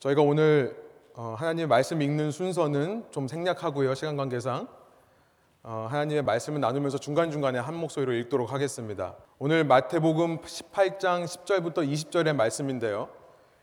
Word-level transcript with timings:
저희가 0.00 0.22
오늘 0.22 0.74
어, 1.14 1.34
하나님의 1.38 1.66
말씀 1.66 2.00
읽는 2.00 2.30
순서는 2.30 3.04
좀 3.10 3.28
생략하고요. 3.28 3.94
시간 3.94 4.16
관계상 4.16 4.66
어, 5.62 5.88
하나님의 5.90 6.22
말씀을 6.22 6.58
나누면서 6.58 6.96
중간중간에 6.96 7.58
한 7.58 7.74
목소리로 7.74 8.14
읽도록 8.14 8.50
하겠습니다. 8.50 9.16
오늘 9.38 9.62
마태복음 9.64 10.38
18장 10.38 11.24
10절부터 11.26 11.86
20절의 11.86 12.34
말씀인데요. 12.34 13.10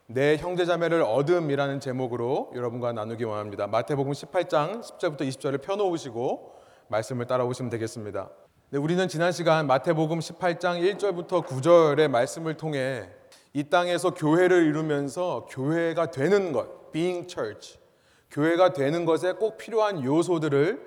내 0.06 0.38
형제자매를 0.38 1.02
얻음이라는 1.02 1.80
제목으로 1.80 2.52
여러분과 2.54 2.94
나누기 2.94 3.24
원합니다. 3.24 3.66
마태복음 3.66 4.12
18장 4.12 4.84
10절부터 4.84 5.22
20절을 5.22 5.64
펴놓으시고 5.64 6.54
말씀을 6.90 7.26
따라오시면 7.26 7.72
되겠습니다. 7.72 8.30
네, 8.70 8.78
우리는 8.78 9.08
지난 9.08 9.32
시간 9.32 9.66
마태복음 9.66 10.20
18장 10.20 10.98
1절부터 10.98 11.44
9절의 11.44 12.10
말씀을 12.10 12.58
통해 12.58 13.10
이 13.58 13.72
땅에서 13.72 14.14
교회를 14.14 14.68
이루면서 14.68 15.48
교회가 15.50 16.12
되는 16.12 16.52
것, 16.52 16.92
being 16.92 17.28
church, 17.28 17.80
교회가 18.30 18.74
되는 18.74 19.04
것에 19.04 19.32
꼭 19.34 19.58
필요한 19.58 20.04
요소들을 20.04 20.80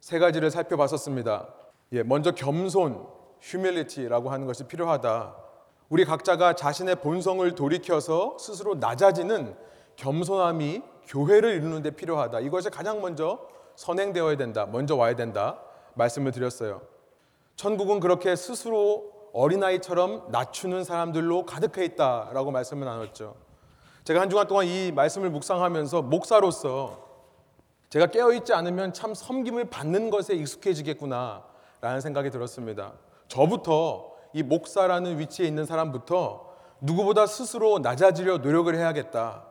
세 0.00 0.18
가지를 0.18 0.50
살펴봤었습니다. 0.50 1.48
예, 1.92 2.02
먼저 2.02 2.30
겸손, 2.30 3.06
humility라고 3.42 4.30
하는 4.30 4.46
것이 4.46 4.64
필요하다. 4.64 5.36
우리 5.90 6.06
각자가 6.06 6.54
자신의 6.54 7.02
본성을 7.02 7.54
돌이켜서 7.54 8.38
스스로 8.38 8.76
낮아지는 8.76 9.54
겸손함이 9.96 10.80
교회를 11.06 11.50
이루는 11.50 11.82
데 11.82 11.90
필요하다. 11.90 12.40
이것이 12.40 12.70
가장 12.70 13.02
먼저 13.02 13.46
선행되어야 13.76 14.38
된다. 14.38 14.64
먼저 14.64 14.96
와야 14.96 15.14
된다. 15.16 15.60
말씀을 15.92 16.32
드렸어요. 16.32 16.80
천국은 17.56 18.00
그렇게 18.00 18.36
스스로 18.36 19.19
어린아이처럼 19.32 20.30
낮추는 20.30 20.84
사람들로 20.84 21.44
가득해 21.46 21.84
있다라고 21.86 22.50
말씀을 22.50 22.84
나눴죠. 22.84 23.34
제가 24.04 24.20
한 24.20 24.30
주간 24.30 24.46
동안 24.46 24.66
이 24.66 24.92
말씀을 24.92 25.30
묵상하면서 25.30 26.02
목사로서 26.02 27.08
제가 27.90 28.06
깨어있지 28.06 28.52
않으면 28.52 28.92
참 28.92 29.14
섬김을 29.14 29.70
받는 29.70 30.10
것에 30.10 30.34
익숙해지겠구나라는 30.34 32.00
생각이 32.00 32.30
들었습니다. 32.30 32.92
저부터 33.28 34.12
이 34.32 34.42
목사라는 34.42 35.18
위치에 35.18 35.46
있는 35.46 35.66
사람부터 35.66 36.48
누구보다 36.80 37.26
스스로 37.26 37.78
낮아지려 37.80 38.38
노력을 38.38 38.74
해야겠다. 38.74 39.44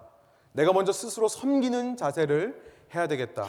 내가 0.53 0.73
먼저 0.73 0.91
스스로 0.91 1.27
섬기는 1.27 1.97
자세를 1.97 2.63
해야 2.95 3.07
되겠다. 3.07 3.47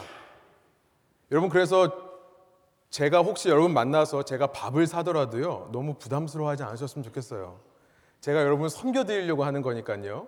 여러분 1.31 1.49
그래서 1.49 2.10
제가 2.91 3.21
혹시 3.21 3.47
여러분 3.47 3.73
만나서 3.73 4.23
제가 4.23 4.47
밥을 4.47 4.85
사더라도요 4.85 5.69
너무 5.71 5.93
부담스러워하지 5.95 6.63
않으셨으면 6.63 7.03
좋겠어요. 7.05 7.59
제가 8.19 8.41
여러분을 8.41 8.69
섬겨드리려고 8.69 9.45
하는 9.45 9.61
거니까요 9.61 10.27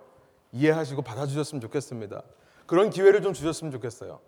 이해하시고 0.52 1.02
받아주셨으면 1.02 1.60
좋겠습니다. 1.60 2.22
그런 2.66 2.88
기회를 2.88 3.20
좀 3.20 3.34
주셨으면 3.34 3.70
좋겠어요. 3.70 4.18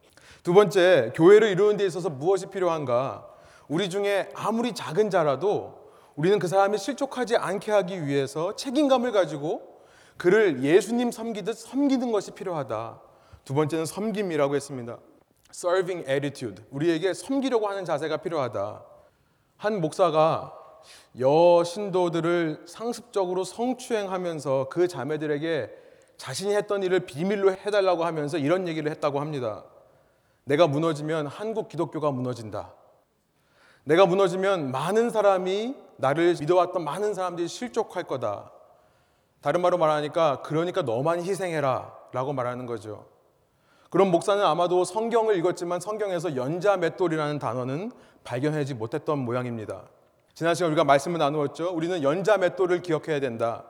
두 0.42 0.52
번째 0.52 1.12
교회를 1.14 1.48
이루는 1.48 1.78
데 1.78 1.86
있어서 1.86 2.10
무엇이 2.10 2.46
필요한가? 2.46 3.26
우리 3.68 3.88
중에 3.88 4.28
아무리 4.34 4.74
작은 4.74 5.08
자라도 5.08 5.90
우리는 6.14 6.38
그 6.38 6.46
사람이 6.46 6.76
실족하지 6.76 7.36
않게 7.36 7.72
하기 7.72 8.06
위해서 8.06 8.54
책임감을 8.54 9.12
가지고 9.12 9.80
그를 10.18 10.62
예수님 10.62 11.10
섬기듯 11.10 11.56
섬기는 11.56 12.12
것이 12.12 12.32
필요하다. 12.32 13.00
두 13.46 13.54
번째는 13.54 13.86
섬김이라고 13.86 14.54
했습니다. 14.54 14.98
Serving 15.50 16.08
attitude. 16.10 16.64
우리에게 16.70 17.14
섬기려고 17.14 17.68
하는 17.68 17.84
자세가 17.84 18.18
필요하다. 18.18 18.82
한 19.56 19.80
목사가 19.80 20.52
여신도들을 21.18 22.64
상습적으로 22.66 23.44
성추행하면서 23.44 24.68
그 24.70 24.86
자매들에게 24.86 25.70
자신이 26.16 26.54
했던 26.54 26.82
일을 26.82 27.00
비밀로 27.00 27.52
해달라고 27.52 28.04
하면서 28.04 28.38
이런 28.38 28.68
얘기를 28.68 28.90
했다고 28.90 29.20
합니다. 29.20 29.64
내가 30.44 30.66
무너지면 30.66 31.26
한국 31.26 31.68
기독교가 31.68 32.10
무너진다. 32.10 32.72
내가 33.84 34.06
무너지면 34.06 34.70
많은 34.70 35.10
사람이 35.10 35.76
나를 35.96 36.36
믿어왔던 36.40 36.82
많은 36.84 37.14
사람들이 37.14 37.48
실족할 37.48 38.04
거다. 38.04 38.50
다른 39.40 39.60
말로 39.60 39.78
말하니까 39.78 40.42
그러니까 40.42 40.82
너만 40.82 41.22
희생해라 41.22 41.94
라고 42.12 42.32
말하는 42.32 42.66
거죠. 42.66 43.06
그런 43.96 44.10
목사는 44.10 44.44
아마도 44.44 44.84
성경을 44.84 45.38
읽었지만 45.38 45.80
성경에서 45.80 46.36
연자 46.36 46.76
맷돌이라는 46.76 47.38
단어는 47.38 47.90
발견하지 48.24 48.74
못했던 48.74 49.18
모양입니다. 49.20 49.84
지난 50.34 50.54
시간 50.54 50.68
우리가 50.72 50.84
말씀을 50.84 51.18
나누었죠. 51.18 51.70
우리는 51.70 52.02
연자 52.02 52.36
맷돌을 52.36 52.82
기억해야 52.82 53.20
된다. 53.20 53.64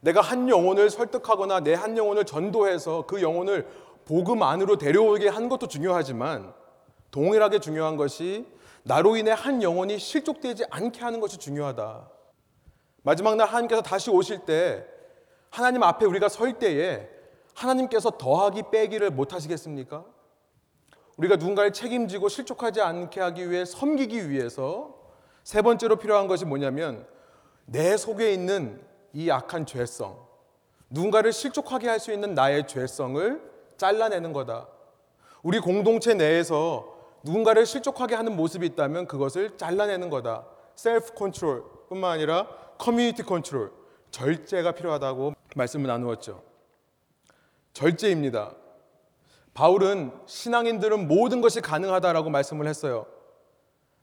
내가 0.00 0.20
한 0.20 0.48
영혼을 0.48 0.90
설득하거나 0.90 1.60
내 1.60 1.74
한 1.74 1.96
영혼을 1.96 2.24
전도해서 2.24 3.06
그 3.06 3.22
영혼을 3.22 3.68
복음 4.04 4.42
안으로 4.42 4.78
데려오게 4.78 5.28
한 5.28 5.48
것도 5.48 5.68
중요하지만 5.68 6.52
동일하게 7.12 7.60
중요한 7.60 7.96
것이 7.96 8.44
나로 8.82 9.14
인해 9.14 9.30
한 9.30 9.62
영혼이 9.62 10.00
실족되지 10.00 10.64
않게 10.70 11.02
하는 11.02 11.20
것이 11.20 11.38
중요하다. 11.38 12.08
마지막 13.04 13.36
날 13.36 13.46
하나님께서 13.46 13.80
다시 13.80 14.10
오실 14.10 14.40
때 14.40 14.84
하나님 15.50 15.84
앞에 15.84 16.04
우리가 16.04 16.28
설 16.28 16.54
때에 16.54 17.11
하나님께서 17.54 18.10
더하기 18.12 18.64
빼기를 18.70 19.10
못 19.10 19.32
하시겠습니까? 19.32 20.04
우리가 21.16 21.36
누군가를 21.36 21.72
책임지고 21.72 22.28
실족하지 22.28 22.80
않게 22.80 23.20
하기 23.20 23.50
위해 23.50 23.64
섬기기 23.64 24.30
위해서 24.30 24.94
세 25.44 25.60
번째로 25.62 25.96
필요한 25.96 26.26
것이 26.26 26.44
뭐냐면 26.44 27.06
내 27.66 27.96
속에 27.96 28.32
있는 28.32 28.82
이 29.12 29.30
악한 29.30 29.66
죄성, 29.66 30.18
누군가를 30.90 31.32
실족하게 31.32 31.88
할 31.88 31.98
수 31.98 32.12
있는 32.12 32.34
나의 32.34 32.66
죄성을 32.66 33.50
잘라내는 33.76 34.32
거다. 34.32 34.68
우리 35.42 35.58
공동체 35.58 36.14
내에서 36.14 36.96
누군가를 37.24 37.66
실족하게 37.66 38.14
하는 38.14 38.36
모습이 38.36 38.66
있다면 38.66 39.06
그것을 39.06 39.56
잘라내는 39.56 40.10
거다. 40.10 40.46
self 40.74 41.12
control 41.14 41.64
뿐만 41.88 42.12
아니라 42.12 42.48
community 42.78 43.22
control, 43.22 43.72
절제가 44.10 44.72
필요하다고 44.72 45.34
말씀을 45.54 45.86
나누었죠. 45.88 46.51
절제입니다. 47.72 48.54
바울은 49.54 50.12
신앙인들은 50.26 51.08
모든 51.08 51.40
것이 51.40 51.60
가능하다라고 51.60 52.30
말씀을 52.30 52.66
했어요. 52.66 53.06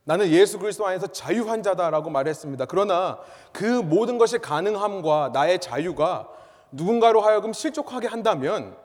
나는 0.04 0.30
예수 0.30 0.58
그리스도 0.58 0.88
안에서 0.88 1.08
자유한 1.08 1.62
자다라고 1.62 2.10
말했습니다. 2.10 2.66
그러나 2.66 3.20
그 3.52 3.64
모든 3.64 4.18
것이 4.18 4.40
가능함과 4.40 5.32
나의 5.34 5.60
자유가 5.60 6.28
누군가로 6.72 7.22
하여금 7.22 7.54
실족하게 7.54 8.08
한다면 8.08 8.76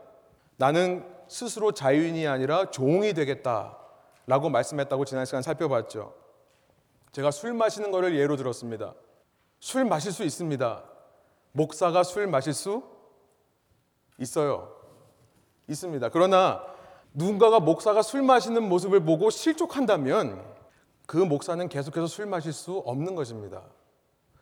나는 0.56 1.04
스스로 1.28 1.72
자유인이 1.72 2.26
아니라 2.26 2.70
종이 2.70 3.14
되겠다라고 3.14 4.50
말씀했다고 4.50 5.04
지난 5.04 5.24
시간 5.24 5.42
살펴봤죠. 5.42 6.14
제가 7.12 7.30
술 7.30 7.54
마시는 7.54 7.90
것을 7.90 8.18
예로 8.18 8.36
들었습니다. 8.36 8.94
술 9.60 9.84
마실 9.84 10.12
수 10.12 10.24
있습니다. 10.24 10.82
목사가 11.52 12.02
술 12.02 12.26
마실 12.26 12.52
수 12.52 12.82
있어요. 14.19 14.72
있습니다. 15.69 16.08
그러나 16.10 16.62
누군가가 17.12 17.60
목사가 17.60 18.02
술 18.02 18.22
마시는 18.22 18.69
모습을 18.69 19.04
보고 19.04 19.30
실족한다면 19.30 20.44
그 21.06 21.16
목사는 21.16 21.69
계속해서 21.69 22.06
술 22.06 22.26
마실 22.26 22.52
수 22.52 22.78
없는 22.78 23.14
것입니다. 23.14 23.62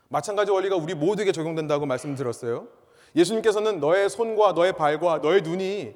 마찬가지 0.09 0.51
원리가 0.51 0.75
우리 0.75 0.93
모두에게 0.95 1.31
적용된다고 1.31 1.85
말씀드렸어요. 1.85 2.67
예수님께서는 3.15 3.79
너의 3.79 4.09
손과 4.09 4.53
너의 4.53 4.73
발과 4.73 5.19
너의 5.19 5.41
눈이 5.41 5.95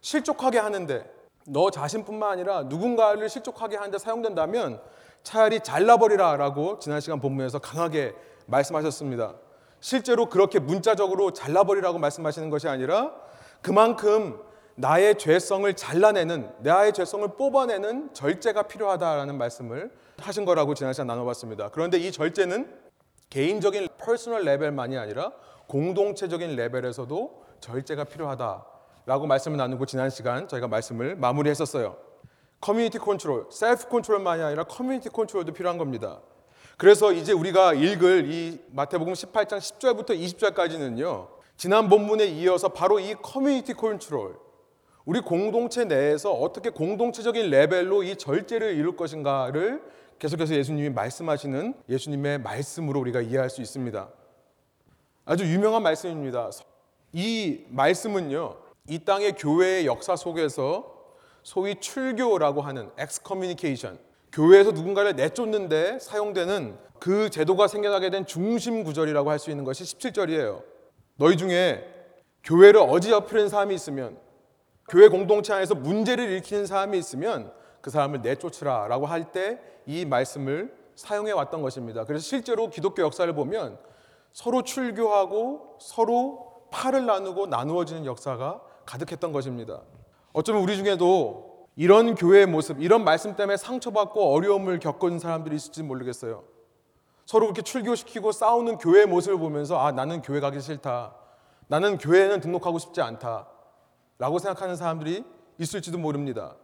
실족하게 0.00 0.58
하는데 0.58 1.10
너 1.46 1.70
자신뿐만 1.70 2.32
아니라 2.32 2.62
누군가를 2.64 3.28
실족하게 3.28 3.76
하는데 3.76 3.98
사용된다면 3.98 4.80
차라리 5.22 5.60
잘라버리라 5.60 6.36
라고 6.36 6.78
지난 6.78 7.00
시간 7.00 7.20
본문에서 7.20 7.58
강하게 7.58 8.14
말씀하셨습니다. 8.46 9.34
실제로 9.84 10.30
그렇게 10.30 10.58
문자적으로 10.60 11.34
잘라버리라고 11.34 11.98
말씀하시는 11.98 12.48
것이 12.48 12.68
아니라 12.68 13.12
그만큼 13.60 14.40
나의 14.76 15.18
죄성을 15.18 15.70
잘라내는 15.74 16.50
나의 16.60 16.94
죄성을 16.94 17.28
뽑아내는 17.36 18.14
절제가 18.14 18.62
필요하다라는 18.62 19.36
말씀을 19.36 19.90
하신 20.16 20.46
거라고 20.46 20.72
지난 20.72 20.94
시간 20.94 21.08
나눠봤습니다. 21.08 21.68
그런데 21.68 21.98
이 21.98 22.10
절제는 22.10 22.74
개인적인 23.28 23.88
personal 23.98 24.44
level만이 24.44 24.96
아니라 24.96 25.32
공동체적인 25.66 26.56
레벨에서도 26.56 27.44
절제가 27.60 28.04
필요하다라고 28.04 29.26
말씀을 29.26 29.58
나누고 29.58 29.84
지난 29.84 30.08
시간 30.08 30.48
저희가 30.48 30.66
말씀을 30.66 31.14
마무리했었어요. 31.16 31.98
community 32.58 32.96
control, 32.96 33.48
self 33.50 33.88
control만이 33.90 34.42
아니라 34.44 34.64
community 34.64 35.10
control도 35.10 35.52
필요한 35.52 35.76
겁니다. 35.76 36.20
그래서 36.76 37.12
이제 37.12 37.32
우리가 37.32 37.74
읽을 37.74 38.30
이 38.30 38.60
마태복음 38.70 39.12
18장 39.12 39.58
10절부터 39.58 40.10
20절까지는요. 40.10 41.28
지난 41.56 41.88
본문에 41.88 42.26
이어서 42.26 42.68
바로 42.68 42.98
이 42.98 43.14
community 43.14 43.74
control, 43.74 44.36
우리 45.04 45.20
공동체 45.20 45.84
내에서 45.84 46.32
어떻게 46.32 46.70
공동체적인 46.70 47.50
레벨로 47.50 48.02
이 48.02 48.16
절제를 48.16 48.74
이룰 48.74 48.96
것인가를 48.96 49.82
계속해서 50.18 50.54
예수님이 50.54 50.90
말씀하시는 50.90 51.74
예수님의 51.88 52.38
말씀으로 52.38 53.00
우리가 53.00 53.20
이해할 53.20 53.50
수 53.50 53.60
있습니다. 53.60 54.08
아주 55.26 55.44
유명한 55.44 55.82
말씀입니다. 55.82 56.50
이 57.12 57.64
말씀은요, 57.68 58.56
이 58.88 58.98
땅의 58.98 59.36
교회의 59.36 59.86
역사 59.86 60.16
속에서 60.16 60.92
소위 61.42 61.76
출교라고 61.78 62.62
하는 62.62 62.90
엑스커뮤니케이션 62.98 63.98
교회에서 64.34 64.72
누군가를 64.72 65.14
내쫓는데 65.14 66.00
사용되는 66.00 66.76
그 66.98 67.30
제도가 67.30 67.68
생겨나게 67.68 68.10
된 68.10 68.26
중심 68.26 68.82
구절이라고 68.82 69.30
할 69.30 69.38
수 69.38 69.50
있는 69.50 69.62
것이 69.64 69.84
17절이에요. 69.84 70.62
너희 71.16 71.36
중에 71.36 71.84
교회를 72.42 72.80
어지럽히는 72.80 73.48
사람이 73.48 73.74
있으면 73.74 74.18
교회 74.88 75.08
공동체 75.08 75.52
안에서 75.52 75.74
문제를 75.76 76.28
일으키는 76.30 76.66
사람이 76.66 76.98
있으면 76.98 77.52
그 77.80 77.90
사람을 77.90 78.22
내쫓으라라고 78.22 79.06
할 79.06 79.30
때 79.32 79.58
이 79.86 80.06
말씀을 80.06 80.74
사용해 80.94 81.32
왔던 81.32 81.60
것입니다. 81.60 82.04
그래서 82.04 82.24
실제로 82.24 82.70
기독교 82.70 83.02
역사를 83.02 83.30
보면 83.34 83.78
서로 84.32 84.62
출교하고 84.62 85.76
서로 85.78 86.64
팔을 86.70 87.04
나누고 87.04 87.46
나누어지는 87.48 88.06
역사가 88.06 88.62
가득했던 88.86 89.32
것입니다. 89.32 89.82
어쩌면 90.32 90.62
우리 90.62 90.76
중에도 90.76 91.53
이런 91.76 92.14
교회의 92.14 92.46
모습, 92.46 92.80
이런 92.80 93.04
말씀 93.04 93.34
때문에 93.34 93.56
상처받고 93.56 94.32
어려움을 94.32 94.78
겪은 94.78 95.18
사람들이 95.18 95.56
있을지 95.56 95.82
모르겠어요. 95.82 96.44
서로 97.26 97.46
그렇게 97.46 97.62
출교시키고 97.62 98.32
싸우는 98.32 98.78
교회의 98.78 99.06
모습을 99.06 99.38
보면서 99.38 99.78
아, 99.78 99.90
나는 99.90 100.22
교회 100.22 100.40
가기 100.40 100.60
싫다. 100.60 101.14
나는 101.66 101.98
교회에는 101.98 102.40
등록하고 102.40 102.78
싶지 102.78 103.00
않다. 103.00 103.48
라고 104.18 104.38
생각하는 104.38 104.76
사람들이 104.76 105.24
있을지도 105.58 105.98
모릅니다. 105.98 106.54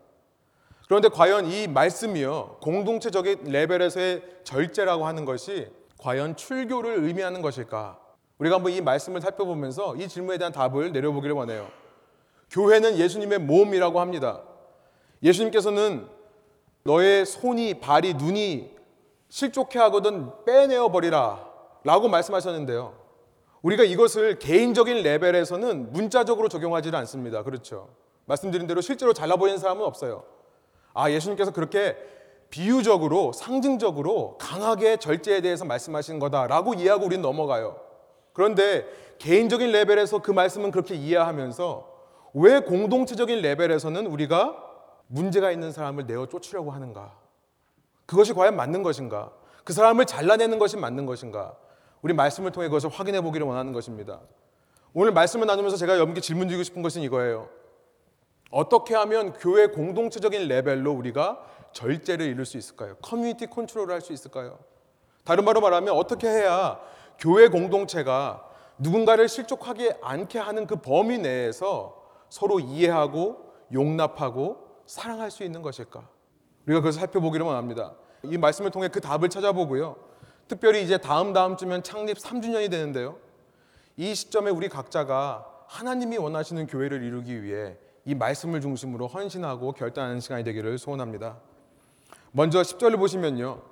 그런데 0.87 1.09
과연 1.09 1.47
이 1.47 1.67
말씀이요, 1.69 2.59
공동체적인 2.61 3.45
레벨에서의 3.45 4.23
절제라고 4.45 5.07
하는 5.07 5.25
것이 5.25 5.69
과연 5.99 6.37
출교를 6.37 7.05
의미하는 7.05 7.43
것일까? 7.43 7.99
우리가 8.39 8.57
한번 8.57 8.73
이 8.73 8.81
말씀을 8.81 9.21
살펴보면서 9.21 9.97
이 9.97 10.09
질문에 10.09 10.39
대한 10.39 10.53
답을 10.53 10.93
내려보기를 10.93 11.35
원해요. 11.35 11.69
교회는 12.51 12.97
예수님의 12.97 13.39
몸이라고 13.41 14.01
합니다. 14.01 14.43
예수님께서는 15.23 16.07
너의 16.85 17.27
손이, 17.27 17.81
발이, 17.81 18.15
눈이 18.15 18.77
실족해 19.29 19.79
하거든 19.79 20.31
빼내어 20.45 20.91
버리라 20.91 21.47
라고 21.85 22.09
말씀하셨는데요. 22.09 22.95
우리가 23.63 23.85
이것을 23.85 24.39
개인적인 24.39 25.03
레벨에서는 25.03 25.93
문자적으로 25.93 26.49
적용하지는 26.49 26.99
않습니다. 27.01 27.43
그렇죠. 27.43 27.89
말씀드린 28.25 28.67
대로 28.67 28.81
실제로 28.81 29.13
보이는 29.13 29.59
사람은 29.59 29.85
없어요. 29.85 30.25
아, 30.95 31.11
예수님께서 31.11 31.53
그렇게 31.53 31.97
비유적으로, 32.49 33.33
상징적으로 33.33 34.37
강하게 34.39 34.97
절제에 34.97 35.41
대해서 35.41 35.65
말씀하신 35.65 36.19
거다라고 36.19 36.75
이해하고 36.75 37.07
우리는 37.07 37.23
넘어가요. 37.23 37.79
그런데 38.33 38.87
개인적인 39.19 39.71
레벨에서 39.71 40.21
그 40.21 40.31
말씀은 40.31 40.71
그렇게 40.71 40.95
이해하면서 40.95 41.89
왜 42.35 42.61
공동체적인 42.61 43.41
레벨에서는 43.43 44.07
우리가 44.07 44.70
문제가 45.11 45.51
있는 45.51 45.73
사람을 45.73 46.07
내어 46.07 46.27
쫓으려고 46.27 46.71
하는가? 46.71 47.13
그것이 48.07 48.33
과연 48.33 48.55
맞는 48.55 48.85
것인가? 48.85 49.33
그 49.65 49.73
사람을 49.73 50.07
잘라내는 50.07 50.59
것이 50.61 50.77
맞는 50.77 51.05
것인가? 51.05 51.57
우리 52.01 52.15
말씀을 52.15 52.53
통해 52.53 52.69
그것을 52.69 52.91
확인해 52.91 53.21
보기를 53.21 53.47
원하는 53.47 53.73
것입니다. 53.73 54.21
오늘 54.95 55.13
말씀을 55.13 55.47
나누면서 55.49 55.77
제가 55.77 55.95
여러분께 55.95 56.21
질문 56.21 56.47
드리고 56.47 56.63
싶은 56.63 56.81
것은 56.83 57.03
이거예요. 57.03 57.49
어떻게 58.53 58.95
하면 58.95 59.33
교회 59.35 59.67
공동체적인 59.67 60.47
레벨로 60.47 60.93
우리가 60.93 61.45
절제를 61.73 62.27
이룰 62.27 62.47
수 62.47 62.57
있을까요? 62.57 62.97
community 63.03 63.47
control을 63.47 63.93
할 63.93 64.01
수 64.01 64.13
있을까요? 64.13 64.59
다른 65.25 65.45
말로 65.45 65.61
말하면 65.61 65.95
어떻게 65.95 66.29
해야 66.29 66.81
교회 67.19 67.49
공동체가 67.49 68.49
누군가를 68.79 69.29
실족하지 69.29 69.93
않게 70.03 70.39
하는 70.39 70.67
그 70.67 70.77
범위 70.77 71.19
내에서 71.19 72.01
서로 72.29 72.61
이해하고 72.61 73.53
용납하고 73.73 74.70
사랑할 74.91 75.31
수 75.31 75.45
있는 75.45 75.63
것일까? 75.63 76.03
우리가 76.67 76.81
그것을 76.81 76.99
살펴보기를 76.99 77.47
원합니다. 77.47 77.95
이 78.25 78.37
말씀을 78.37 78.73
통해 78.73 78.89
그 78.89 79.01
답을 79.01 79.29
찾아보고요. 79.29 79.95
특별히 80.49 80.83
이제 80.83 80.99
다음 80.99 81.33
다음 81.33 81.57
주면 81.57 81.85
창립 81.85 82.19
3주년이 82.19 82.73
되는데요. 82.73 83.17
이 83.97 84.13
시점에 84.17 84.51
우리 84.51 84.69
각자가 84.69 85.47
하나님이 85.69 86.19
원하시는 86.19 86.67
교회를 86.67 87.05
이루기 87.05 87.45
위해 87.45 87.77
이 88.05 88.17
말씀을 88.17 88.61
중심으로 88.61 89.07
헌신하고 89.07 89.73
결단하는 89.75 90.19
시간이 90.19 90.43
되기를 90.43 90.77
소원합니다. 90.77 91.39
먼저 92.33 92.61
10절을 92.61 92.99
보시면요. 92.99 93.63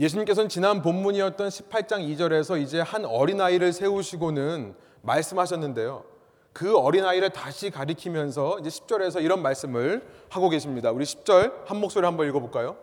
예수님께서는 0.00 0.48
지난 0.48 0.82
본문이었던 0.82 1.48
18장 1.48 2.16
2절에서 2.16 2.60
이제 2.60 2.80
한 2.80 3.04
어린아이를 3.04 3.72
세우시고는 3.72 4.74
말씀하셨는데요. 5.02 6.17
그 6.58 6.76
어린아이를 6.76 7.30
다시 7.30 7.70
가리키면서 7.70 8.58
이제 8.58 8.68
10절에서 8.68 9.22
이런 9.22 9.42
말씀을 9.42 10.04
하고 10.28 10.48
계십니다. 10.48 10.90
우리 10.90 11.04
10절 11.04 11.52
한 11.66 11.76
목소리 11.80 12.04
한번 12.04 12.26
읽어볼까요? 12.26 12.76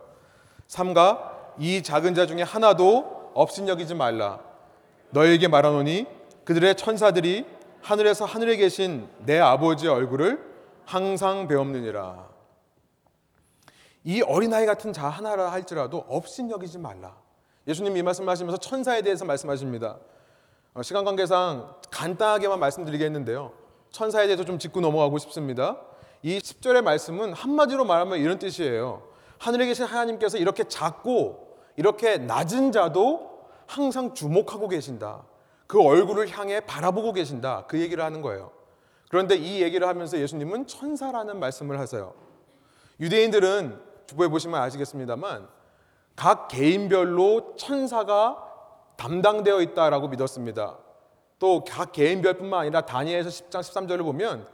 삼가 0.66 1.52
이 1.58 1.82
작은 1.82 2.14
자 2.14 2.24
중에 2.24 2.40
하나도 2.40 3.32
없인 3.34 3.68
여기지 3.68 3.94
말라. 3.94 4.40
너에게 5.10 5.48
말하노니 5.48 6.06
그들의 6.44 6.74
천사들이 6.76 7.44
하늘에서 7.82 8.24
하늘에 8.24 8.56
계신 8.56 9.10
내 9.18 9.38
아버지의 9.38 9.92
얼굴을 9.92 10.42
항상 10.86 11.46
배웠느니라. 11.46 12.30
이 14.04 14.22
어린아이 14.22 14.64
같은 14.64 14.94
자 14.94 15.06
하나라 15.06 15.52
할지라도 15.52 16.02
없인 16.08 16.50
여기지 16.50 16.78
말라. 16.78 17.14
예수님 17.68 17.94
이 17.98 18.02
말씀하시면서 18.02 18.56
천사에 18.56 19.02
대해서 19.02 19.26
말씀하십니다. 19.26 19.98
어, 20.72 20.82
시간 20.82 21.04
관계상 21.04 21.74
간단하게만 21.90 22.58
말씀드리겠는데요. 22.58 23.65
천사에 23.96 24.26
대해서 24.26 24.44
좀 24.44 24.58
짚고 24.58 24.82
넘어가고 24.82 25.16
싶습니다. 25.16 25.78
이 26.22 26.36
10절의 26.38 26.82
말씀은 26.82 27.32
한마디로 27.32 27.86
말하면 27.86 28.18
이런 28.18 28.38
뜻이에요. 28.38 29.02
하늘에 29.38 29.64
계신 29.64 29.86
하나님께서 29.86 30.36
이렇게 30.36 30.64
작고 30.64 31.56
이렇게 31.76 32.18
낮은 32.18 32.72
자도 32.72 33.46
항상 33.66 34.12
주목하고 34.12 34.68
계신다. 34.68 35.22
그 35.66 35.80
얼굴을 35.82 36.28
향해 36.28 36.60
바라보고 36.60 37.14
계신다. 37.14 37.64
그 37.68 37.80
얘기를 37.80 38.04
하는 38.04 38.20
거예요. 38.20 38.50
그런데 39.08 39.34
이 39.34 39.62
얘기를 39.62 39.88
하면서 39.88 40.18
예수님은 40.18 40.66
천사라는 40.66 41.40
말씀을 41.40 41.80
하세요. 41.80 42.12
유대인들은 43.00 43.80
주보에 44.08 44.28
보시면 44.28 44.60
아시겠습니다만 44.60 45.48
각 46.16 46.48
개인별로 46.48 47.56
천사가 47.56 48.44
담당되어 48.98 49.62
있다라고 49.62 50.08
믿었습니다. 50.08 50.85
또 51.38 51.64
각 51.64 51.92
개인별뿐만 51.92 52.60
아니라 52.60 52.82
다니엘서 52.82 53.28
10장 53.28 53.60
13절을 53.60 54.02
보면 54.02 54.46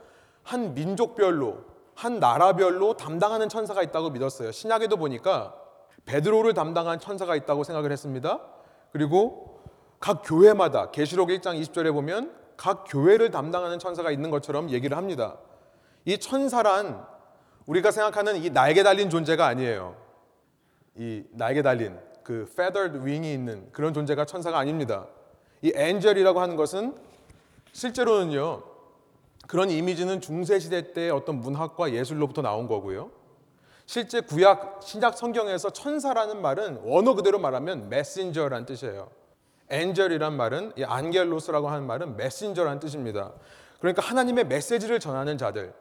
한 0.42 0.74
민족별로 0.74 1.58
한 1.94 2.18
나라별로 2.18 2.96
담당하는 2.96 3.48
천사가 3.48 3.82
있다고 3.82 4.10
믿었어요. 4.10 4.50
신약에도 4.50 4.96
보니까 4.96 5.54
베드로를 6.04 6.54
담당한 6.54 6.98
천사가 6.98 7.36
있다고 7.36 7.64
생각을 7.64 7.92
했습니다. 7.92 8.40
그리고 8.90 9.60
각 10.00 10.22
교회마다 10.24 10.90
계시록 10.90 11.28
1장 11.28 11.60
20절에 11.60 11.92
보면 11.92 12.34
각 12.56 12.84
교회를 12.88 13.30
담당하는 13.30 13.78
천사가 13.78 14.10
있는 14.10 14.30
것처럼 14.30 14.70
얘기를 14.70 14.96
합니다. 14.96 15.36
이 16.04 16.18
천사란 16.18 17.04
우리가 17.66 17.92
생각하는 17.92 18.42
이 18.42 18.50
날개 18.50 18.82
달린 18.82 19.08
존재가 19.08 19.46
아니에요. 19.46 19.94
이 20.96 21.24
날개 21.30 21.62
달린 21.62 21.98
그 22.24 22.46
feathered 22.50 22.98
wing이 22.98 23.32
있는 23.32 23.70
그런 23.72 23.94
존재가 23.94 24.24
천사가 24.24 24.58
아닙니다. 24.58 25.06
이 25.62 25.72
angel이라고 25.74 26.40
하는 26.40 26.56
것은 26.56 26.94
실제로는요. 27.72 28.62
그런 29.46 29.70
이미지는 29.70 30.20
중세 30.20 30.58
시대 30.58 30.92
때 30.92 31.10
어떤 31.10 31.40
문학과 31.40 31.92
예술로부터 31.92 32.42
나온 32.42 32.66
거고요. 32.66 33.10
실제 33.86 34.20
구약 34.20 34.80
신약 34.82 35.16
성경에서 35.16 35.70
천사라는 35.70 36.40
말은 36.40 36.80
원어 36.84 37.14
그대로 37.14 37.38
말하면 37.38 37.88
메신저라는 37.88 38.66
뜻이에요. 38.66 39.10
엔젤이란 39.70 40.36
말은 40.36 40.72
이 40.76 40.84
안겔로스라고 40.84 41.68
하는 41.68 41.86
말은 41.86 42.16
메신저라는 42.16 42.78
뜻입니다. 42.78 43.32
그러니까 43.80 44.02
하나님의 44.02 44.46
메시지를 44.46 45.00
전하는 45.00 45.38
자들. 45.38 45.72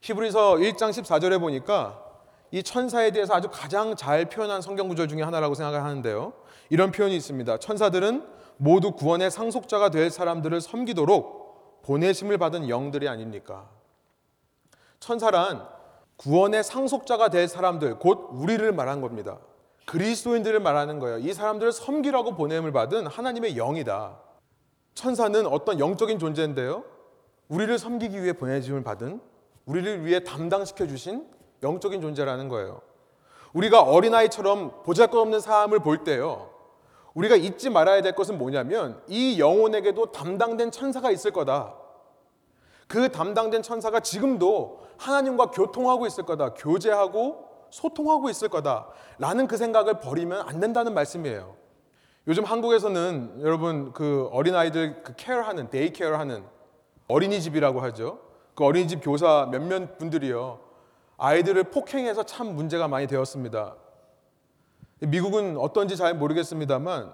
히브리서 0.00 0.56
1장 0.56 0.90
14절에 0.90 1.40
보니까 1.40 2.04
이 2.50 2.62
천사에 2.62 3.10
대해서 3.10 3.34
아주 3.34 3.48
가장 3.50 3.96
잘 3.96 4.26
표현한 4.26 4.62
성경 4.62 4.88
구절 4.88 5.08
중에 5.08 5.22
하나라고 5.22 5.54
생각을 5.54 5.82
하는데요. 5.82 6.32
이런 6.70 6.90
표현이 6.90 7.14
있습니다. 7.16 7.58
천사들은 7.58 8.37
모두 8.58 8.92
구원의 8.92 9.30
상속자가 9.30 9.90
될 9.90 10.10
사람들을 10.10 10.60
섬기도록 10.60 11.82
보내심을 11.82 12.38
받은 12.38 12.68
영들이 12.68 13.08
아닙니까? 13.08 13.68
천사란 15.00 15.66
구원의 16.16 16.64
상속자가 16.64 17.30
될 17.30 17.48
사람들, 17.48 17.98
곧 18.00 18.28
우리를 18.32 18.70
말한 18.72 19.00
겁니다. 19.00 19.38
그리스도인들을 19.86 20.60
말하는 20.60 20.98
거예요. 20.98 21.18
이 21.18 21.32
사람들을 21.32 21.72
섬기라고 21.72 22.34
보냄을 22.34 22.72
받은 22.72 23.06
하나님의 23.06 23.54
영이다. 23.54 24.18
천사는 24.94 25.46
어떤 25.46 25.78
영적인 25.78 26.18
존재인데요. 26.18 26.84
우리를 27.48 27.78
섬기기 27.78 28.22
위해 28.22 28.32
보내짐을 28.32 28.82
받은 28.82 29.20
우리를 29.64 30.04
위해 30.04 30.24
담당시켜 30.24 30.86
주신 30.88 31.26
영적인 31.62 32.00
존재라는 32.00 32.48
거예요. 32.48 32.82
우리가 33.52 33.82
어린아이처럼 33.82 34.82
보잘것없는 34.82 35.40
사람을 35.40 35.78
볼 35.78 36.04
때요. 36.04 36.50
우리가 37.18 37.34
잊지 37.34 37.68
말아야 37.68 38.00
될 38.00 38.14
것은 38.14 38.38
뭐냐면 38.38 39.02
이 39.08 39.40
영혼에게도 39.40 40.12
담당된 40.12 40.70
천사가 40.70 41.10
있을 41.10 41.32
거다. 41.32 41.74
그 42.86 43.10
담당된 43.10 43.62
천사가 43.62 44.00
지금도 44.00 44.86
하나님과 44.98 45.50
교통하고 45.50 46.06
있을 46.06 46.24
거다. 46.24 46.54
교제하고 46.54 47.48
소통하고 47.70 48.30
있을 48.30 48.48
거다. 48.48 48.86
라는 49.18 49.48
그 49.48 49.56
생각을 49.56 49.98
버리면 49.98 50.48
안 50.48 50.60
된다는 50.60 50.94
말씀이에요. 50.94 51.56
요즘 52.28 52.44
한국에서는 52.44 53.40
여러분 53.42 53.92
그 53.92 54.28
어린아이들 54.30 55.02
그 55.02 55.14
care하는 55.16 55.70
day 55.70 55.92
care하는 55.92 56.44
어린이집이라고 57.08 57.80
하죠. 57.80 58.20
그 58.54 58.64
어린이집 58.64 59.00
교사 59.02 59.48
몇몇 59.50 59.98
분들이요. 59.98 60.60
아이들을 61.16 61.64
폭행해서 61.64 62.22
참 62.22 62.54
문제가 62.54 62.86
많이 62.86 63.08
되었습니다. 63.08 63.74
미국은 65.00 65.56
어떤지 65.56 65.96
잘 65.96 66.14
모르겠습니다만 66.14 67.12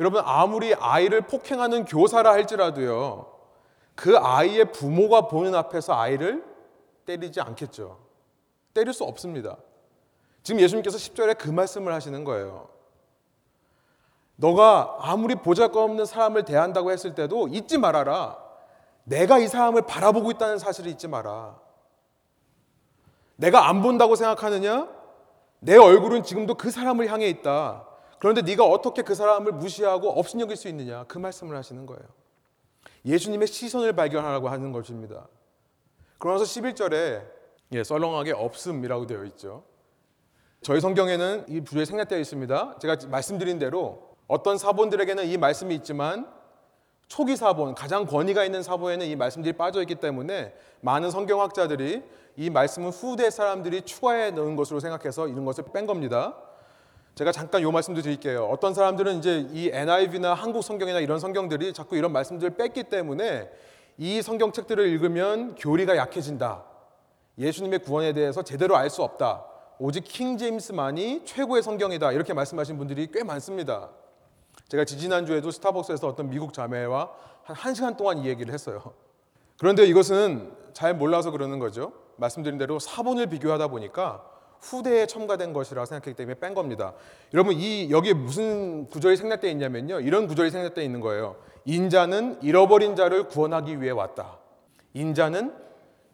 여러분 0.00 0.22
아무리 0.24 0.74
아이를 0.74 1.22
폭행하는 1.22 1.84
교사라 1.84 2.32
할지라도요. 2.32 3.30
그 3.94 4.16
아이의 4.16 4.72
부모가 4.72 5.28
보는 5.28 5.54
앞에서 5.54 5.94
아이를 5.94 6.44
때리지 7.04 7.40
않겠죠. 7.40 7.98
때릴 8.72 8.92
수 8.92 9.04
없습니다. 9.04 9.56
지금 10.42 10.60
예수님께서 10.60 10.96
10절에 10.96 11.38
그 11.38 11.50
말씀을 11.50 11.92
하시는 11.92 12.24
거예요. 12.24 12.68
너가 14.36 14.96
아무리 15.00 15.34
보잘것없는 15.34 16.06
사람을 16.06 16.44
대한다고 16.44 16.90
했을 16.90 17.14
때도 17.14 17.48
잊지 17.48 17.78
말아라. 17.78 18.38
내가 19.04 19.38
이 19.38 19.46
사람을 19.46 19.82
바라보고 19.82 20.30
있다는 20.32 20.58
사실을 20.58 20.90
잊지 20.90 21.06
마라. 21.06 21.60
내가 23.36 23.68
안 23.68 23.82
본다고 23.82 24.16
생각하느냐? 24.16 24.88
내 25.64 25.76
얼굴은 25.76 26.24
지금도 26.24 26.56
그 26.56 26.72
사람을 26.72 27.08
향해 27.08 27.28
있다. 27.28 27.86
그런데 28.18 28.42
네가 28.42 28.64
어떻게 28.64 29.02
그 29.02 29.14
사람을 29.14 29.52
무시하고 29.52 30.10
업신여길 30.10 30.56
수 30.56 30.66
있느냐? 30.68 31.04
그 31.04 31.18
말씀을 31.18 31.56
하시는 31.56 31.86
거예요. 31.86 32.02
예수님의 33.04 33.46
시선을 33.46 33.92
발견하라고 33.92 34.48
하는 34.48 34.72
것입니다. 34.72 35.28
그러면서 36.18 36.44
11절에 36.44 37.24
예, 37.74 37.84
썰렁하게 37.84 38.32
없음이라고 38.32 39.06
되어 39.06 39.24
있죠. 39.26 39.62
저희 40.62 40.80
성경에는 40.80 41.44
이 41.48 41.60
부조에 41.60 41.84
생략되어 41.84 42.18
있습니다. 42.18 42.78
제가 42.80 42.96
말씀드린 43.08 43.60
대로 43.60 44.16
어떤 44.26 44.58
사본들에게는 44.58 45.26
이 45.28 45.36
말씀이 45.36 45.72
있지만 45.76 46.28
초기 47.08 47.36
사본, 47.36 47.74
가장 47.74 48.06
권위가 48.06 48.44
있는 48.44 48.62
사본에는 48.62 49.06
이 49.06 49.16
말씀들이 49.16 49.52
빠져 49.54 49.80
있기 49.82 49.96
때문에 49.96 50.54
많은 50.80 51.10
성경학자들이 51.10 52.02
이 52.36 52.50
말씀은 52.50 52.90
후대 52.90 53.30
사람들이 53.30 53.82
추가해 53.82 54.30
넣은 54.30 54.56
것으로 54.56 54.80
생각해서 54.80 55.28
이런 55.28 55.44
것을 55.44 55.64
뺀 55.72 55.86
겁니다. 55.86 56.34
제가 57.14 57.30
잠깐 57.30 57.60
요 57.60 57.70
말씀도 57.70 58.00
드릴게요. 58.00 58.46
어떤 58.46 58.72
사람들은 58.72 59.18
이제 59.18 59.46
이 59.52 59.68
NIV나 59.72 60.32
한국 60.32 60.62
성경이나 60.62 61.00
이런 61.00 61.20
성경들이 61.20 61.74
자꾸 61.74 61.96
이런 61.96 62.12
말씀들을 62.12 62.56
뺐기 62.56 62.84
때문에 62.84 63.50
이 63.98 64.22
성경책들을 64.22 64.86
읽으면 64.86 65.54
교리가 65.56 65.96
약해진다. 65.98 66.64
예수님의 67.38 67.80
구원에 67.80 68.14
대해서 68.14 68.42
제대로 68.42 68.76
알 68.76 68.88
수 68.88 69.02
없다. 69.02 69.44
오직 69.78 70.04
킹 70.04 70.38
제임스만이 70.38 71.24
최고의 71.24 71.62
성경이다. 71.62 72.12
이렇게 72.12 72.32
말씀하신 72.32 72.78
분들이 72.78 73.08
꽤 73.12 73.22
많습니다. 73.22 73.90
제가 74.68 74.84
지지난주에도 74.84 75.50
스타벅스에서 75.50 76.08
어떤 76.08 76.30
미국 76.30 76.52
자매와 76.52 77.10
한 77.44 77.56
1시간 77.56 77.96
동안 77.96 78.18
이 78.18 78.28
얘기를 78.28 78.52
했어요. 78.52 78.94
그런데 79.58 79.84
이것은 79.84 80.52
잘 80.72 80.94
몰라서 80.94 81.30
그러는 81.30 81.58
거죠. 81.58 81.92
말씀드린 82.16 82.58
대로 82.58 82.78
사본을 82.78 83.26
비교하다 83.26 83.68
보니까 83.68 84.24
후대에 84.60 85.06
첨가된 85.06 85.52
것이라 85.52 85.84
생각했기 85.84 86.16
때문에 86.16 86.38
뺀 86.38 86.54
겁니다. 86.54 86.94
여러분 87.34 87.54
이 87.56 87.90
여기에 87.90 88.14
무슨 88.14 88.88
구절이 88.88 89.16
생략되어 89.16 89.50
있냐면요. 89.50 90.00
이런 90.00 90.26
구절이 90.26 90.50
생략되어 90.50 90.84
있는 90.84 91.00
거예요. 91.00 91.36
인자는 91.64 92.38
잃어버린 92.42 92.96
자를 92.96 93.28
구원하기 93.28 93.80
위해 93.80 93.90
왔다. 93.90 94.38
인자는 94.94 95.52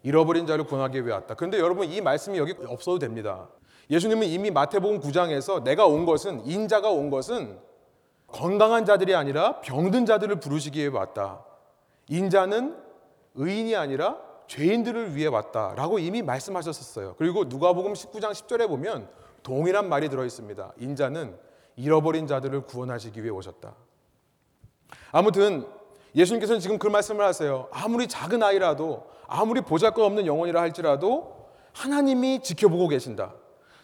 잃어버린 0.03 0.47
자를 0.47 0.65
구원하기 0.65 1.05
위해 1.05 1.13
왔다. 1.13 1.35
그런데 1.35 1.59
여러분 1.59 1.87
이 1.89 2.01
말씀이 2.01 2.37
여기 2.37 2.55
없어도 2.65 2.99
됩니다. 2.99 3.49
예수님은 3.89 4.27
이미 4.27 4.51
마태복음 4.51 4.99
9장에서 4.99 5.63
내가 5.63 5.85
온 5.85 6.05
것은 6.05 6.45
인자가 6.45 6.89
온 6.89 7.09
것은 7.09 7.59
건강한 8.31 8.85
자들이 8.85 9.15
아니라 9.15 9.61
병든 9.61 10.05
자들을 10.05 10.39
부르시기 10.39 10.79
위해 10.79 10.87
왔다. 10.89 11.43
인자는 12.07 12.75
의인이 13.35 13.75
아니라 13.75 14.17
죄인들을 14.47 15.15
위해 15.15 15.27
왔다라고 15.27 15.99
이미 15.99 16.21
말씀하셨었어요. 16.21 17.15
그리고 17.17 17.45
누가복음 17.45 17.93
19장 17.93 18.31
10절에 18.31 18.67
보면 18.67 19.07
동일한 19.43 19.87
말이 19.87 20.09
들어 20.09 20.25
있습니다. 20.25 20.73
인자는 20.77 21.37
잃어버린 21.75 22.27
자들을 22.27 22.61
구원하시기 22.61 23.21
위해 23.21 23.29
오셨다. 23.29 23.73
아무튼 25.11 25.65
예수님께서는 26.15 26.59
지금 26.59 26.79
그 26.79 26.87
말씀을 26.87 27.23
하세요. 27.23 27.67
아무리 27.71 28.07
작은 28.07 28.41
아이라도 28.41 29.07
아무리 29.27 29.61
보잘것없는 29.61 30.25
영혼이라 30.25 30.59
할지라도 30.59 31.47
하나님이 31.73 32.41
지켜보고 32.41 32.87
계신다. 32.87 33.33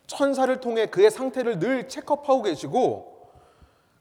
천사를 0.08 0.60
통해 0.60 0.88
그의 0.88 1.12
상태를 1.12 1.60
늘 1.60 1.88
체크업하고 1.88 2.42
계시고 2.42 3.15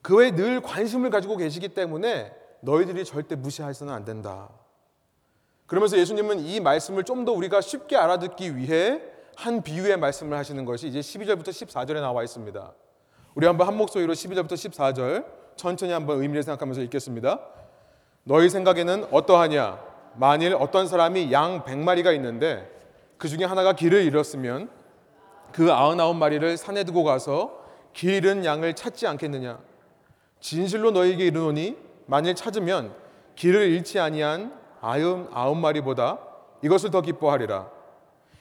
그에 0.05 0.33
늘 0.33 0.61
관심을 0.61 1.09
가지고 1.09 1.39
계시기 1.39 1.71
때문에 1.71 2.31
너희들이 2.61 3.07
절대 3.07 3.37
무시해서는 3.37 3.91
안 3.91 4.05
된다. 4.05 4.51
그러면서 5.67 5.97
예수님은 5.97 6.41
이 6.41 6.61
말씀을 6.61 7.05
좀 7.05 7.25
더 7.25 7.33
우리가 7.33 7.63
쉽게 7.63 7.97
알아듣기 7.97 8.55
위해 8.59 9.01
한 9.35 9.63
비유의 9.63 9.97
말씀을 9.97 10.37
하시는 10.37 10.63
것이 10.67 10.89
이제 10.89 11.01
12절부터 11.01 11.49
14절에 11.49 12.03
나와 12.03 12.23
있습니다. 12.23 12.73
우리 13.35 13.47
한번 13.47 13.67
한 13.67 13.79
목소리로 13.79 14.13
12절부터 14.13 14.53
14절 14.53 15.25
천천히 15.57 15.93
한번 15.93 16.21
의미를 16.21 16.43
생각하면서 16.43 16.83
읽겠습니다. 16.83 17.41
너희 18.25 18.51
생각에는 18.51 19.07
어떠하냐? 19.11 19.83
만일 20.17 20.55
어떤 20.55 20.87
사람이 20.87 21.33
양 21.33 21.65
100마리가 21.65 22.15
있는데 22.17 22.71
그 23.17 23.27
중에 23.29 23.47
하나가 23.47 23.73
길을 23.73 24.03
잃었으면 24.03 24.69
그 25.51 25.65
99마리를 25.69 26.59
산에 26.59 26.85
두고 26.85 27.05
가서 27.05 27.59
길 27.95 28.11
잃은 28.11 28.45
양을 28.45 28.75
찾지 28.75 29.07
않겠느냐? 29.07 29.59
진실로 30.45 30.91
너희에게 30.91 31.25
이르노니 31.25 31.75
만일 32.05 32.35
찾으면 32.35 32.95
길을 33.35 33.67
잃지 33.71 33.99
아니한 33.99 34.55
아흔 34.83 35.27
아홉 35.33 35.57
마리보다 35.57 36.19
이것을 36.61 36.91
더 36.91 37.01
기뻐하리라. 37.01 37.71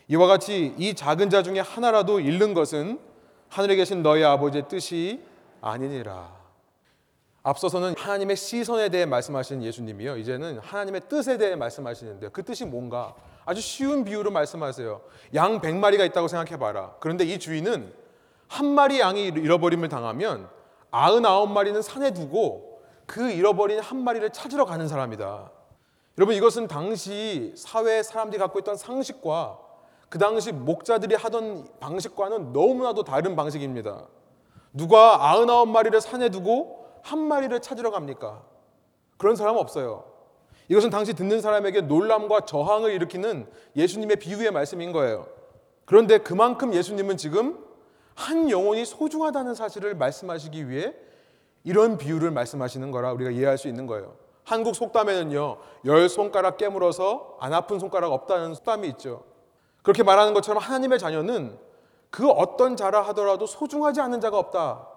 이와 0.09 0.27
같이 0.27 0.75
이 0.77 0.95
작은 0.95 1.29
자 1.29 1.41
중에 1.41 1.61
하나라도 1.61 2.19
잃는 2.19 2.53
것은 2.53 2.99
하늘에 3.47 3.77
계신 3.77 4.03
너희 4.03 4.21
아버지의 4.21 4.67
뜻이 4.67 5.23
아니니라. 5.61 6.29
앞서서는 7.41 7.95
하나님의 7.97 8.35
시선에 8.35 8.89
대해 8.89 9.05
말씀하신 9.05 9.63
예수님이요. 9.63 10.17
이제는 10.17 10.59
하나님의 10.59 11.03
뜻에 11.07 11.37
대해 11.37 11.55
말씀하시는데 11.55 12.31
그 12.33 12.43
뜻이 12.43 12.65
뭔가 12.65 13.15
아주 13.45 13.61
쉬운 13.61 14.03
비유로 14.03 14.29
말씀하세요. 14.29 14.99
양 15.35 15.61
100마리가 15.61 16.05
있다고 16.07 16.27
생각해 16.27 16.59
봐라. 16.59 16.95
그런데 16.99 17.23
이 17.23 17.39
주인은 17.39 17.93
한 18.49 18.65
마리 18.65 18.99
양이 18.99 19.27
잃어버림을 19.27 19.87
당하면 19.87 20.49
99마리는 20.93 21.81
산에 21.81 22.11
두고 22.11 22.81
그 23.05 23.31
잃어버린 23.31 23.79
한 23.79 24.03
마리를 24.03 24.29
찾으러 24.29 24.65
가는 24.65 24.87
사람이다. 24.87 25.51
여러분 26.17 26.35
이것은 26.35 26.67
당시 26.67 27.51
사회 27.57 28.03
사람들이 28.03 28.39
갖고 28.39 28.59
있던 28.59 28.77
상식과 28.77 29.59
그 30.09 30.19
당시 30.19 30.51
목자들이 30.51 31.15
하던 31.15 31.67
방식과는 31.79 32.53
너무나도 32.53 33.03
다른 33.03 33.35
방식입니다. 33.35 34.05
누가 34.71 35.17
99마리를 35.19 35.99
산에 35.99 36.29
두고 36.29 36.85
한 37.01 37.19
마리를 37.19 37.59
찾으러 37.61 37.89
갑니까? 37.91 38.43
그런 39.17 39.35
사람 39.35 39.57
없어요. 39.57 40.05
이것은 40.69 40.91
당시 40.91 41.13
듣는 41.13 41.41
사람에게 41.41 41.81
놀람과 41.81 42.41
저항을 42.41 42.91
일으키는 42.91 43.47
예수님의 43.75 44.17
비유의 44.17 44.51
말씀인 44.51 44.91
거예요. 44.91 45.27
그런데 45.85 46.19
그만큼 46.19 46.73
예수님은 46.73 47.17
지금 47.17 47.62
한 48.15 48.49
영혼이 48.49 48.85
소중하다는 48.85 49.55
사실을 49.55 49.95
말씀하시기 49.95 50.69
위해 50.69 50.93
이런 51.63 51.97
비유를 51.97 52.31
말씀하시는 52.31 52.91
거라 52.91 53.13
우리가 53.13 53.31
이해할 53.31 53.57
수 53.57 53.67
있는 53.67 53.87
거예요. 53.87 54.15
한국 54.43 54.75
속담에는요, 54.75 55.57
열 55.85 56.09
손가락 56.09 56.57
깨물어서 56.57 57.37
안 57.39 57.53
아픈 57.53 57.79
손가락 57.79 58.11
없다는 58.11 58.53
속담이 58.55 58.87
있죠. 58.89 59.23
그렇게 59.81 60.03
말하는 60.03 60.33
것처럼 60.33 60.61
하나님의 60.61 60.99
자녀는 60.99 61.57
그 62.09 62.29
어떤 62.29 62.75
자라 62.75 63.01
하더라도 63.07 63.45
소중하지 63.45 64.01
않은 64.01 64.21
자가 64.21 64.37
없다. 64.37 64.87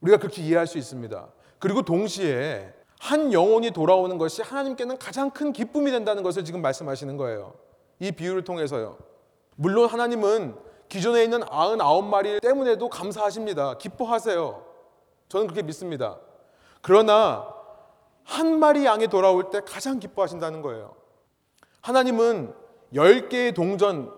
우리가 0.00 0.18
그렇게 0.18 0.42
이해할 0.42 0.66
수 0.66 0.78
있습니다. 0.78 1.28
그리고 1.58 1.82
동시에 1.82 2.72
한 2.98 3.32
영혼이 3.32 3.72
돌아오는 3.72 4.16
것이 4.18 4.42
하나님께는 4.42 4.98
가장 4.98 5.30
큰 5.30 5.52
기쁨이 5.52 5.90
된다는 5.90 6.22
것을 6.22 6.44
지금 6.44 6.62
말씀하시는 6.62 7.16
거예요. 7.16 7.54
이 7.98 8.12
비유를 8.12 8.44
통해서요. 8.44 8.96
물론 9.56 9.88
하나님은 9.88 10.56
기존에 10.92 11.24
있는 11.24 11.40
99마리 11.40 12.42
때문에도 12.42 12.90
감사하십니다. 12.90 13.78
기뻐하세요. 13.78 14.62
저는 15.30 15.46
그렇게 15.46 15.62
믿습니다. 15.62 16.18
그러나 16.82 17.48
한 18.24 18.58
마리 18.58 18.84
양이 18.84 19.08
돌아올 19.08 19.48
때 19.48 19.62
가장 19.64 19.98
기뻐하신다는 19.98 20.60
거예요. 20.60 20.94
하나님은 21.80 22.52
10개의 22.92 23.54
동전, 23.54 24.12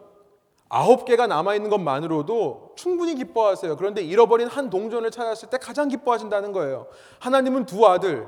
9개가 0.69 1.29
남아있는 1.29 1.71
것만으로도 1.71 2.73
충분히 2.75 3.15
기뻐하세요. 3.15 3.77
그런데 3.77 4.03
잃어버린 4.03 4.49
한 4.49 4.69
동전을 4.69 5.13
찾았을 5.13 5.51
때 5.51 5.59
가장 5.59 5.87
기뻐하신다는 5.87 6.51
거예요. 6.51 6.89
하나님은 7.21 7.67
두 7.67 7.87
아들, 7.87 8.27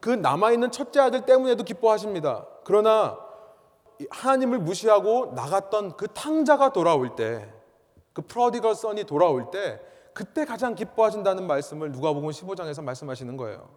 그 0.00 0.10
남아있는 0.10 0.70
첫째 0.70 1.00
아들 1.00 1.22
때문에도 1.22 1.64
기뻐하십니다. 1.64 2.44
그러나 2.62 3.18
하나님을 4.10 4.58
무시하고 4.58 5.32
나갔던 5.34 5.96
그 5.96 6.08
탕자가 6.08 6.74
돌아올 6.74 7.16
때, 7.16 7.55
그 8.16 8.22
프로디걸 8.22 8.74
선이 8.74 9.04
돌아올 9.04 9.50
때, 9.50 9.78
그때 10.14 10.46
가장 10.46 10.74
기뻐하신다는 10.74 11.46
말씀을 11.46 11.92
누가복음 11.92 12.30
15장에서 12.30 12.82
말씀하시는 12.82 13.36
거예요. 13.36 13.68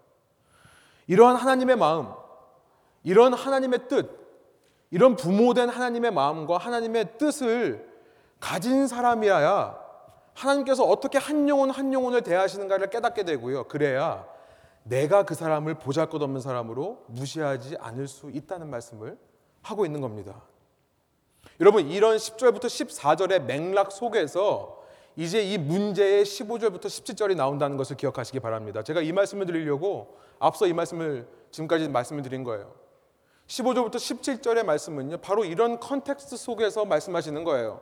이러한 1.07 1.35
하나님의 1.35 1.75
마음, 1.75 2.07
이런 3.03 3.33
하나님의 3.33 3.89
뜻, 3.89 4.17
이런 4.91 5.17
부모된 5.17 5.67
하나님의 5.67 6.11
마음과 6.11 6.57
하나님의 6.57 7.17
뜻을 7.17 7.85
가진 8.39 8.87
사람이어야 8.87 9.77
하나님께서 10.33 10.85
어떻게 10.85 11.17
한 11.17 11.49
영혼 11.49 11.69
한 11.69 11.91
영혼을 11.91 12.21
대하시는가를 12.21 12.91
깨닫게 12.91 13.23
되고요. 13.23 13.65
그래야 13.65 14.25
내가 14.83 15.23
그 15.23 15.35
사람을 15.35 15.73
보잘것없는 15.79 16.39
사람으로 16.39 17.03
무시하지 17.07 17.75
않을 17.77 18.07
수 18.07 18.31
있다는 18.31 18.69
말씀을 18.69 19.17
하고 19.63 19.85
있는 19.85 19.99
겁니다. 19.99 20.43
여러분 21.59 21.89
이런 21.89 22.15
10절부터 22.15 22.61
14절의 22.61 23.41
맥락 23.41 23.91
속에서 23.91 24.81
이제 25.17 25.41
이 25.41 25.57
문제의 25.57 26.23
15절부터 26.23 26.85
17절이 26.85 27.35
나온다는 27.35 27.75
것을 27.75 27.97
기억하시기 27.97 28.39
바랍니다. 28.39 28.81
제가 28.81 29.01
이 29.01 29.11
말씀을 29.11 29.45
드리려고 29.45 30.15
앞서 30.39 30.67
이 30.67 30.73
말씀을 30.73 31.27
지금까지 31.51 31.89
말씀을 31.89 32.23
드린 32.23 32.45
거예요. 32.45 32.73
15절부터 33.47 33.95
17절의 33.95 34.63
말씀은요. 34.63 35.17
바로 35.17 35.43
이런 35.43 35.81
context 35.81 36.37
속에서 36.37 36.85
말씀하시는 36.85 37.43
거예요. 37.43 37.81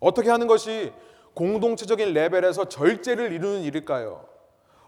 어떻게 0.00 0.30
하는 0.30 0.46
것이 0.46 0.94
공동체적인 1.34 2.14
레벨에서 2.14 2.70
절제를 2.70 3.32
이루는 3.32 3.60
일일까요? 3.64 4.24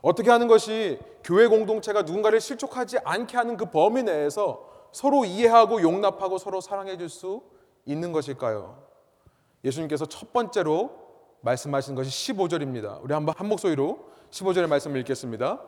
어떻게 0.00 0.30
하는 0.30 0.48
것이 0.48 0.98
교회 1.22 1.46
공동체가 1.46 2.02
누군가를 2.02 2.40
실족하지 2.40 3.00
않게 3.04 3.36
하는 3.36 3.58
그 3.58 3.66
범위 3.66 4.04
내에서 4.04 4.66
서로 4.92 5.26
이해하고 5.26 5.82
용납하고 5.82 6.38
서로 6.38 6.62
사랑해 6.62 6.96
줄 6.96 7.10
수 7.10 7.42
있는 7.88 8.12
것일까요? 8.12 8.82
예수님께서 9.64 10.06
첫 10.06 10.32
번째로 10.32 10.90
말씀하신 11.40 11.94
것이 11.94 12.32
15절입니다. 12.32 13.02
우리 13.02 13.14
한번 13.14 13.34
한 13.36 13.48
목소리로 13.48 14.10
15절의 14.30 14.68
말씀을 14.68 15.00
읽겠습니다. 15.00 15.60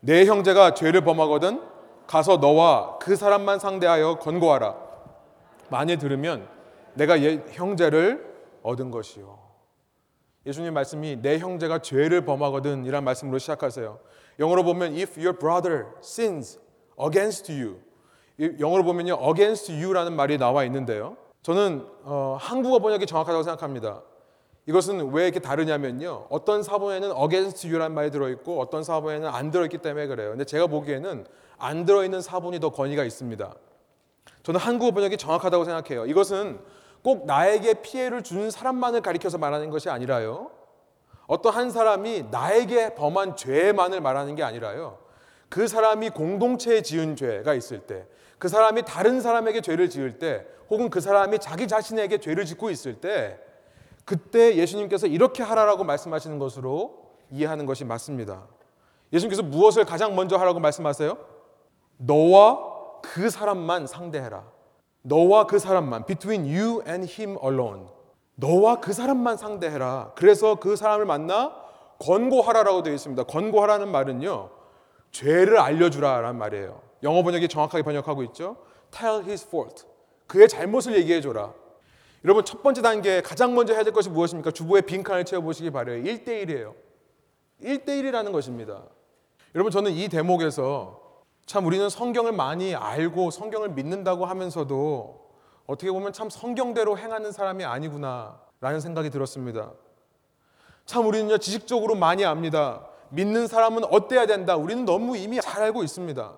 내 0.00 0.24
형제가 0.24 0.74
죄를 0.74 1.02
범하거든 1.02 1.60
가서 2.06 2.36
너와 2.36 2.98
그 2.98 3.16
사람만 3.16 3.58
상대하여 3.58 4.18
권고하라. 4.20 4.76
만일 5.68 5.98
들으면 5.98 6.48
내가 6.94 7.20
예, 7.22 7.44
형제를 7.50 8.34
얻은 8.62 8.90
것이요. 8.90 9.38
예수님 10.46 10.72
말씀이 10.72 11.20
내 11.20 11.38
형제가 11.38 11.80
죄를 11.80 12.24
범하거든 12.24 12.84
이란 12.86 13.04
말씀으로 13.04 13.38
시작하세요. 13.38 13.98
영어로 14.38 14.62
보면 14.62 14.94
if 14.94 15.20
your 15.20 15.36
brother 15.36 15.86
sins 16.00 16.60
against 17.02 17.52
you. 17.52 17.80
영어로 18.60 18.84
보면요 18.84 19.18
against 19.28 19.72
you라는 19.72 20.14
말이 20.14 20.38
나와 20.38 20.64
있는데요. 20.64 21.16
저는 21.48 21.86
어, 22.02 22.36
한국어 22.38 22.78
번역이 22.78 23.06
정확하다고 23.06 23.42
생각합니다. 23.42 24.02
이것은 24.66 25.12
왜 25.12 25.24
이렇게 25.24 25.40
다르냐면요. 25.40 26.26
어떤 26.28 26.62
사본에는 26.62 27.10
against 27.16 27.66
you라는 27.66 27.94
말이 27.94 28.10
들어있고 28.10 28.60
어떤 28.60 28.84
사본에는 28.84 29.26
안 29.26 29.50
들어있기 29.50 29.78
때문에 29.78 30.08
그래요. 30.08 30.28
근데 30.28 30.44
제가 30.44 30.66
보기에는 30.66 31.24
안 31.56 31.86
들어있는 31.86 32.20
사본이 32.20 32.60
더 32.60 32.68
권위가 32.68 33.02
있습니다. 33.02 33.54
저는 34.42 34.60
한국어 34.60 34.90
번역이 34.90 35.16
정확하다고 35.16 35.64
생각해요. 35.64 36.04
이것은 36.04 36.60
꼭 37.02 37.24
나에게 37.24 37.80
피해를 37.80 38.22
주는 38.22 38.50
사람만을 38.50 39.00
가리켜서 39.00 39.38
말하는 39.38 39.70
것이 39.70 39.88
아니라요. 39.88 40.50
어떤 41.28 41.54
한 41.54 41.70
사람이 41.70 42.26
나에게 42.30 42.94
범한 42.94 43.36
죄만을 43.36 44.02
말하는 44.02 44.34
게 44.34 44.42
아니라요. 44.42 44.98
그 45.48 45.66
사람이 45.66 46.10
공동체에 46.10 46.82
지은 46.82 47.16
죄가 47.16 47.54
있을 47.54 47.78
때, 47.86 48.06
그 48.38 48.48
사람이 48.48 48.82
다른 48.82 49.20
사람에게 49.20 49.60
죄를 49.60 49.90
지을 49.90 50.18
때, 50.18 50.46
혹은 50.70 50.90
그 50.90 51.00
사람이 51.00 51.38
자기 51.38 51.66
자신에게 51.66 52.18
죄를 52.18 52.44
짓고 52.44 52.70
있을 52.70 53.00
때, 53.00 53.38
그때 54.04 54.56
예수님께서 54.56 55.06
이렇게 55.06 55.42
하라라고 55.42 55.84
말씀하시는 55.84 56.38
것으로 56.38 57.08
이해하는 57.30 57.66
것이 57.66 57.84
맞습니다. 57.84 58.46
예수님께서 59.12 59.42
무엇을 59.42 59.84
가장 59.84 60.14
먼저 60.14 60.36
하라고 60.36 60.60
말씀하세요? 60.60 61.18
너와 61.98 63.00
그 63.02 63.28
사람만 63.28 63.86
상대해라. 63.86 64.44
너와 65.02 65.46
그 65.46 65.58
사람만 65.58 66.06
between 66.06 66.44
you 66.44 66.82
and 66.86 67.10
him 67.10 67.36
alone. 67.42 67.86
너와 68.34 68.80
그 68.80 68.92
사람만 68.92 69.36
상대해라. 69.36 70.12
그래서 70.14 70.54
그 70.56 70.76
사람을 70.76 71.04
만나 71.06 71.54
권고하라라고 71.98 72.82
되어 72.82 72.94
있습니다. 72.94 73.24
권고하라는 73.24 73.88
말은요. 73.88 74.50
죄를 75.10 75.58
알려 75.58 75.90
주라라는 75.90 76.38
말이에요. 76.38 76.87
영어 77.02 77.22
번역이 77.22 77.48
정확하게 77.48 77.82
번역하고 77.82 78.22
있죠. 78.24 78.56
Tell 78.90 79.24
his 79.24 79.46
fault. 79.46 79.84
그의 80.26 80.48
잘못을 80.48 80.96
얘기해 80.96 81.20
줘라. 81.20 81.52
여러분 82.24 82.44
첫 82.44 82.62
번째 82.62 82.82
단계 82.82 83.20
가장 83.22 83.54
먼저 83.54 83.72
해야 83.72 83.84
될 83.84 83.92
것이 83.92 84.10
무엇입니까? 84.10 84.50
주보의 84.50 84.82
빈칸을 84.82 85.24
채워 85.24 85.42
보시기 85.42 85.70
바래요. 85.70 86.02
1대1이에요. 86.02 86.74
1대1이라는 87.62 88.32
것입니다. 88.32 88.82
여러분 89.54 89.70
저는 89.70 89.92
이 89.92 90.08
대목에서 90.08 91.00
참 91.46 91.64
우리는 91.64 91.88
성경을 91.88 92.32
많이 92.32 92.74
알고 92.74 93.30
성경을 93.30 93.70
믿는다고 93.70 94.26
하면서도 94.26 95.28
어떻게 95.66 95.90
보면 95.90 96.12
참 96.12 96.28
성경대로 96.28 96.98
행하는 96.98 97.32
사람이 97.32 97.64
아니구나 97.64 98.40
라는 98.60 98.80
생각이 98.80 99.10
들었습니다. 99.10 99.72
참 100.84 101.06
우리는요 101.06 101.38
지식적으로 101.38 101.94
많이 101.94 102.24
압니다. 102.24 102.86
믿는 103.10 103.46
사람은 103.46 103.84
어때야 103.84 104.26
된다. 104.26 104.56
우리는 104.56 104.84
너무 104.84 105.16
이미 105.16 105.40
잘 105.40 105.62
알고 105.62 105.84
있습니다. 105.84 106.36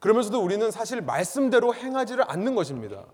그러면서도 0.00 0.40
우리는 0.40 0.70
사실 0.70 1.00
말씀대로 1.00 1.74
행하지를 1.74 2.24
않는 2.28 2.54
것입니다. 2.54 3.04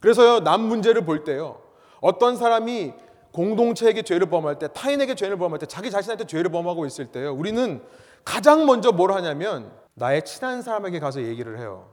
그래서요 0.00 0.40
남 0.40 0.60
문제를 0.60 1.04
볼 1.04 1.24
때요 1.24 1.60
어떤 2.00 2.36
사람이 2.36 2.92
공동체에게 3.32 4.02
죄를 4.02 4.28
범할 4.28 4.58
때 4.58 4.68
타인에게 4.72 5.14
죄를 5.14 5.38
범할 5.38 5.58
때 5.58 5.66
자기 5.66 5.90
자신한테 5.90 6.26
죄를 6.26 6.50
범하고 6.50 6.86
있을 6.86 7.06
때요 7.06 7.32
우리는 7.32 7.82
가장 8.24 8.66
먼저 8.66 8.92
뭘 8.92 9.12
하냐면 9.12 9.72
나의 9.94 10.24
친한 10.24 10.62
사람에게 10.62 10.98
가서 10.98 11.22
얘기를 11.22 11.58
해요. 11.58 11.90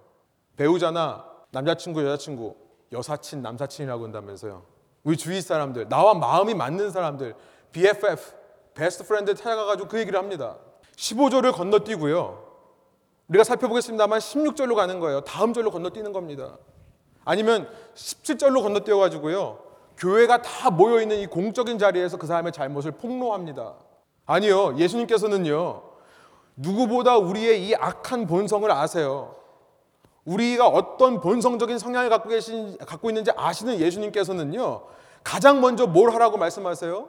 배우자나 0.57 1.25
남자친구, 1.51 2.03
여자친구, 2.03 2.55
여사친, 2.91 3.41
남사친이라고 3.41 4.03
한다면서요. 4.03 4.63
우리 5.03 5.17
주위 5.17 5.41
사람들, 5.41 5.89
나와 5.89 6.13
마음이 6.13 6.53
맞는 6.53 6.91
사람들, 6.91 7.35
BFF, 7.71 8.33
best 8.73 9.05
friend 9.05 9.33
찾아가가지고 9.35 9.89
그 9.89 9.99
얘기를 9.99 10.17
합니다. 10.17 10.57
15절을 10.95 11.53
건너뛰고요. 11.53 12.50
우리가 13.31 13.45
살펴보겠습니다만 13.45 14.19
16절로 14.19 14.75
가는 14.75 14.99
거예요. 14.99 15.21
다음 15.21 15.53
절로 15.53 15.71
건너뛰는 15.71 16.11
겁니다. 16.11 16.57
아니면 17.23 17.69
17절로 17.95 18.61
건너뛰어 18.61 18.97
가지고요. 18.97 19.59
교회가 19.97 20.41
다 20.41 20.69
모여 20.69 21.01
있는 21.01 21.19
이 21.19 21.27
공적인 21.27 21.77
자리에서 21.77 22.17
그 22.17 22.27
사람의 22.27 22.51
잘못을 22.51 22.91
폭로합니다. 22.91 23.75
아니요. 24.25 24.77
예수님께서는요. 24.77 25.83
누구보다 26.57 27.17
우리의 27.17 27.67
이 27.67 27.75
악한 27.75 28.27
본성을 28.27 28.69
아세요. 28.69 29.35
우리가 30.25 30.67
어떤 30.67 31.21
본성적인 31.21 31.79
성향을 31.79 32.09
갖고 32.09 32.29
계신 32.29 32.77
갖고 32.79 33.09
있는지 33.09 33.31
아시는 33.35 33.79
예수님께서는요. 33.79 34.83
가장 35.23 35.61
먼저 35.61 35.87
뭘 35.87 36.13
하라고 36.13 36.37
말씀하세요? 36.37 37.07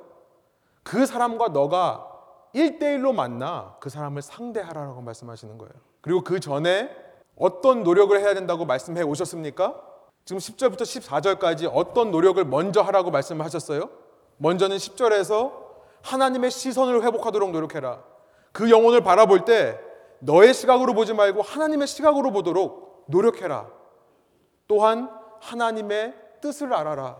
그 0.85 1.05
사람과 1.05 1.49
너가 1.49 2.09
1대1로 2.55 3.13
만나 3.13 3.77
그 3.81 3.91
사람을 3.91 4.23
상대하라고 4.23 5.01
말씀하시는 5.01 5.59
거예요. 5.59 5.92
그리고 6.03 6.23
그 6.23 6.39
전에 6.41 6.95
어떤 7.37 7.83
노력을 7.83 8.19
해야 8.19 8.35
된다고 8.35 8.67
말씀해 8.67 9.03
오셨습니까? 9.03 9.81
지금 10.25 10.39
10절부터 10.39 10.83
14절까지 10.83 11.71
어떤 11.73 12.11
노력을 12.11 12.45
먼저 12.45 12.83
하라고 12.83 13.11
말씀하셨어요? 13.11 13.89
먼저는 14.37 14.77
10절에서 14.77 15.53
하나님의 16.03 16.51
시선을 16.51 17.03
회복하도록 17.03 17.51
노력해라. 17.51 18.03
그 18.53 18.71
영혼을 18.71 19.03
바라볼 19.03 19.45
때 19.45 19.81
너의 20.19 20.53
시각으로 20.55 20.93
보지 20.95 21.15
말고 21.15 21.43
하나님의 21.43 21.87
시각으로 21.87 22.31
보도록 22.33 23.05
노력해라. 23.07 23.69
또한 24.69 25.11
하나님의 25.41 26.15
뜻을 26.41 26.73
알아라. 26.73 27.17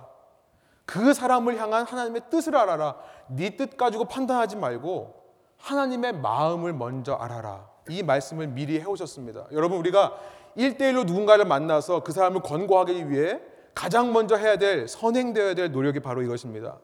그 0.85 1.15
사람을 1.15 1.59
향한 1.59 1.87
하나님의 1.87 2.23
뜻을 2.31 2.57
알아라. 2.57 2.97
네 3.29 3.57
뜻 3.57 3.77
가지고 3.77 4.05
판단하지 4.05 4.57
말고 4.57 5.23
하나님의 5.59 6.15
마음을 6.15 6.73
먼저 6.73 7.15
알아라. 7.15 7.72
이 7.89 8.03
말씀을 8.03 8.47
미리 8.49 8.81
해오셨습니다. 8.81 9.47
여러분 9.53 9.79
우리가 9.79 10.19
1대1로 10.57 11.07
누군가를 11.07 11.45
만나서 11.45 12.03
그 12.03 12.13
사람을 12.13 12.43
권고하기 12.43 13.11
위해 13.11 13.41
가장 13.75 14.13
먼저 14.13 14.37
해야 14.37 14.57
될 14.57 14.87
선행되어야 14.87 15.55
될 15.55 15.73
노력이 15.73 16.01
바로 16.01 16.23
이것입니다. 16.23 16.79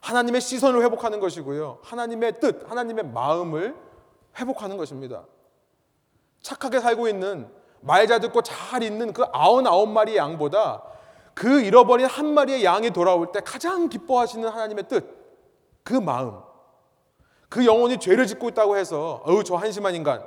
하나님의 0.00 0.40
시선을 0.40 0.82
회복하는 0.82 1.18
것이고요. 1.20 1.78
하나님의 1.82 2.40
뜻, 2.40 2.70
하나님의 2.70 3.06
마음을 3.06 3.74
회복하는 4.38 4.76
것입니다. 4.76 5.24
착하게 6.42 6.80
살고 6.80 7.08
있는 7.08 7.48
말 7.80 8.06
잘 8.06 8.20
듣고 8.20 8.42
잘 8.42 8.82
있는 8.82 9.12
그 9.12 9.24
아흔아홉 9.32 9.88
마리의 9.90 10.16
양보다 10.16 10.82
그 11.34 11.60
잃어버린 11.60 12.06
한 12.06 12.32
마리의 12.32 12.64
양이 12.64 12.90
돌아올 12.90 13.32
때 13.32 13.40
가장 13.40 13.88
기뻐하시는 13.88 14.48
하나님의 14.48 14.88
뜻, 14.88 15.04
그 15.82 15.94
마음, 15.94 16.40
그 17.48 17.66
영혼이 17.66 17.98
죄를 17.98 18.26
짓고 18.26 18.50
있다고 18.50 18.76
해서 18.76 19.22
어우 19.24 19.44
저 19.44 19.56
한심한 19.56 19.94
인간 19.94 20.24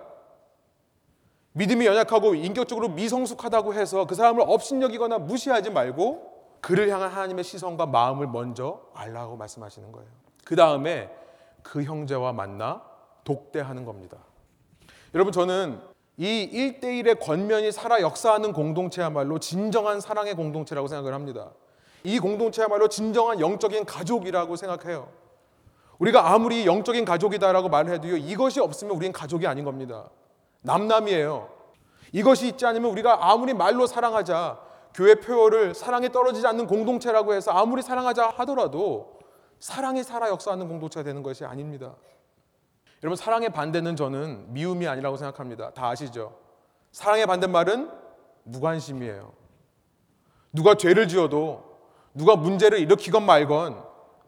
믿음이 1.57 1.87
연약하고 1.87 2.35
인격적으로 2.35 2.89
미성숙하다고 2.89 3.73
해서 3.73 4.05
그 4.05 4.13
사람을 4.13 4.43
업신여기거나 4.45 5.17
무시하지 5.17 5.71
말고 5.71 6.37
그를 6.61 6.89
향한 6.89 7.09
하나님의 7.09 7.43
시선과 7.43 7.87
마음을 7.87 8.27
먼저 8.27 8.81
알라고 8.93 9.37
말씀하시는 9.37 9.91
거예요. 9.91 10.07
그 10.45 10.55
다음에 10.55 11.09
그 11.63 11.83
형제와 11.83 12.31
만나 12.31 12.83
독대하는 13.23 13.85
겁니다. 13.85 14.17
여러분 15.15 15.33
저는 15.33 15.79
이 16.17 16.77
1대1의 16.79 17.19
권면이 17.19 17.71
살아 17.71 18.01
역사하는 18.01 18.53
공동체야말로 18.53 19.39
진정한 19.39 19.99
사랑의 19.99 20.35
공동체라고 20.35 20.87
생각을 20.87 21.13
합니다. 21.13 21.49
이 22.03 22.19
공동체야말로 22.19 22.87
진정한 22.87 23.39
영적인 23.39 23.85
가족이라고 23.85 24.55
생각해요. 24.55 25.09
우리가 25.97 26.31
아무리 26.31 26.67
영적인 26.67 27.03
가족이다라고 27.05 27.69
말해도요, 27.69 28.17
이것이 28.17 28.59
없으면 28.59 28.95
우리는 28.95 29.11
가족이 29.11 29.47
아닌 29.47 29.65
겁니다. 29.65 30.07
남남이에요. 30.67 31.49
이것이 32.11 32.49
있지 32.49 32.65
않으면 32.65 32.91
우리가 32.91 33.31
아무리 33.31 33.53
말로 33.53 33.87
사랑하자, 33.87 34.59
교회 34.93 35.15
표어를 35.15 35.73
사랑에 35.73 36.09
떨어지지 36.09 36.45
않는 36.47 36.67
공동체라고 36.67 37.33
해서 37.33 37.51
아무리 37.51 37.81
사랑하자 37.81 38.33
하더라도 38.37 39.17
사랑이 39.59 40.03
살아 40.03 40.29
역사하는 40.29 40.67
공동체가 40.67 41.03
되는 41.03 41.23
것이 41.23 41.45
아닙니다. 41.45 41.95
여러분, 43.03 43.15
사랑의 43.15 43.49
반대는 43.49 43.95
저는 43.95 44.53
미움이 44.53 44.87
아니라고 44.87 45.17
생각합니다. 45.17 45.71
다 45.71 45.89
아시죠? 45.89 46.35
사랑의 46.91 47.25
반대말은 47.27 47.89
무관심이에요. 48.43 49.31
누가 50.51 50.75
죄를 50.75 51.07
지어도 51.07 51.63
누가 52.13 52.35
문제를 52.35 52.79
일으키건 52.79 53.23
말건 53.25 53.83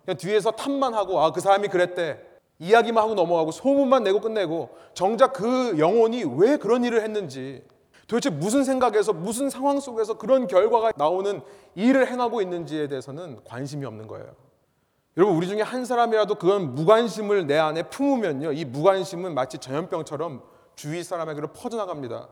그냥 0.05 0.17
뒤에서 0.17 0.51
탐만 0.51 0.93
하고 0.93 1.19
아 1.21 1.31
그 1.31 1.41
사람이 1.41 1.69
그랬대 1.69 2.19
이야기만 2.59 3.03
하고 3.03 3.15
넘어가고 3.15 3.51
소문만 3.51 4.03
내고 4.03 4.19
끝내고 4.19 4.69
정작 4.93 5.33
그 5.33 5.79
영혼이 5.79 6.25
왜 6.37 6.57
그런 6.57 6.83
일을 6.83 7.01
했는지 7.01 7.63
도대체 8.07 8.29
무슨 8.29 8.63
생각에서 8.63 9.13
무슨 9.13 9.49
상황 9.49 9.79
속에서 9.79 10.17
그런 10.17 10.47
결과가 10.47 10.93
나오는 10.97 11.41
일을 11.75 12.07
행하고 12.07 12.41
있는지에 12.41 12.87
대해서는 12.87 13.39
관심이 13.45 13.85
없는 13.85 14.07
거예요. 14.07 14.27
여러분 15.15 15.35
우리 15.35 15.47
중에 15.47 15.61
한 15.61 15.85
사람이라도 15.85 16.35
그런 16.35 16.75
무관심을 16.75 17.47
내 17.47 17.57
안에 17.57 17.83
품으면요 17.83 18.51
이 18.53 18.65
무관심은 18.65 19.33
마치 19.33 19.57
전염병처럼 19.57 20.41
주위 20.75 21.03
사람에게로 21.03 21.49
퍼져나갑니다. 21.49 22.27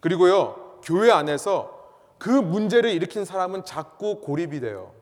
그리고요 0.00 0.78
교회 0.82 1.10
안에서 1.10 1.78
그 2.18 2.28
문제를 2.28 2.90
일으킨 2.90 3.24
사람은 3.24 3.64
자꾸 3.64 4.20
고립이 4.20 4.60
돼요. 4.60 4.92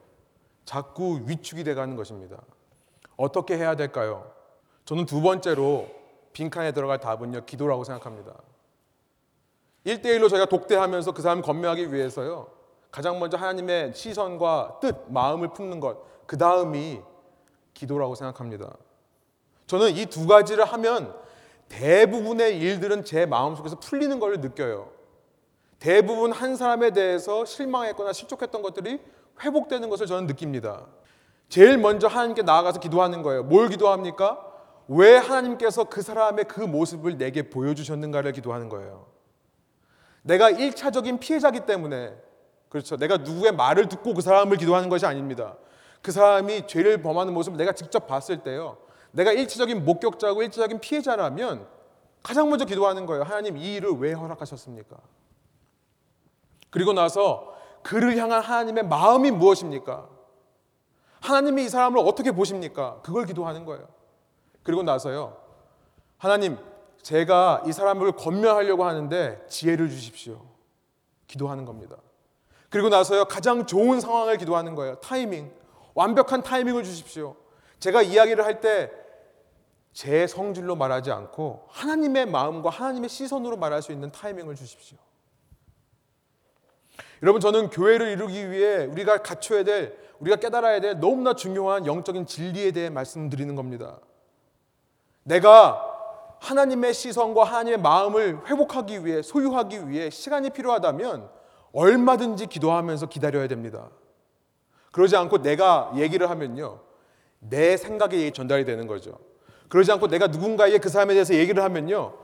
자꾸 0.64 1.20
위축이 1.26 1.64
돼 1.64 1.74
가는 1.74 1.96
것입니다. 1.96 2.38
어떻게 3.16 3.56
해야 3.56 3.76
될까요? 3.76 4.35
저는 4.86 5.04
두 5.04 5.20
번째로 5.20 5.88
빈칸에 6.32 6.72
들어갈 6.72 6.98
답은요 6.98 7.44
기도라고 7.44 7.84
생각합니다. 7.84 8.32
1대1로 9.84 10.28
저희가 10.30 10.46
독대하면서 10.46 11.12
그 11.12 11.22
사람 11.22 11.42
건면하기 11.42 11.92
위해서요 11.92 12.48
가장 12.90 13.18
먼저 13.18 13.36
하나님의 13.36 13.92
시선과 13.94 14.78
뜻, 14.80 14.96
마음을 15.08 15.48
품는 15.48 15.80
것, 15.80 15.98
그 16.26 16.38
다음이 16.38 17.00
기도라고 17.74 18.14
생각합니다. 18.14 18.74
저는 19.66 19.96
이 19.96 20.06
두 20.06 20.26
가지를 20.26 20.64
하면 20.64 21.14
대부분의 21.68 22.58
일들은 22.58 23.04
제 23.04 23.26
마음속에서 23.26 23.78
풀리는 23.80 24.18
걸 24.18 24.40
느껴요. 24.40 24.90
대부분 25.78 26.32
한 26.32 26.56
사람에 26.56 26.92
대해서 26.92 27.44
실망했거나 27.44 28.12
실족했던 28.12 28.62
것들이 28.62 29.00
회복되는 29.42 29.90
것을 29.90 30.06
저는 30.06 30.26
느낍니다. 30.26 30.86
제일 31.48 31.76
먼저 31.76 32.06
하나님께 32.06 32.42
나아가서 32.42 32.80
기도하는 32.80 33.22
거예요. 33.22 33.42
뭘 33.42 33.68
기도합니까? 33.68 34.55
왜 34.88 35.16
하나님께서 35.16 35.84
그 35.84 36.02
사람의 36.02 36.46
그 36.46 36.60
모습을 36.60 37.18
내게 37.18 37.48
보여주셨는가를 37.50 38.32
기도하는 38.32 38.68
거예요. 38.68 39.06
내가 40.22 40.50
1차적인 40.50 41.20
피해자기 41.20 41.60
때문에 41.60 42.14
그렇죠. 42.68 42.96
내가 42.96 43.18
누구의 43.18 43.52
말을 43.52 43.88
듣고 43.88 44.14
그 44.14 44.20
사람을 44.20 44.56
기도하는 44.56 44.88
것이 44.88 45.06
아닙니다. 45.06 45.56
그 46.02 46.12
사람이 46.12 46.66
죄를 46.66 47.02
범하는 47.02 47.32
모습을 47.32 47.56
내가 47.58 47.72
직접 47.72 48.06
봤을 48.06 48.42
때요. 48.42 48.78
내가 49.12 49.32
1차적인 49.32 49.82
목격자고 49.82 50.42
1차적인 50.42 50.80
피해자라면 50.80 51.66
가장 52.22 52.50
먼저 52.50 52.64
기도하는 52.64 53.06
거예요. 53.06 53.22
하나님 53.22 53.56
이 53.56 53.74
일을 53.74 53.92
왜 53.98 54.12
허락하셨습니까? 54.12 54.96
그리고 56.70 56.92
나서 56.92 57.54
그를 57.82 58.16
향한 58.16 58.42
하나님의 58.42 58.84
마음이 58.84 59.30
무엇입니까? 59.30 60.08
하나님이 61.20 61.64
이 61.64 61.68
사람을 61.68 62.00
어떻게 62.00 62.32
보십니까? 62.32 63.00
그걸 63.02 63.26
기도하는 63.26 63.64
거예요. 63.64 63.95
그리고 64.66 64.82
나서요. 64.82 65.36
하나님, 66.18 66.58
제가 67.02 67.62
이 67.66 67.72
사람을 67.72 68.12
건면하려고 68.12 68.84
하는데 68.84 69.46
지혜를 69.48 69.88
주십시오. 69.88 70.42
기도하는 71.28 71.64
겁니다. 71.64 71.96
그리고 72.68 72.88
나서요. 72.88 73.26
가장 73.26 73.64
좋은 73.64 74.00
상황을 74.00 74.38
기도하는 74.38 74.74
거예요. 74.74 74.96
타이밍. 74.96 75.52
완벽한 75.94 76.42
타이밍을 76.42 76.82
주십시오. 76.82 77.36
제가 77.78 78.02
이야기를 78.02 78.44
할 78.44 78.60
때 78.60 78.90
제 79.92 80.26
성질로 80.26 80.76
말하지 80.76 81.10
않고 81.10 81.68
하나님의 81.70 82.26
마음과 82.26 82.68
하나님의 82.68 83.08
시선으로 83.08 83.56
말할 83.56 83.80
수 83.80 83.92
있는 83.92 84.12
타이밍을 84.12 84.54
주십시오. 84.54 84.98
여러분 87.22 87.40
저는 87.40 87.70
교회를 87.70 88.08
이루기 88.08 88.50
위해 88.50 88.84
우리가 88.84 89.22
갖춰야 89.22 89.64
될 89.64 89.96
우리가 90.18 90.36
깨달아야 90.36 90.80
될 90.80 91.00
너무나 91.00 91.34
중요한 91.34 91.86
영적인 91.86 92.26
진리에 92.26 92.72
대해 92.72 92.90
말씀드리는 92.90 93.54
겁니다. 93.56 93.98
내가 95.26 95.82
하나님의 96.38 96.94
시선과 96.94 97.44
하나님의 97.44 97.80
마음을 97.80 98.40
회복하기 98.46 99.04
위해 99.04 99.22
소유하기 99.22 99.88
위해 99.88 100.08
시간이 100.08 100.50
필요하다면 100.50 101.28
얼마든지 101.72 102.46
기도하면서 102.46 103.06
기다려야 103.06 103.48
됩니다. 103.48 103.88
그러지 104.92 105.16
않고 105.16 105.42
내가 105.42 105.90
얘기를 105.96 106.30
하면요. 106.30 106.78
내 107.40 107.76
생각이 107.76 108.32
전달이 108.32 108.64
되는 108.64 108.86
거죠. 108.86 109.18
그러지 109.68 109.90
않고 109.92 110.06
내가 110.06 110.28
누군가에게 110.28 110.78
그 110.78 110.88
사람에 110.88 111.14
대해서 111.14 111.34
얘기를 111.34 111.62
하면요. 111.62 112.14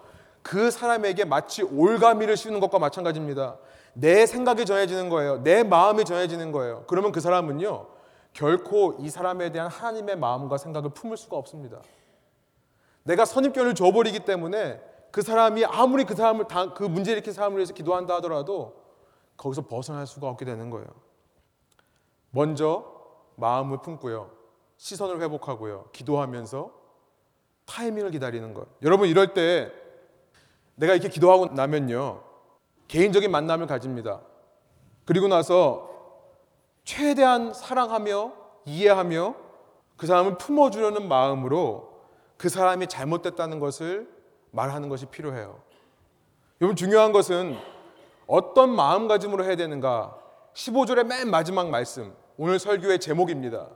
그 0.43 0.71
사람에게 0.71 1.25
마치 1.25 1.63
올가미를 1.63 2.37
씌우는 2.37 2.61
것과 2.61 2.79
마찬가지입니다. 2.79 3.57
내 3.95 4.27
생각이 4.27 4.65
전해지는 4.65 5.09
거예요. 5.09 5.43
내 5.43 5.65
마음이 5.65 6.05
전해지는 6.05 6.53
거예요. 6.53 6.85
그러면 6.87 7.11
그 7.11 7.21
사람은요. 7.21 7.89
결코 8.33 8.97
이 9.01 9.11
사람에 9.11 9.51
대한 9.51 9.69
하나님의 9.69 10.17
마음과 10.17 10.57
생각을 10.57 10.91
품을 10.91 11.17
수가 11.17 11.37
없습니다. 11.37 11.81
내가 13.05 13.25
선입견을 13.25 13.75
줘버리기 13.75 14.21
때문에 14.21 14.81
그 15.11 15.23
사람이 15.23 15.65
아무리 15.65 16.05
그 16.05 16.15
사람을 16.15 16.49
다, 16.49 16.73
그 16.73 16.85
문제 16.85 17.13
일으킨 17.13 17.33
사람을 17.33 17.59
위해서 17.59 17.75
기도한다 17.75 18.17
하더라도 18.17 18.81
거기서 19.37 19.63
벗어날 19.67 20.07
수가 20.07 20.29
없게 20.29 20.45
되는 20.45 20.71
거예요. 20.71 20.87
먼저 22.31 22.85
마음을 23.37 23.83
품고요. 23.83 24.31
시선을 24.79 25.21
회복하고요. 25.21 25.91
기도하면서 25.93 26.73
타이밍을 27.67 28.11
기다리는 28.11 28.55
것. 28.55 28.67
여러분 28.83 29.09
이럴 29.09 29.35
때 29.35 29.71
내가 30.75 30.95
이렇게 30.95 31.09
기도하고 31.09 31.47
나면요. 31.47 32.23
개인적인 32.89 33.31
만남을 33.31 33.67
가집니다. 33.67 34.23
그리고 35.05 35.29
나서 35.29 35.91
최대한 36.85 37.53
사랑하며 37.53 38.33
이해하며 38.65 39.35
그 39.97 40.07
사람을 40.07 40.39
품어주려는 40.39 41.07
마음으로 41.07 41.92
그 42.43 42.49
사람이 42.49 42.89
잘못됐다는 42.89 43.61
것을 43.61 44.09
말하는 44.51 44.89
것이 44.89 45.07
필요해요. 45.07 45.61
여러분 46.61 46.75
중요한 46.75 47.13
것은 47.13 47.57
어떤 48.27 48.75
마음가짐으로 48.75 49.45
해야 49.45 49.55
되는가? 49.55 50.19
15절의 50.53 51.05
맨 51.05 51.31
마지막 51.31 51.71
말씀. 51.71 52.13
오늘 52.37 52.59
설교의 52.59 52.99
제목입니다. 52.99 53.69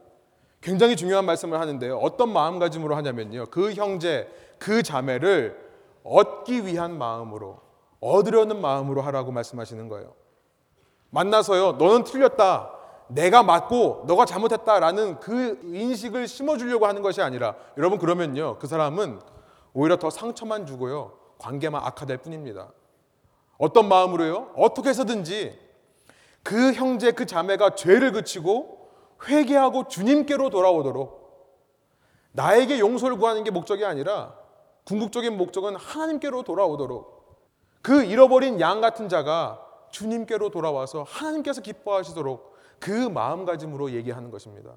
굉장히 0.61 0.97
중요한 0.97 1.27
말씀을 1.27 1.61
하는데요. 1.61 1.99
어떤 1.99 2.33
마음가짐으로 2.33 2.97
하냐면요. 2.97 3.47
그 3.53 3.73
형제, 3.73 4.29
그 4.59 4.83
자매를 4.83 5.57
얻기 6.03 6.67
위한 6.67 6.99
마음으로, 6.99 7.61
얻으려는 8.01 8.61
마음으로 8.61 9.01
하라고 9.01 9.31
말씀하시는 9.31 9.89
거예요. 9.89 10.13
만나서요. 11.11 11.75
너는 11.75 12.03
틀렸다. 12.03 12.76
내가 13.09 13.43
맞고 13.43 14.05
너가 14.07 14.25
잘못했다라는 14.25 15.21
그 15.21 15.61
인식을 15.65 16.27
심어주려고 16.27 16.87
하는 16.87 17.03
것이 17.03 17.23
아니라 17.23 17.55
여러분 17.77 17.99
그러면요. 17.99 18.59
그 18.59 18.67
사람은 18.67 19.21
오히려 19.73 19.97
더 19.97 20.11
상처만 20.11 20.67
주고요. 20.67 21.13
관계만 21.39 21.83
악화될 21.85 22.19
뿐입니다. 22.19 22.73
어떤 23.59 23.89
마음으로요? 23.89 24.53
어떻게 24.57 24.89
해서든지 24.89 25.59
그 26.43 26.73
형제 26.73 27.13
그 27.13 27.27
자매가 27.27 27.75
죄를 27.75 28.13
그치고 28.13 28.89
회개하고 29.29 29.89
주님께로 29.89 30.51
돌아오도록 30.51 31.27
나에게 32.33 32.79
용서를 32.79 33.17
구하는 33.17 33.45
게 33.45 33.51
목적이 33.51 33.85
아니라 33.85 34.35
궁극적인 34.85 35.37
목적은 35.37 35.75
하나님께로 35.77 36.43
돌아오도록 36.43 37.17
그 37.83 38.05
잃어버린 38.05 38.61
양 38.61 38.81
같은 38.81 39.09
자가 39.09 39.61
주님께로 39.91 40.51
돌아와서 40.51 41.05
하나님께서 41.09 41.63
기뻐하시도록 41.63 42.56
그 42.79 42.91
마음가짐으로 42.91 43.93
얘기하는 43.93 44.31
것입니다. 44.31 44.73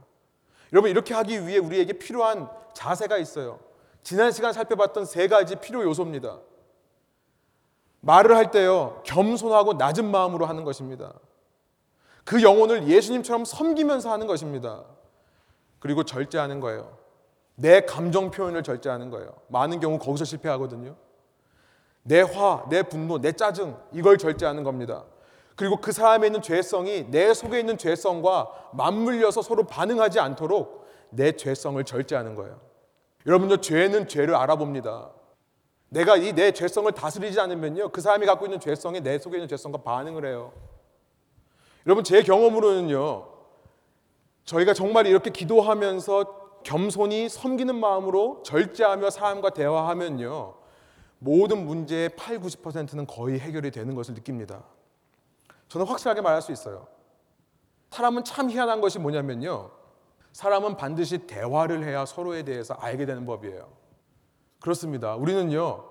여러분 0.73 0.91
이렇게 0.91 1.13
하기 1.13 1.47
위해 1.47 1.57
우리에게 1.57 1.93
필요한 1.93 2.49
자세가 2.73 3.17
있어요. 3.17 3.59
지난 4.03 4.31
시간 4.31 4.53
살펴봤던 4.53 5.05
세 5.05 5.27
가지 5.27 5.55
필요 5.55 5.83
요소입니다. 5.83 6.39
말을 8.01 8.35
할 8.35 8.51
때요, 8.51 9.01
겸손하고 9.05 9.73
낮은 9.73 10.09
마음으로 10.09 10.45
하는 10.45 10.63
것입니다. 10.63 11.13
그 12.23 12.41
영혼을 12.43 12.87
예수님처럼 12.87 13.43
섬기면서 13.43 14.11
하는 14.11 14.27
것입니다. 14.27 14.85
그리고 15.79 16.03
절제하는 16.03 16.59
거예요. 16.59 16.97
내 17.55 17.81
감정 17.81 18.31
표현을 18.31 18.63
절제하는 18.63 19.09
거예요. 19.09 19.33
많은 19.47 19.79
경우 19.79 19.99
거기서 19.99 20.23
실패하거든요. 20.25 20.95
내 22.03 22.21
화, 22.21 22.65
내 22.69 22.83
분노, 22.83 23.19
내 23.19 23.33
짜증, 23.33 23.75
이걸 23.91 24.17
절제하는 24.17 24.63
겁니다. 24.63 25.03
그리고 25.59 25.75
그 25.75 25.91
사람에 25.91 26.27
있는 26.27 26.41
죄성이 26.41 27.11
내 27.11 27.33
속에 27.33 27.59
있는 27.59 27.77
죄성과 27.77 28.69
맞물려서 28.71 29.41
서로 29.41 29.63
반응하지 29.63 30.17
않도록 30.17 30.87
내 31.09 31.33
죄성을 31.33 31.83
절제하는 31.83 32.35
거예요. 32.35 32.61
여러분들 33.25 33.57
죄는 33.57 34.07
죄를 34.07 34.35
알아봅니다. 34.35 35.09
내가 35.89 36.15
이 36.15 36.31
내 36.31 36.53
죄성을 36.53 36.89
다스리지 36.93 37.41
않으면요. 37.41 37.89
그 37.89 37.99
사람이 37.99 38.25
갖고 38.25 38.45
있는 38.45 38.61
죄성이 38.61 39.01
내 39.01 39.19
속에 39.19 39.35
있는 39.35 39.49
죄성과 39.49 39.79
반응을 39.79 40.25
해요. 40.25 40.53
여러분 41.85 42.05
제 42.05 42.23
경험으로는요. 42.23 43.27
저희가 44.45 44.73
정말 44.73 45.07
이렇게 45.07 45.29
기도하면서 45.29 46.61
겸손히 46.63 47.27
섬기는 47.27 47.75
마음으로 47.75 48.43
절제하며 48.43 49.09
사람과 49.09 49.49
대화하면요. 49.49 50.53
모든 51.17 51.65
문제의 51.65 52.15
8, 52.15 52.39
90%는 52.39 53.07
거의 53.07 53.41
해결이 53.41 53.71
되는 53.71 53.93
것을 53.93 54.13
느낍니다. 54.13 54.63
저는 55.69 55.85
확실하게 55.85 56.21
말할 56.21 56.41
수 56.41 56.51
있어요. 56.51 56.87
사람은 57.91 58.23
참 58.23 58.49
희한한 58.49 58.81
것이 58.81 58.99
뭐냐면요. 58.99 59.71
사람은 60.31 60.77
반드시 60.77 61.19
대화를 61.19 61.83
해야 61.83 62.05
서로에 62.05 62.43
대해서 62.43 62.73
알게 62.75 63.05
되는 63.05 63.25
법이에요. 63.25 63.67
그렇습니다. 64.59 65.15
우리는요. 65.15 65.85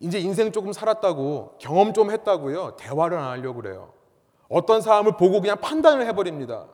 이제 0.00 0.18
인생 0.18 0.52
조금 0.52 0.72
살았다고 0.72 1.56
경험 1.58 1.92
좀 1.92 2.10
했다고요. 2.10 2.76
대화를 2.76 3.18
안 3.18 3.30
하려고 3.30 3.62
그래요. 3.62 3.92
어떤 4.48 4.80
사람을 4.80 5.16
보고 5.16 5.40
그냥 5.40 5.58
판단을 5.60 6.06
해버립니다. 6.06 6.66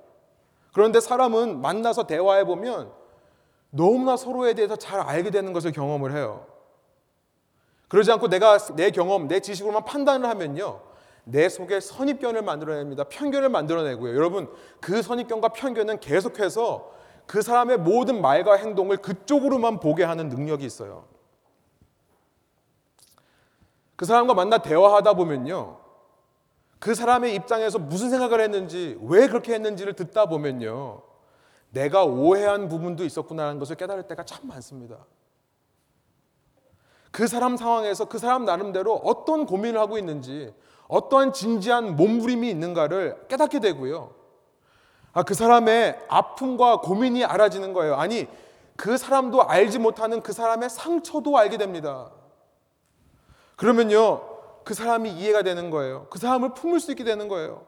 그런데 0.72 1.00
사람은 1.00 1.60
만나서 1.60 2.06
대화해 2.06 2.44
보면 2.44 2.92
너무나 3.70 4.16
서로에 4.16 4.54
대해서 4.54 4.76
잘 4.76 5.00
알게 5.00 5.30
되는 5.30 5.52
것을 5.52 5.72
경험을 5.72 6.12
해요. 6.12 6.46
그러지 7.88 8.10
않고 8.12 8.28
내가 8.28 8.58
내 8.58 8.90
경험, 8.90 9.28
내 9.28 9.40
지식으로만 9.40 9.84
판단을 9.84 10.28
하면요. 10.28 10.89
내 11.30 11.48
속에 11.48 11.80
선입견을 11.80 12.42
만들어냅니다. 12.42 13.04
편견을 13.04 13.48
만들어내고요. 13.48 14.14
여러분, 14.14 14.52
그 14.80 15.02
선입견과 15.02 15.50
편견은 15.50 16.00
계속해서 16.00 16.92
그 17.26 17.42
사람의 17.42 17.78
모든 17.78 18.20
말과 18.20 18.54
행동을 18.54 18.96
그쪽으로만 18.96 19.80
보게 19.80 20.02
하는 20.02 20.28
능력이 20.28 20.64
있어요. 20.64 21.04
그 23.96 24.04
사람과 24.04 24.34
만나 24.34 24.58
대화하다 24.58 25.14
보면요. 25.14 25.78
그 26.78 26.94
사람의 26.94 27.34
입장에서 27.34 27.78
무슨 27.78 28.10
생각을 28.10 28.40
했는지, 28.40 28.98
왜 29.02 29.28
그렇게 29.28 29.52
했는지를 29.54 29.94
듣다 29.94 30.26
보면요. 30.26 31.02
내가 31.70 32.04
오해한 32.04 32.68
부분도 32.68 33.04
있었구나라는 33.04 33.58
것을 33.58 33.76
깨달을 33.76 34.04
때가 34.08 34.24
참 34.24 34.48
많습니다. 34.48 34.96
그 37.12 37.26
사람 37.26 37.56
상황에서 37.56 38.06
그 38.06 38.18
사람 38.18 38.44
나름대로 38.44 38.94
어떤 38.96 39.44
고민을 39.44 39.78
하고 39.78 39.98
있는지, 39.98 40.52
어떠한 40.90 41.32
진지한 41.32 41.96
몸부림이 41.96 42.50
있는가를 42.50 43.26
깨닫게 43.28 43.60
되고요. 43.60 44.12
아, 45.12 45.22
그 45.22 45.34
사람의 45.34 45.98
아픔과 46.08 46.80
고민이 46.80 47.24
알아지는 47.24 47.72
거예요. 47.72 47.94
아니, 47.94 48.26
그 48.76 48.96
사람도 48.96 49.42
알지 49.42 49.78
못하는 49.78 50.22
그 50.22 50.32
사람의 50.32 50.68
상처도 50.68 51.36
알게 51.36 51.58
됩니다. 51.58 52.10
그러면요, 53.56 54.22
그 54.64 54.74
사람이 54.74 55.10
이해가 55.10 55.42
되는 55.42 55.70
거예요. 55.70 56.06
그 56.10 56.18
사람을 56.18 56.54
품을 56.54 56.80
수 56.80 56.90
있게 56.90 57.04
되는 57.04 57.28
거예요. 57.28 57.66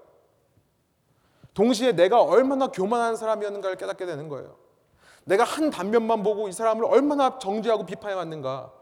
동시에 1.54 1.92
내가 1.92 2.22
얼마나 2.22 2.68
교만한 2.68 3.16
사람이었는가를 3.16 3.76
깨닫게 3.76 4.06
되는 4.06 4.28
거예요. 4.28 4.56
내가 5.24 5.44
한 5.44 5.70
단면만 5.70 6.22
보고 6.22 6.48
이 6.48 6.52
사람을 6.52 6.85
얼마나 6.87 7.38
정죄하고 7.38 7.87
비판해 7.87 8.16
왔는가 8.16 8.72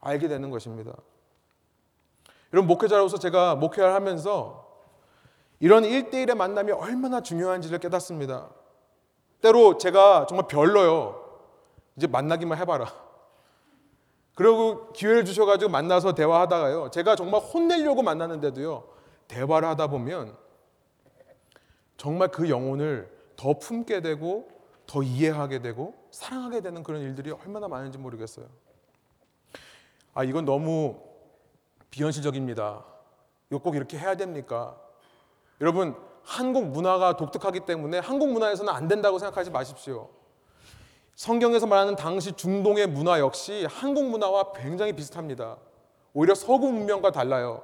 알게 0.00 0.28
되는 0.28 0.50
것입니다. 0.50 0.92
여러분 2.56 2.68
목회자로서 2.68 3.18
제가 3.18 3.54
목회를 3.54 3.92
하면서 3.92 4.66
이런 5.60 5.84
일대일의 5.84 6.34
만남이 6.34 6.72
얼마나 6.72 7.20
중요한지를 7.20 7.78
깨닫습니다. 7.80 8.48
때로 9.42 9.76
제가 9.76 10.24
정말 10.26 10.46
별로요. 10.48 11.22
이제 11.96 12.06
만나기만 12.06 12.56
해봐라. 12.56 12.86
그리고 14.34 14.90
기회를 14.92 15.26
주셔가지고 15.26 15.70
만나서 15.70 16.14
대화하다가요. 16.14 16.90
제가 16.92 17.14
정말 17.14 17.42
혼내려고 17.42 18.02
만나는데도요. 18.02 18.88
대화를 19.28 19.68
하다 19.68 19.88
보면 19.88 20.34
정말 21.98 22.28
그 22.28 22.48
영혼을 22.48 23.14
더 23.36 23.58
품게 23.58 24.00
되고 24.00 24.48
더 24.86 25.02
이해하게 25.02 25.60
되고 25.60 25.94
사랑하게 26.10 26.62
되는 26.62 26.82
그런 26.82 27.02
일들이 27.02 27.32
얼마나 27.32 27.68
많은지 27.68 27.98
모르겠어요. 27.98 28.46
아, 30.14 30.24
이건 30.24 30.46
너무 30.46 31.15
비현실적입니다. 31.96 32.84
이거 33.48 33.58
꼭 33.58 33.74
이렇게 33.74 33.98
해야 33.98 34.16
됩니까? 34.16 34.76
여러분, 35.62 35.96
한국 36.22 36.66
문화가 36.66 37.16
독특하기 37.16 37.60
때문에 37.60 38.00
한국 38.00 38.32
문화에서는 38.32 38.70
안 38.70 38.86
된다고 38.86 39.18
생각하지 39.18 39.50
마십시오. 39.50 40.10
성경에서 41.14 41.66
말하는 41.66 41.96
당시 41.96 42.32
중동의 42.32 42.88
문화 42.88 43.18
역시 43.18 43.66
한국 43.70 44.10
문화와 44.10 44.52
굉장히 44.52 44.92
비슷합니다. 44.92 45.56
오히려 46.12 46.34
서구 46.34 46.70
문명과 46.70 47.12
달라요. 47.12 47.62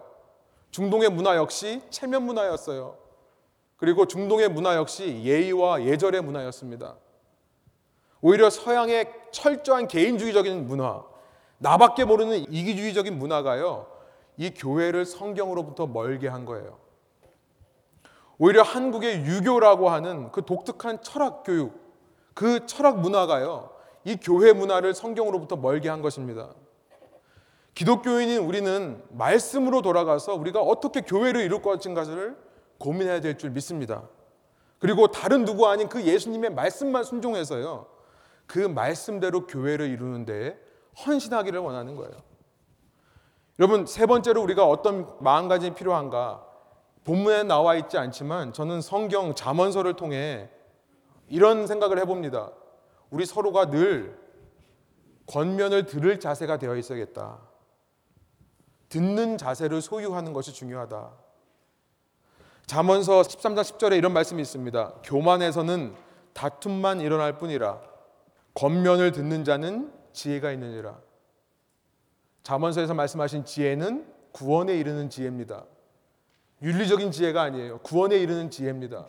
중동의 0.71 1.11
문화 1.11 1.37
역시 1.37 1.83
체면 1.91 2.23
문화였어요. 2.23 2.97
그리고 3.77 4.07
중동의 4.07 4.49
문화 4.49 4.77
역시 4.77 5.23
예의와 5.25 5.85
예절의 5.85 6.23
문화였습니다. 6.23 6.97
오히려 8.23 8.49
서양의 8.49 9.13
철저한 9.33 9.89
개인주의적인 9.89 10.67
문화, 10.67 11.05
나밖에 11.59 12.07
모르는 12.07 12.51
이기주의적인 12.51 13.19
문화가요, 13.19 13.92
이 14.37 14.51
교회를 14.51 15.05
성경으로부터 15.05 15.87
멀게 15.87 16.29
한 16.29 16.45
거예요. 16.45 16.79
오히려 18.39 18.63
한국의 18.63 19.25
유교라고 19.25 19.89
하는 19.89 20.33
그 20.33 20.45
독특한 20.45 21.03
철학 21.03 21.45
교육, 21.45 21.79
그 22.35 22.67
철학 22.67 22.99
문화가요, 23.01 23.71
이 24.05 24.17
교회 24.17 24.53
문화를 24.53 24.95
성경으로부터 24.95 25.57
멀게 25.57 25.89
한 25.89 26.03
것입니다. 26.03 26.51
기독교인인 27.75 28.41
우리는 28.41 29.03
말씀으로 29.11 29.81
돌아가서 29.81 30.35
우리가 30.35 30.61
어떻게 30.61 31.01
교회를 31.03 31.41
이룰 31.43 31.63
것인가를 31.63 32.37
고민해야 32.79 33.21
될 33.21 33.39
줄 33.39 33.51
믿습니다. 33.51 34.09
그리고 34.79 35.07
다른 35.07 35.45
누구 35.45 35.69
아닌 35.69 35.89
그 35.89 36.03
예수님의 36.03 36.51
말씀만 36.51 37.05
순종해서요, 37.05 37.87
그 38.47 38.59
말씀대로 38.59 39.47
교회를 39.47 39.89
이루는 39.89 40.25
데 40.25 40.59
헌신하기를 41.07 41.61
원하는 41.61 41.95
거예요. 41.95 42.13
여러분, 43.63 43.87
세 43.87 44.07
번째로 44.07 44.43
우리가 44.43 44.67
어떤 44.67 45.07
마음가짐이 45.21 45.77
필요한가? 45.77 46.45
본문에 47.05 47.45
나와 47.45 47.77
있지 47.77 47.97
않지만 47.97 48.53
저는 48.53 48.81
성경 48.81 49.37
잠언서를 49.37 49.95
통해 49.95 50.51
이런 51.29 51.69
생각을 51.69 52.01
해봅니다. 52.01 52.51
우리 53.11 53.25
서로가 53.25 53.71
늘 53.71 54.19
권면을 55.29 55.87
들을 55.87 56.19
자세가 56.19 56.57
되어 56.57 56.75
있어야겠다. 56.75 57.39
듣는 58.89 59.39
자세를 59.39 59.81
소유하는 59.81 60.33
것이 60.33 60.53
중요하다. 60.53 61.13
잠언서 62.67 63.23
13장 63.23 63.61
10절에 63.61 63.97
이런 63.97 64.13
말씀이 64.13 64.43
있습니다. 64.43 64.95
교만에서는 65.05 65.95
다툼만 66.33 67.01
일어날 67.01 67.39
뿐이라 67.39 67.81
권면을 68.55 69.13
듣는 69.13 69.45
자는 69.45 69.93
지혜가 70.13 70.51
있느니라. 70.51 71.12
잠언서에서 72.43 72.95
말씀하신 72.95 73.45
지혜는 73.45 74.07
구원에 74.33 74.77
이르는 74.77 75.11
지혜입니다. 75.11 75.65
윤리적인 76.63 77.11
지혜가 77.11 77.43
아니에요. 77.43 77.79
구원에 77.79 78.17
이르는 78.17 78.51
지혜입니다. 78.51 79.07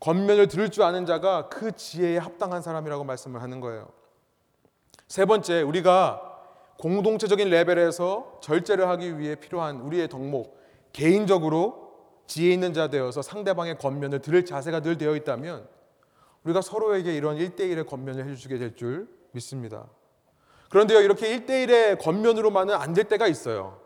권면을 0.00 0.48
들을 0.48 0.70
줄 0.70 0.82
아는 0.82 1.04
자가 1.06 1.48
그 1.48 1.72
지혜에 1.72 2.16
합당한 2.16 2.62
사람이라고 2.62 3.04
말씀을 3.04 3.42
하는 3.42 3.60
거예요. 3.60 3.90
세 5.06 5.24
번째, 5.26 5.62
우리가 5.62 6.26
공동체적인 6.78 7.50
레벨에서 7.50 8.38
절제를 8.42 8.88
하기 8.88 9.18
위해 9.18 9.34
필요한 9.34 9.80
우리의 9.80 10.08
덕목, 10.08 10.58
개인적으로 10.92 11.90
지혜 12.26 12.52
있는 12.54 12.72
자 12.72 12.88
되어서 12.88 13.20
상대방의 13.20 13.76
권면을 13.76 14.20
들을 14.20 14.44
자세가 14.44 14.80
늘 14.80 14.96
되어 14.96 15.14
있다면 15.16 15.68
우리가 16.44 16.62
서로에게 16.62 17.14
이런 17.14 17.36
1대1의 17.36 17.86
권면을 17.86 18.26
해주게 18.30 18.56
될 18.56 18.74
줄 18.76 19.08
믿습니다. 19.32 19.86
그런데요, 20.70 21.00
이렇게 21.00 21.36
1대1의 21.36 22.00
권면으로만은 22.00 22.74
안 22.74 22.94
될 22.94 23.04
때가 23.04 23.26
있어요. 23.26 23.78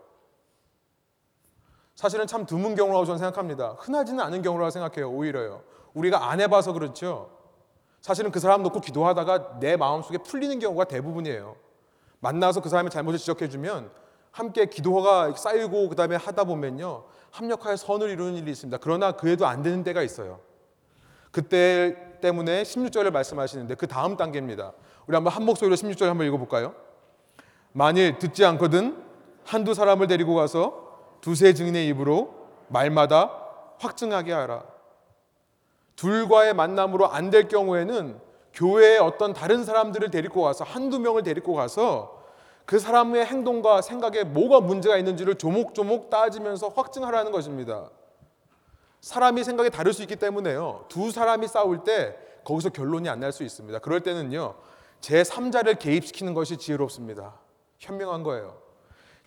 사실은 1.95 2.27
참 2.27 2.45
드문 2.45 2.75
경우라고 2.75 3.05
저는 3.05 3.19
생각합니다. 3.19 3.75
흔하지는 3.79 4.23
않은 4.23 4.41
경우라고 4.41 4.69
생각해요, 4.69 5.09
오히려요. 5.11 5.63
우리가 5.93 6.29
안 6.29 6.41
해봐서 6.41 6.73
그렇죠. 6.73 7.31
사실은 8.01 8.31
그 8.31 8.39
사람 8.39 8.61
놓고 8.63 8.81
기도하다가 8.81 9.59
내 9.59 9.77
마음속에 9.77 10.19
풀리는 10.19 10.59
경우가 10.59 10.85
대부분이에요. 10.85 11.55
만나서 12.19 12.61
그 12.61 12.69
사람의 12.69 12.91
잘못을 12.91 13.17
지적해주면 13.19 13.89
함께 14.31 14.65
기도가 14.65 15.33
쌓이고 15.33 15.89
그 15.89 15.95
다음에 15.95 16.15
하다 16.15 16.43
보면요. 16.43 17.05
합력하여 17.31 17.77
선을 17.77 18.09
이루는 18.09 18.35
일이 18.35 18.51
있습니다. 18.51 18.77
그러나 18.81 19.13
그에도 19.13 19.47
안 19.47 19.63
되는 19.63 19.83
때가 19.83 20.03
있어요. 20.03 20.39
그때 21.31 22.19
때문에 22.21 22.63
16절을 22.63 23.11
말씀하시는데 23.11 23.75
그 23.75 23.87
다음 23.87 24.17
단계입니다. 24.17 24.73
우리 25.07 25.15
한번 25.15 25.31
한 25.33 25.43
목소리로 25.45 25.75
16절 25.75 26.05
한번 26.05 26.25
읽어볼까요? 26.27 26.73
만일 27.71 28.17
듣지 28.17 28.45
않거든 28.45 29.03
한두 29.43 29.73
사람을 29.73 30.07
데리고 30.07 30.33
가서 30.35 30.85
두세 31.21 31.53
증인의 31.53 31.87
입으로 31.89 32.33
말마다 32.69 33.31
확증하게 33.79 34.33
하라. 34.33 34.63
둘과의 35.95 36.53
만남으로 36.53 37.07
안 37.09 37.29
될 37.29 37.47
경우에는 37.47 38.19
교회에 38.53 38.97
어떤 38.97 39.33
다른 39.33 39.63
사람들을 39.63 40.09
데리고 40.11 40.41
와서 40.41 40.63
한두 40.63 40.99
명을 40.99 41.23
데리고 41.23 41.53
가서 41.53 42.23
그 42.65 42.79
사람의 42.79 43.25
행동과 43.25 43.81
생각에 43.81 44.23
뭐가 44.23 44.61
문제가 44.61 44.97
있는지를 44.97 45.35
조목조목 45.35 46.09
따지면서 46.09 46.69
확증하라는 46.69 47.31
것입니다. 47.31 47.89
사람이 49.01 49.43
생각이 49.43 49.69
다를 49.69 49.93
수 49.93 50.01
있기 50.01 50.15
때문에요. 50.15 50.85
두 50.87 51.11
사람이 51.11 51.47
싸울 51.47 51.83
때 51.83 52.17
거기서 52.43 52.69
결론이 52.69 53.07
안 53.09 53.19
날 53.19 53.31
수 53.31 53.43
있습니다. 53.43 53.79
그럴 53.79 54.01
때는요. 54.01 54.55
제3자를 55.01 55.77
개입시키는 55.79 56.33
것이 56.33 56.57
지혜롭습니다. 56.57 57.33
현명한 57.79 58.23
거예요. 58.23 58.57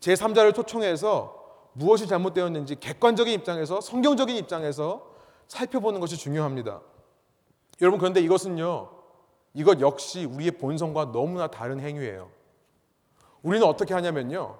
제3자를 0.01 0.55
초청해서 0.55 1.39
무엇이 1.73 2.07
잘못되었는지 2.07 2.77
객관적인 2.81 3.33
입장에서 3.35 3.81
성경적인 3.81 4.37
입장에서 4.37 5.07
살펴보는 5.47 6.01
것이 6.01 6.17
중요합니다. 6.17 6.81
여러분 7.81 7.99
그런데 7.99 8.21
이것은요. 8.21 8.91
이것 9.55 9.81
역시 9.81 10.25
우리의 10.25 10.53
본성과 10.53 11.13
너무나 11.13 11.47
다른 11.49 11.81
행위예요. 11.81 12.31
우리는 13.43 13.67
어떻게 13.67 13.95
하냐면요. 13.95 14.59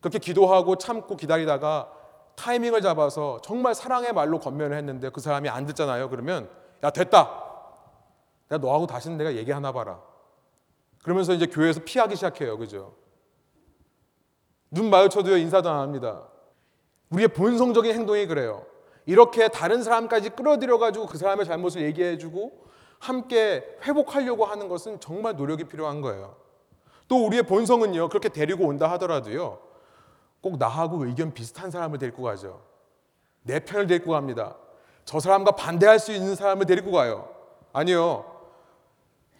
그렇게 0.00 0.18
기도하고 0.18 0.76
참고 0.76 1.16
기다리다가 1.16 1.92
타이밍을 2.36 2.82
잡아서 2.82 3.38
정말 3.42 3.74
사랑의 3.74 4.12
말로 4.12 4.38
건면을 4.38 4.76
했는데 4.76 5.08
그 5.10 5.20
사람이 5.20 5.48
안 5.48 5.66
듣잖아요. 5.66 6.08
그러면 6.08 6.48
야 6.84 6.90
됐다. 6.90 7.44
내가 8.48 8.64
너하고 8.64 8.86
다시는 8.86 9.16
내가 9.16 9.34
얘기하나 9.34 9.72
봐라. 9.72 10.00
그러면서 11.02 11.32
이제 11.32 11.46
교회에서 11.46 11.80
피하기 11.84 12.16
시작해요. 12.16 12.58
그죠? 12.58 12.94
눈 14.70 14.90
마주쳐도요 14.90 15.36
인사도 15.36 15.68
안 15.68 15.80
합니다. 15.80 16.28
우리의 17.10 17.28
본성적인 17.28 17.94
행동이 17.94 18.26
그래요. 18.26 18.66
이렇게 19.06 19.48
다른 19.48 19.82
사람까지 19.82 20.30
끌어들여 20.30 20.78
가지고 20.78 21.06
그 21.06 21.16
사람의 21.16 21.46
잘못을 21.46 21.82
얘기해 21.82 22.18
주고 22.18 22.66
함께 22.98 23.64
회복하려고 23.82 24.44
하는 24.44 24.68
것은 24.68 25.00
정말 25.00 25.36
노력이 25.36 25.64
필요한 25.64 26.02
거예요. 26.02 26.36
또 27.06 27.24
우리의 27.26 27.44
본성은요. 27.44 28.10
그렇게 28.10 28.28
데리고 28.28 28.66
온다 28.66 28.90
하더라도요. 28.90 29.60
꼭 30.42 30.58
나하고 30.58 31.06
의견 31.06 31.32
비슷한 31.32 31.70
사람을 31.70 31.98
데리고 31.98 32.22
가죠. 32.22 32.60
내 33.42 33.60
편을 33.60 33.86
데리고 33.86 34.12
갑니다. 34.12 34.56
저 35.06 35.18
사람과 35.20 35.52
반대할 35.52 35.98
수 35.98 36.12
있는 36.12 36.34
사람을 36.34 36.66
데리고 36.66 36.92
가요. 36.92 37.30
아니요. 37.72 38.37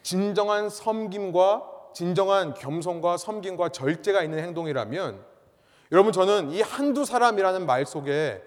진정한 0.08 0.70
섬김과 0.70 1.90
진정한 1.92 2.54
겸손과 2.54 3.18
섬김과 3.18 3.68
절제가 3.68 4.22
있는 4.22 4.38
행동이라면 4.38 5.22
여러분 5.92 6.12
저는 6.12 6.50
이 6.50 6.62
한두 6.62 7.04
사람이라는 7.04 7.66
말 7.66 7.84
속에 7.84 8.42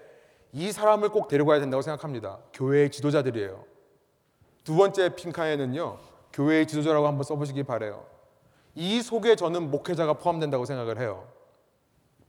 이 0.50 0.72
사람을 0.72 1.10
꼭 1.10 1.28
데려가야 1.28 1.60
된다고 1.60 1.80
생각합니다. 1.80 2.40
교회의 2.52 2.90
지도자들이에요. 2.90 3.64
두 4.64 4.74
번째 4.74 5.14
핑카에는요. 5.14 5.98
교회의 6.32 6.66
지도자라고 6.66 7.06
한번 7.06 7.22
써보시기 7.22 7.62
바래요. 7.62 8.06
이 8.74 9.00
속에 9.00 9.36
저는 9.36 9.70
목회자가 9.70 10.14
포함된다고 10.14 10.64
생각을 10.64 10.98
해요. 10.98 11.28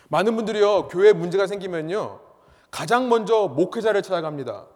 많은 0.09 0.35
분들이요. 0.35 0.89
교회에 0.89 1.11
문제가 1.11 1.47
생기면요. 1.47 2.19
가장 2.69 3.09
먼저 3.09 3.47
목회자를 3.47 4.03
찾아갑니다. 4.03 4.67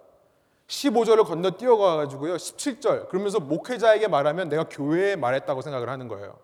15절을 0.68 1.26
건너 1.26 1.52
뛰어가가지고요. 1.52 2.36
17절. 2.36 3.10
그러면서 3.10 3.40
목회자에게 3.40 4.08
말하면 4.08 4.50
내가 4.50 4.66
교회에 4.66 5.16
말했다고 5.16 5.62
생각을 5.62 5.90
하는 5.90 6.08
거예요. 6.08 6.38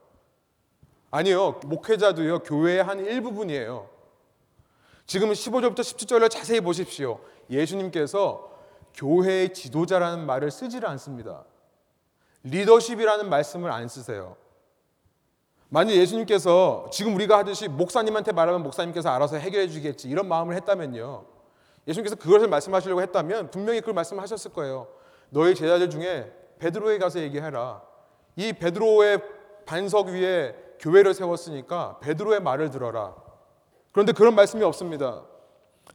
아니요. 1.11 1.59
목회자도요. 1.65 2.39
교회의 2.39 2.83
한 2.83 2.99
일부분이에요. 3.05 3.89
지금 5.05 5.31
15절부터 5.31 5.79
17절을 5.79 6.29
자세히 6.29 6.61
보십시오. 6.61 7.19
예수님께서 7.49 8.49
교회의 8.93 9.53
지도자라는 9.53 10.25
말을 10.25 10.51
쓰지를 10.51 10.87
않습니다. 10.89 11.43
리더십이라는 12.43 13.29
말씀을 13.29 13.71
안 13.71 13.87
쓰세요. 13.87 14.37
만약 15.69 15.93
예수님께서 15.93 16.89
지금 16.91 17.15
우리가 17.15 17.39
하듯이 17.39 17.67
목사님한테 17.67 18.31
말하면 18.31 18.63
목사님께서 18.63 19.09
알아서 19.09 19.37
해결해 19.37 19.67
주겠지 19.67 20.07
이런 20.07 20.27
마음을 20.27 20.55
했다면요. 20.55 21.32
예수님께서 21.87 22.15
그것을 22.15 22.47
말씀하시려고 22.47 23.01
했다면 23.01 23.51
분명히 23.51 23.79
그걸 23.81 23.93
말씀하셨을 23.95 24.53
거예요. 24.53 24.87
너희 25.29 25.55
제자들 25.55 25.89
중에 25.89 26.31
베드로에 26.59 26.97
가서 26.97 27.19
얘기해라. 27.19 27.81
이 28.35 28.53
베드로의 28.53 29.21
반석 29.65 30.07
위에 30.07 30.55
교회를 30.79 31.13
세웠으니까 31.13 31.99
베드로의 31.99 32.41
말을 32.41 32.69
들어라. 32.69 33.15
그런데 33.91 34.11
그런 34.11 34.35
말씀이 34.35 34.63
없습니다. 34.63 35.23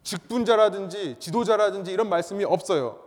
직분자라든지 0.02 1.16
지도자라든지 1.18 1.92
이런 1.92 2.08
말씀이 2.08 2.44
없어요. 2.44 3.00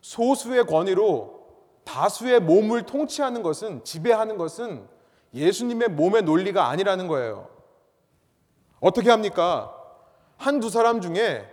소수의 0.00 0.64
권위로 0.66 1.42
다수의 1.84 2.40
몸을 2.40 2.84
통치하는 2.84 3.42
것은 3.42 3.84
지배하는 3.84 4.36
것은 4.36 4.86
예수님의 5.34 5.88
몸의 5.88 6.22
논리가 6.22 6.68
아니라는 6.68 7.08
거예요. 7.08 7.48
어떻게 8.80 9.10
합니까? 9.10 9.74
한두 10.36 10.70
사람 10.70 11.00
중에 11.00 11.48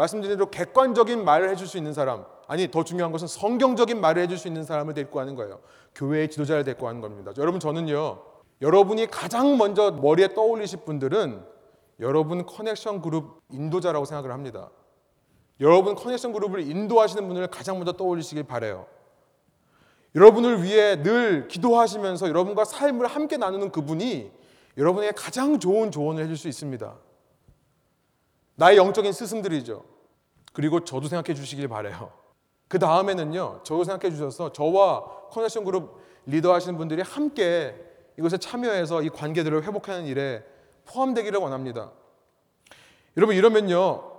말씀드린 0.00 0.38
대로 0.38 0.48
객관적인 0.48 1.26
말을 1.26 1.50
해줄 1.50 1.66
수 1.66 1.76
있는 1.76 1.92
사람, 1.92 2.24
아니 2.46 2.70
더 2.70 2.84
중요한 2.84 3.12
것은 3.12 3.28
성경적인 3.28 4.00
말을 4.00 4.22
해줄 4.22 4.38
수 4.38 4.48
있는 4.48 4.64
사람을 4.64 4.94
데리고 4.94 5.20
하는 5.20 5.34
거예요. 5.34 5.60
교회의 5.94 6.30
지도자를 6.30 6.64
데리고 6.64 6.88
하는 6.88 7.02
겁니다. 7.02 7.32
여러분 7.36 7.60
저는요, 7.60 8.22
여러분이 8.62 9.08
가장 9.08 9.58
먼저 9.58 9.90
머리에 9.90 10.32
떠올리실 10.32 10.80
분들은 10.86 11.44
여러분 12.00 12.46
커넥션 12.46 13.02
그룹 13.02 13.40
인도자라고 13.50 14.06
생각을 14.06 14.32
합니다. 14.32 14.70
여러분 15.60 15.94
커넥션 15.94 16.32
그룹을 16.32 16.62
인도하시는 16.62 17.28
분을 17.28 17.48
가장 17.48 17.76
먼저 17.76 17.92
떠올리시길 17.92 18.44
바래요. 18.44 18.86
여러분을 20.14 20.62
위해 20.62 21.02
늘 21.02 21.46
기도하시면서 21.46 22.26
여러분과 22.26 22.64
삶을 22.64 23.06
함께 23.06 23.36
나누는 23.36 23.70
그분이 23.70 24.32
여러분에게 24.78 25.12
가장 25.12 25.60
좋은 25.60 25.90
조언을 25.90 26.22
해줄 26.22 26.38
수 26.38 26.48
있습니다. 26.48 26.96
나의 28.54 28.78
영적인 28.78 29.12
스승들이죠. 29.12 29.89
그리고 30.52 30.84
저도 30.84 31.08
생각해 31.08 31.34
주시길 31.34 31.68
바래요. 31.68 32.12
그 32.68 32.78
다음에는요, 32.78 33.60
저도 33.62 33.84
생각해 33.84 34.12
주셔서 34.12 34.52
저와 34.52 35.28
커넥션 35.30 35.64
그룹 35.64 36.00
리더 36.26 36.52
하시는 36.52 36.76
분들이 36.76 37.02
함께 37.02 37.74
이것에 38.18 38.38
참여해서 38.38 39.02
이 39.02 39.08
관계들을 39.08 39.64
회복하는 39.64 40.06
일에 40.06 40.44
포함되기를 40.84 41.40
원합니다. 41.40 41.90
여러분, 43.16 43.34
이러면요, 43.36 44.10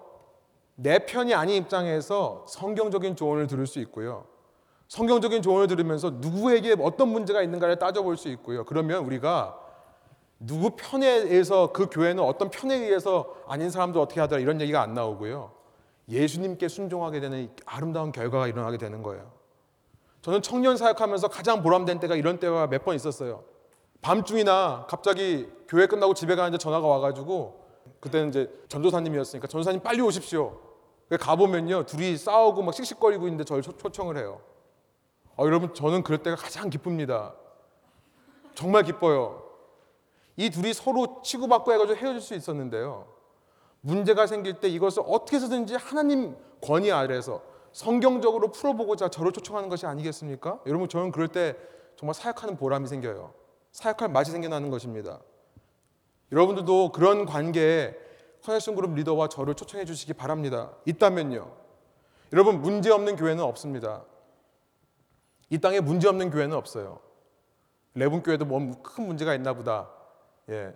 내 0.76 1.00
편이 1.00 1.34
아닌 1.34 1.56
입장에서 1.58 2.46
성경적인 2.48 3.15
조언을 3.15 3.48
들을 3.48 3.67
수 3.67 3.80
있고요. 3.80 4.26
성경적인 4.88 5.41
조언을 5.41 5.67
들으면서 5.67 6.10
누구에게 6.10 6.76
어떤 6.82 7.10
문제가 7.10 7.41
있는가를 7.41 7.80
따져볼 7.80 8.17
수 8.17 8.28
있고요. 8.30 8.65
그러면 8.65 9.06
우리가 9.06 9.58
누구 10.39 10.72
편에 10.76 11.08
의해서 11.08 11.72
그 11.72 11.88
교회는 11.89 12.22
어떤 12.24 12.50
편에 12.50 12.76
의해서 12.76 13.36
아닌 13.48 13.70
사람도 13.70 14.02
어떻게 14.02 14.20
하더라 14.20 14.41
이런 14.41 14.60
얘기가 14.60 14.82
안 14.82 14.94
나오고요. 14.94 15.61
예수님께 16.12 16.67
순종하게 16.67 17.19
되는 17.21 17.50
아름다운 17.65 18.12
결과가 18.12 18.47
일어나게 18.47 18.78
되는 18.78 19.02
거예요. 19.02 19.32
저는 20.21 20.41
청년 20.41 20.78
사역하면서 20.78 21.30
가장 21.30 21.63
보람된 21.63 22.00
때가 22.00 22.15
이런 22.15 22.39
때가 22.39 22.67
몇 22.67 22.84
번 22.84 22.95
있었어요. 22.95 23.43
밤중이나 24.02 24.86
갑자기 24.89 25.47
교회 25.67 25.88
끝나고 25.88 26.14
집에 26.14 26.36
가는데 26.36 26.57
전화가 26.57 26.86
와가지고 26.86 27.62
그때는 27.99 28.30
이제 28.30 28.51
전도사님이었으니까 28.68 29.47
전도사님 29.47 29.82
빨리 29.82 30.01
오십시오. 30.01 30.59
가보면요 31.20 31.86
둘이 31.86 32.18
싸우고 32.18 32.62
막 32.62 32.74
씩씩거리고 32.74 33.26
있는데 33.28 33.43
저를 33.43 33.62
초 33.64 33.74
청을 33.89 34.18
해요. 34.18 34.41
아, 35.38 35.43
여러분 35.43 35.74
저는 35.74 36.03
그럴 36.03 36.22
때가 36.24 36.36
가장 36.36 36.70
기쁩니다. 36.70 37.34
정말 38.53 38.84
기뻐요. 38.84 39.43
이 40.36 40.49
둘이 40.49 40.74
서로 40.74 41.22
치고받고 41.24 41.74
해가지고 41.74 41.97
헤어질 41.97 42.22
수 42.22 42.34
있었는데요. 42.36 43.07
문제가 43.82 44.27
생길 44.27 44.59
때 44.59 44.67
이것을 44.69 45.03
어떻게 45.07 45.38
해서든지 45.38 45.75
하나님 45.75 46.36
권위 46.61 46.91
아래서 46.91 47.41
성경적으로 47.71 48.51
풀어보고자 48.51 49.09
저를 49.09 49.32
초청하는 49.32 49.69
것이 49.69 49.86
아니겠습니까? 49.86 50.59
여러분 50.65 50.88
저는 50.89 51.11
그럴 51.11 51.27
때 51.27 51.55
정말 51.95 52.13
사역하는 52.13 52.57
보람이 52.57 52.88
생겨요. 52.88 53.34
사역할 53.71 54.09
맛이 54.09 54.32
생겨나는 54.32 54.69
것입니다. 54.69 55.19
여러분들도 56.32 56.91
그런 56.91 57.25
관계에 57.25 57.95
커넥션 58.43 58.75
그룹 58.75 58.93
리더와 58.95 59.27
저를 59.29 59.55
초청해 59.55 59.86
주시기 59.86 60.13
바랍니다. 60.13 60.71
있다면요. 60.86 61.51
여러분 62.34 62.61
문제 62.61 62.89
없는 62.91 63.15
교회는 63.15 63.43
없습니다. 63.43 64.03
이 65.49 65.57
땅에 65.59 65.79
문제 65.79 66.07
없는 66.07 66.29
교회는 66.32 66.55
없어요. 66.55 66.99
레분 67.93 68.23
교회도 68.23 68.45
뭐 68.45 68.59
큰 68.84 69.05
문제가 69.05 69.34
있나 69.36 69.53
보다. 69.53 69.89
예. 70.49 70.73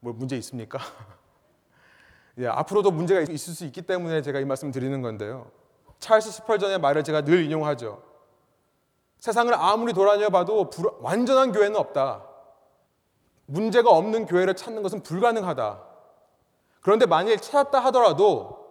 뭐 0.00 0.12
문제 0.12 0.36
있습니까? 0.38 0.78
예, 2.38 2.46
앞으로도 2.46 2.90
문제가 2.90 3.20
있을 3.20 3.54
수 3.54 3.64
있기 3.64 3.82
때문에 3.82 4.22
제가 4.22 4.40
이 4.40 4.44
말씀 4.44 4.70
드리는 4.70 5.00
건데요. 5.02 5.50
찰스 6.00 6.30
스펄전의 6.32 6.80
말을 6.80 7.04
제가 7.04 7.22
늘 7.22 7.44
인용하죠. 7.44 8.02
세상을 9.20 9.54
아무리 9.54 9.92
돌아다녀 9.92 10.28
봐도 10.30 10.68
불- 10.68 10.90
완전한 11.00 11.52
교회는 11.52 11.76
없다. 11.76 12.24
문제가 13.46 13.90
없는 13.90 14.26
교회를 14.26 14.54
찾는 14.54 14.82
것은 14.82 15.02
불가능하다. 15.02 15.82
그런데 16.80 17.06
만일 17.06 17.38
찾았다 17.38 17.78
하더라도 17.86 18.64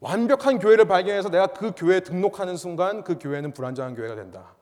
완벽한 0.00 0.58
교회를 0.58 0.86
발견해서 0.86 1.28
내가 1.28 1.48
그 1.48 1.72
교회에 1.76 2.00
등록하는 2.00 2.56
순간 2.56 3.04
그 3.04 3.18
교회는 3.18 3.52
불완전한 3.52 3.94
교회가 3.94 4.14
된다. 4.14 4.54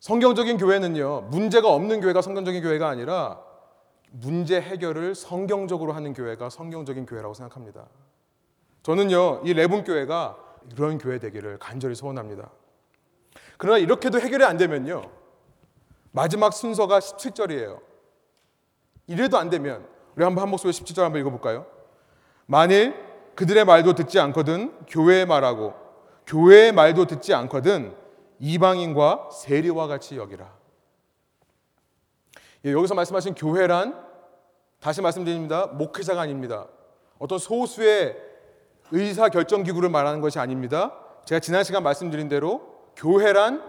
성경적인 0.00 0.56
교회는요, 0.58 1.28
문제가 1.30 1.72
없는 1.72 2.00
교회가 2.00 2.22
성경적인 2.22 2.62
교회가 2.62 2.88
아니라 2.88 3.40
문제 4.12 4.60
해결을 4.60 5.14
성경적으로 5.14 5.92
하는 5.92 6.12
교회가 6.12 6.50
성경적인 6.50 7.06
교회라고 7.06 7.34
생각합니다. 7.34 7.86
저는요, 8.82 9.42
이 9.44 9.54
레분 9.54 9.84
교회가 9.84 10.36
이런 10.72 10.98
교회 10.98 11.18
되기를 11.18 11.58
간절히 11.58 11.94
소원합니다. 11.94 12.50
그러나 13.56 13.78
이렇게도 13.78 14.20
해결이 14.20 14.44
안 14.44 14.56
되면요, 14.58 15.10
마지막 16.10 16.52
순서가 16.52 16.98
17절이에요. 16.98 17.80
이래도 19.06 19.38
안 19.38 19.50
되면 19.50 19.86
우리 20.14 20.24
한번 20.24 20.42
한 20.42 20.50
목소리 20.50 20.72
17절 20.72 21.02
한번 21.02 21.20
읽어 21.20 21.30
볼까요? 21.30 21.66
만일 22.46 22.94
그들의 23.34 23.64
말도 23.64 23.94
듣지 23.94 24.20
않거든 24.20 24.86
교회의 24.86 25.24
말하고 25.26 25.74
교회의 26.26 26.72
말도 26.72 27.06
듣지 27.06 27.32
않거든 27.32 27.96
이방인과 28.38 29.30
세리와 29.32 29.86
같이 29.86 30.16
여기라. 30.16 30.61
예, 32.64 32.72
여기서 32.72 32.94
말씀하신 32.94 33.34
교회란 33.34 33.98
다시 34.80 35.00
말씀드립니다. 35.00 35.66
목회자가 35.66 36.20
아닙니다. 36.20 36.68
어떤 37.18 37.38
소수의 37.38 38.16
의사 38.90 39.28
결정 39.28 39.62
기구를 39.62 39.88
말하는 39.88 40.20
것이 40.20 40.38
아닙니다. 40.38 40.92
제가 41.24 41.40
지난 41.40 41.64
시간 41.64 41.82
말씀드린 41.82 42.28
대로 42.28 42.60
교회란 42.96 43.62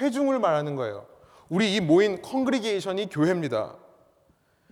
회중을 0.00 0.38
말하는 0.38 0.76
거예요. 0.76 1.06
우리 1.48 1.74
이 1.74 1.80
모인 1.80 2.22
congregation이 2.22 3.08
교회입니다. 3.10 3.74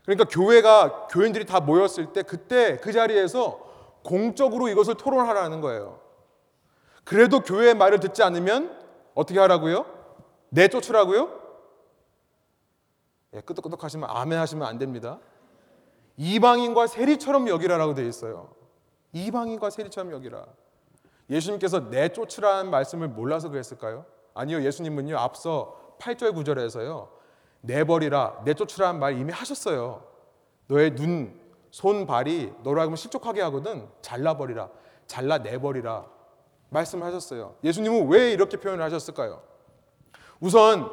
그러니까 0.04 0.24
교회가 0.24 1.08
교인들이 1.10 1.44
다 1.44 1.60
모였을 1.60 2.12
때 2.12 2.22
그때 2.22 2.78
그 2.78 2.92
자리에서 2.92 3.60
공적으로 4.02 4.68
이것을 4.68 4.94
토론하라는 4.94 5.60
거예요. 5.60 6.00
그래도 7.04 7.40
교회의 7.40 7.74
말을 7.74 8.00
듣지 8.00 8.22
않으면 8.22 8.74
어떻게 9.14 9.38
하라고요? 9.38 9.84
내쫓으라고요? 10.50 11.37
예, 13.38 13.40
끄덕끄덕 13.42 13.82
하시면 13.82 14.08
아멘 14.10 14.38
하시면 14.38 14.66
안 14.66 14.78
됩니다. 14.78 15.18
이방인과 16.16 16.88
세리처럼 16.88 17.48
여기라라고 17.48 17.94
되어 17.94 18.06
있어요. 18.06 18.50
이방인과 19.12 19.70
세리처럼 19.70 20.12
여기라. 20.12 20.44
예수님께서 21.30 21.80
내쫓으라는 21.80 22.70
말씀을 22.70 23.08
몰라서 23.08 23.48
그랬을까요? 23.48 24.04
아니요. 24.34 24.62
예수님은요. 24.62 25.16
앞서 25.16 25.96
8절 26.00 26.34
9절에서요. 26.34 27.08
내버리라, 27.60 28.42
내쫓으라는 28.44 29.00
말 29.00 29.18
이미 29.18 29.32
하셨어요. 29.32 30.04
너의 30.66 30.94
눈, 30.94 31.40
손, 31.70 32.06
발이 32.06 32.52
너로 32.62 32.80
하여금 32.80 32.96
실족하게 32.96 33.42
하거든 33.42 33.88
잘라버리라, 34.00 34.68
잘라 35.06 35.38
내버리라 35.38 36.06
말씀하셨어요. 36.70 37.56
예수님은 37.64 38.08
왜 38.08 38.32
이렇게 38.32 38.56
표현을 38.58 38.84
하셨을까요? 38.84 39.42
우선 40.40 40.88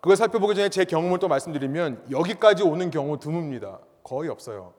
그걸 0.00 0.16
살펴보기 0.16 0.54
전에 0.54 0.68
제 0.70 0.84
경험을 0.84 1.18
또 1.18 1.28
말씀드리면 1.28 2.06
여기까지 2.10 2.62
오는 2.62 2.90
경우 2.90 3.18
드뭅니다. 3.18 3.80
거의 4.02 4.30
없어요. 4.30 4.72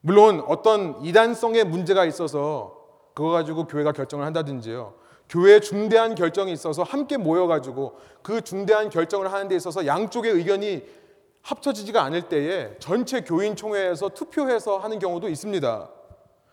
물론 0.00 0.44
어떤 0.46 1.02
이단성의 1.04 1.64
문제가 1.64 2.04
있어서 2.04 2.76
그거 3.14 3.30
가지고 3.30 3.66
교회가 3.66 3.92
결정을 3.92 4.24
한다든지요. 4.24 4.94
교회에 5.28 5.60
중대한 5.60 6.14
결정이 6.14 6.52
있어서 6.52 6.82
함께 6.82 7.16
모여가지고 7.16 7.98
그 8.22 8.42
중대한 8.42 8.90
결정을 8.90 9.32
하는 9.32 9.48
데 9.48 9.56
있어서 9.56 9.86
양쪽의 9.86 10.32
의견이 10.32 10.84
합쳐지지가 11.42 12.02
않을 12.04 12.28
때에 12.28 12.76
전체 12.78 13.22
교인 13.22 13.56
총회에서 13.56 14.10
투표해서 14.10 14.78
하는 14.78 14.98
경우도 14.98 15.28
있습니다. 15.28 15.90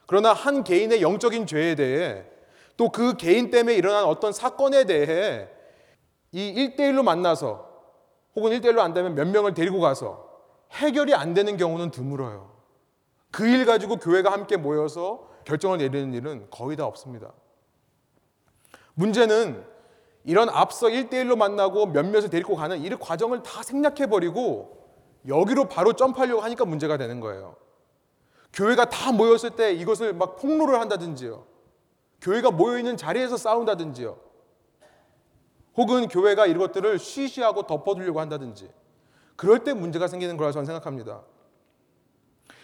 그러나 0.07 0.33
한 0.33 0.63
개인의 0.63 1.01
영적인 1.01 1.45
죄에 1.45 1.75
대해 1.75 2.25
또 2.77 2.89
그 2.89 3.15
개인 3.15 3.51
때문에 3.51 3.75
일어난 3.75 4.05
어떤 4.05 4.31
사건에 4.33 4.85
대해 4.85 5.47
이 6.31 6.53
1대1로 6.53 7.03
만나서 7.03 7.69
혹은 8.35 8.51
1대1로 8.51 8.79
안 8.79 8.93
되면 8.93 9.15
몇 9.15 9.27
명을 9.27 9.53
데리고 9.53 9.79
가서 9.79 10.29
해결이 10.71 11.13
안 11.13 11.33
되는 11.33 11.57
경우는 11.57 11.91
드물어요. 11.91 12.51
그 13.31 13.45
일 13.47 13.65
가지고 13.65 13.97
교회가 13.97 14.31
함께 14.31 14.57
모여서 14.57 15.29
결정을 15.45 15.77
내리는 15.79 16.13
일은 16.13 16.47
거의 16.51 16.77
다 16.77 16.85
없습니다. 16.85 17.31
문제는 18.93 19.65
이런 20.23 20.49
앞서 20.49 20.87
1대1로 20.87 21.35
만나고 21.35 21.87
몇몇을 21.87 22.29
데리고 22.29 22.55
가는 22.55 22.79
이 22.79 22.89
과정을 22.89 23.41
다 23.41 23.63
생략해버리고 23.63 24.77
여기로 25.27 25.65
바로 25.65 25.93
점프하려고 25.93 26.41
하니까 26.41 26.65
문제가 26.65 26.97
되는 26.97 27.19
거예요. 27.19 27.55
교회가 28.53 28.85
다 28.85 29.11
모였을 29.11 29.51
때 29.51 29.73
이것을 29.73 30.13
막 30.13 30.35
폭로를 30.35 30.79
한다든지요. 30.79 31.45
교회가 32.19 32.51
모여있는 32.51 32.97
자리에서 32.97 33.37
싸운다든지요. 33.37 34.17
혹은 35.75 36.07
교회가 36.07 36.45
이것들을 36.45 36.99
쉬쉬하고 36.99 37.63
덮어두려고 37.63 38.19
한다든지. 38.19 38.69
그럴 39.35 39.63
때 39.63 39.73
문제가 39.73 40.07
생기는 40.07 40.37
거라 40.37 40.51
저는 40.51 40.65
생각합니다. 40.65 41.21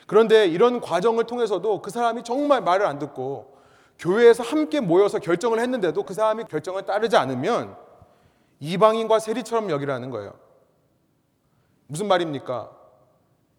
그런데 0.05 0.47
이런 0.47 0.79
과정을 0.79 1.25
통해서도 1.25 1.81
그 1.81 1.91
사람이 1.91 2.23
정말 2.23 2.61
말을 2.61 2.85
안 2.85 2.99
듣고 2.99 3.57
교회에서 3.99 4.43
함께 4.43 4.79
모여서 4.79 5.19
결정을 5.19 5.59
했는데도 5.59 6.03
그 6.03 6.13
사람이 6.13 6.45
결정을 6.45 6.85
따르지 6.85 7.17
않으면 7.17 7.75
이방인과 8.59 9.19
세리처럼 9.19 9.69
여기라는 9.69 10.09
거예요. 10.11 10.33
무슨 11.87 12.07
말입니까? 12.07 12.71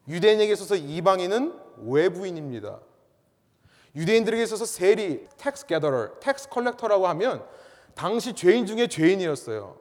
유대인에게 0.08 0.52
있어서 0.52 0.74
이방인은 0.74 1.54
외부인입니다. 1.78 2.80
유대인들에게 3.94 4.42
있어서 4.42 4.64
세리, 4.64 5.26
tax 5.36 5.66
gatherer, 5.66 6.18
tax 6.20 6.48
collector라고 6.50 7.08
하면 7.08 7.44
당시 7.94 8.32
죄인 8.34 8.66
중에 8.66 8.86
죄인이었어요. 8.86 9.76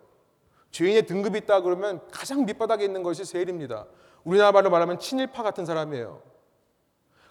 죄인의 0.72 1.06
등급이 1.06 1.40
있다 1.40 1.62
그러면 1.62 2.02
가장 2.12 2.46
밑바닥에 2.46 2.84
있는 2.84 3.04
것이 3.04 3.26
세리입니다. 3.26 3.86
우리나라 4.24 4.52
말로 4.52 4.70
말하면 4.70 5.00
친일파 5.00 5.44
같은 5.44 5.66
사람이에요. 5.66 6.22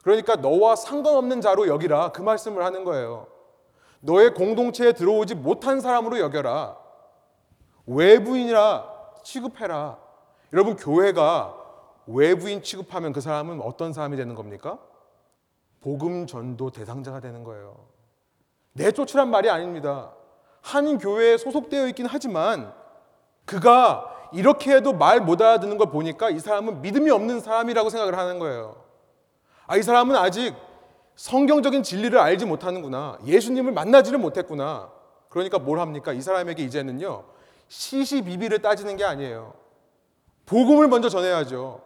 그러니까 0.03 0.37
너와 0.37 0.77
상관없는 0.77 1.41
자로 1.41 1.69
여기라 1.69 2.13
그 2.13 2.23
말씀을 2.23 2.65
하는 2.65 2.85
거예요. 2.85 3.27
너의 4.01 4.35
공동체에 4.35 4.93
들어오지 4.93 5.35
못한 5.35 5.81
사람으로 5.81 6.19
여겨라. 6.21 6.79
외부인이라 7.87 8.97
취급해라. 9.25 9.99
여러분 10.53 10.77
교회가 10.77 11.57
외부인 12.07 12.63
취급하면 12.63 13.13
그 13.13 13.21
사람은 13.21 13.61
어떤 13.61 13.93
사람이 13.93 14.17
되는 14.17 14.35
겁니까? 14.35 14.79
복음 15.81 16.27
전도 16.27 16.71
대상자가 16.71 17.21
되는 17.21 17.45
거예요. 17.45 17.77
내쫓으란 18.73 19.31
말이 19.31 19.51
아닙니다. 19.51 20.13
한 20.67 20.99
교회에 20.99 21.39
소속되어 21.39 21.87
있긴 21.87 22.07
하지만 22.07 22.73
그가 23.45 24.13
이렇게 24.33 24.75
해도 24.75 24.93
말 24.93 25.21
못 25.21 25.41
알아듣는 25.41 25.79
걸 25.79 25.91
보니까 25.91 26.29
이 26.31 26.41
사람은 26.41 26.83
믿음이 26.83 27.09
없는 27.09 27.39
사람이라고 27.39 27.89
생각을 27.89 28.19
하는 28.19 28.41
거예요. 28.41 28.75
아, 29.69 29.77
이 29.77 29.83
사람은 29.83 30.17
아직 30.17 30.55
성경적인 31.15 31.85
진리를 31.85 32.19
알지 32.19 32.47
못하는구나. 32.47 33.19
예수님을 33.25 33.73
만나지를 33.73 34.19
못했구나. 34.19 34.91
그러니까 35.29 35.61
뭘 35.61 35.79
합니까? 35.79 36.13
이 36.13 36.21
사람에게 36.21 36.65
이제는요, 36.65 37.23
시시비비를 37.69 38.59
따지는 38.61 38.97
게 38.97 39.05
아니에요. 39.05 39.55
복음을 40.47 40.89
먼저 40.89 41.09
전해야죠. 41.09 41.81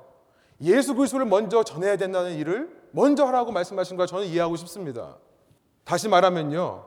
예수 0.63 0.95
그리스도를 0.95 1.27
먼저 1.27 1.63
전해야 1.63 1.97
된다는 1.99 2.33
일을 2.33 2.81
먼저 2.93 3.27
하라고 3.27 3.53
말씀하신 3.53 3.99
걸 3.99 4.07
저는 4.07 4.27
이해하고 4.27 4.57
싶습니다. 4.57 5.17
다시 5.85 6.09
말하면요. 6.09 6.85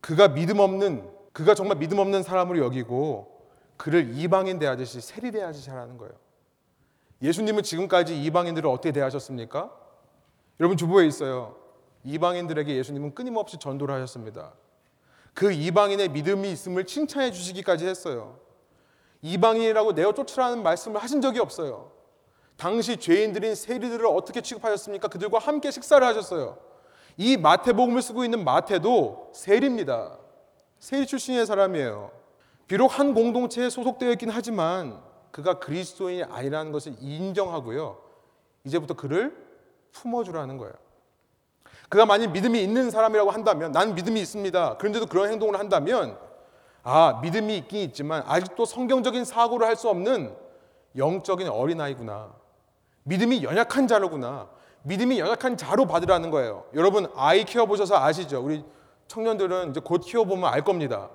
그가 0.00 0.28
믿음 0.28 0.58
없는 0.58 1.15
그가 1.36 1.54
정말 1.54 1.76
믿음 1.76 1.98
없는 1.98 2.22
사람으로 2.22 2.64
여기고 2.64 3.42
그를 3.76 4.16
이방인 4.16 4.58
대하듯이 4.58 5.02
세리 5.02 5.32
대하듯이 5.32 5.68
하라는 5.68 5.98
거예요. 5.98 6.14
예수님은 7.20 7.62
지금까지 7.62 8.22
이방인들을 8.24 8.66
어떻게 8.70 8.90
대하셨습니까? 8.90 9.70
여러분 10.58 10.78
주보에 10.78 11.06
있어요. 11.06 11.56
이방인들에게 12.04 12.74
예수님은 12.74 13.14
끊임없이 13.14 13.58
전도를 13.58 13.94
하셨습니다. 13.96 14.54
그 15.34 15.52
이방인의 15.52 16.08
믿음이 16.08 16.50
있음을 16.52 16.86
칭찬해 16.86 17.32
주시기까지 17.32 17.86
했어요. 17.86 18.38
이방인이라고 19.20 19.92
내어 19.92 20.14
쫓으라는 20.14 20.62
말씀을 20.62 21.02
하신 21.02 21.20
적이 21.20 21.40
없어요. 21.40 21.92
당시 22.56 22.96
죄인들인 22.96 23.54
세리들을 23.54 24.06
어떻게 24.06 24.40
취급하셨습니까? 24.40 25.08
그들과 25.08 25.38
함께 25.38 25.70
식사를 25.70 26.06
하셨어요. 26.06 26.56
이 27.18 27.36
마태복음을 27.36 28.00
쓰고 28.00 28.24
있는 28.24 28.42
마태도 28.42 29.32
세리입니다. 29.34 30.24
세리 30.78 31.06
출신의 31.06 31.46
사람이에요. 31.46 32.10
비록 32.66 32.98
한 32.98 33.14
공동체에 33.14 33.70
소속되어 33.70 34.10
있긴 34.12 34.30
하지만 34.30 35.00
그가 35.30 35.58
그리스도인이 35.58 36.24
아니라는 36.24 36.72
것을 36.72 36.94
인정하고요. 37.00 37.98
이제부터 38.64 38.94
그를 38.94 39.36
품어주라는 39.92 40.58
거예요. 40.58 40.72
그가 41.88 42.04
만약 42.06 42.32
믿음이 42.32 42.60
있는 42.62 42.90
사람이라고 42.90 43.30
한다면 43.30 43.72
나는 43.72 43.94
믿음이 43.94 44.20
있습니다. 44.20 44.76
그런데도 44.78 45.06
그런 45.06 45.30
행동을 45.30 45.58
한다면 45.58 46.18
아 46.82 47.20
믿음이 47.22 47.56
있긴 47.58 47.80
있지만 47.82 48.22
아직도 48.26 48.64
성경적인 48.64 49.24
사고를 49.24 49.66
할 49.66 49.76
수 49.76 49.88
없는 49.88 50.34
영적인 50.96 51.48
어린아이구나. 51.48 52.32
믿음이 53.04 53.44
연약한 53.44 53.86
자로구나. 53.86 54.48
믿음이 54.82 55.18
연약한 55.18 55.56
자로 55.56 55.86
받으라는 55.86 56.30
거예요. 56.30 56.64
여러분 56.74 57.08
아이 57.14 57.44
키워보셔서 57.44 57.96
아시죠? 57.96 58.42
우리 58.42 58.64
청년들은 59.08 59.70
이제 59.70 59.80
곧 59.80 59.98
키워보면 59.98 60.52
알 60.52 60.62
겁니다. 60.62 61.10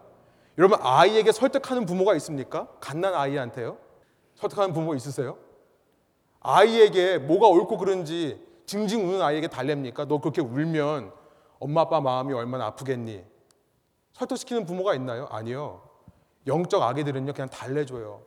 여러분 0.57 0.77
아이에게 0.81 1.31
설득하는 1.31 1.85
부모가 1.85 2.15
있습니까? 2.15 2.67
갓난 2.79 3.13
아이한테요? 3.13 3.77
설득하는 4.35 4.73
부모 4.73 4.95
있으세요? 4.95 5.37
아이에게 6.39 7.17
뭐가 7.19 7.47
옳고 7.47 7.77
그른지 7.77 8.41
징징 8.65 9.07
우는 9.07 9.21
아이에게 9.21 9.47
달랩니까? 9.47 10.07
너 10.07 10.19
그렇게 10.19 10.41
울면 10.41 11.11
엄마 11.59 11.81
아빠 11.81 12.01
마음이 12.01 12.33
얼마나 12.33 12.65
아프겠니? 12.67 13.23
설득시키는 14.13 14.65
부모가 14.65 14.95
있나요? 14.95 15.27
아니요. 15.29 15.81
영적 16.47 16.81
아기들은요 16.81 17.33
그냥 17.33 17.49
달래줘요. 17.49 18.21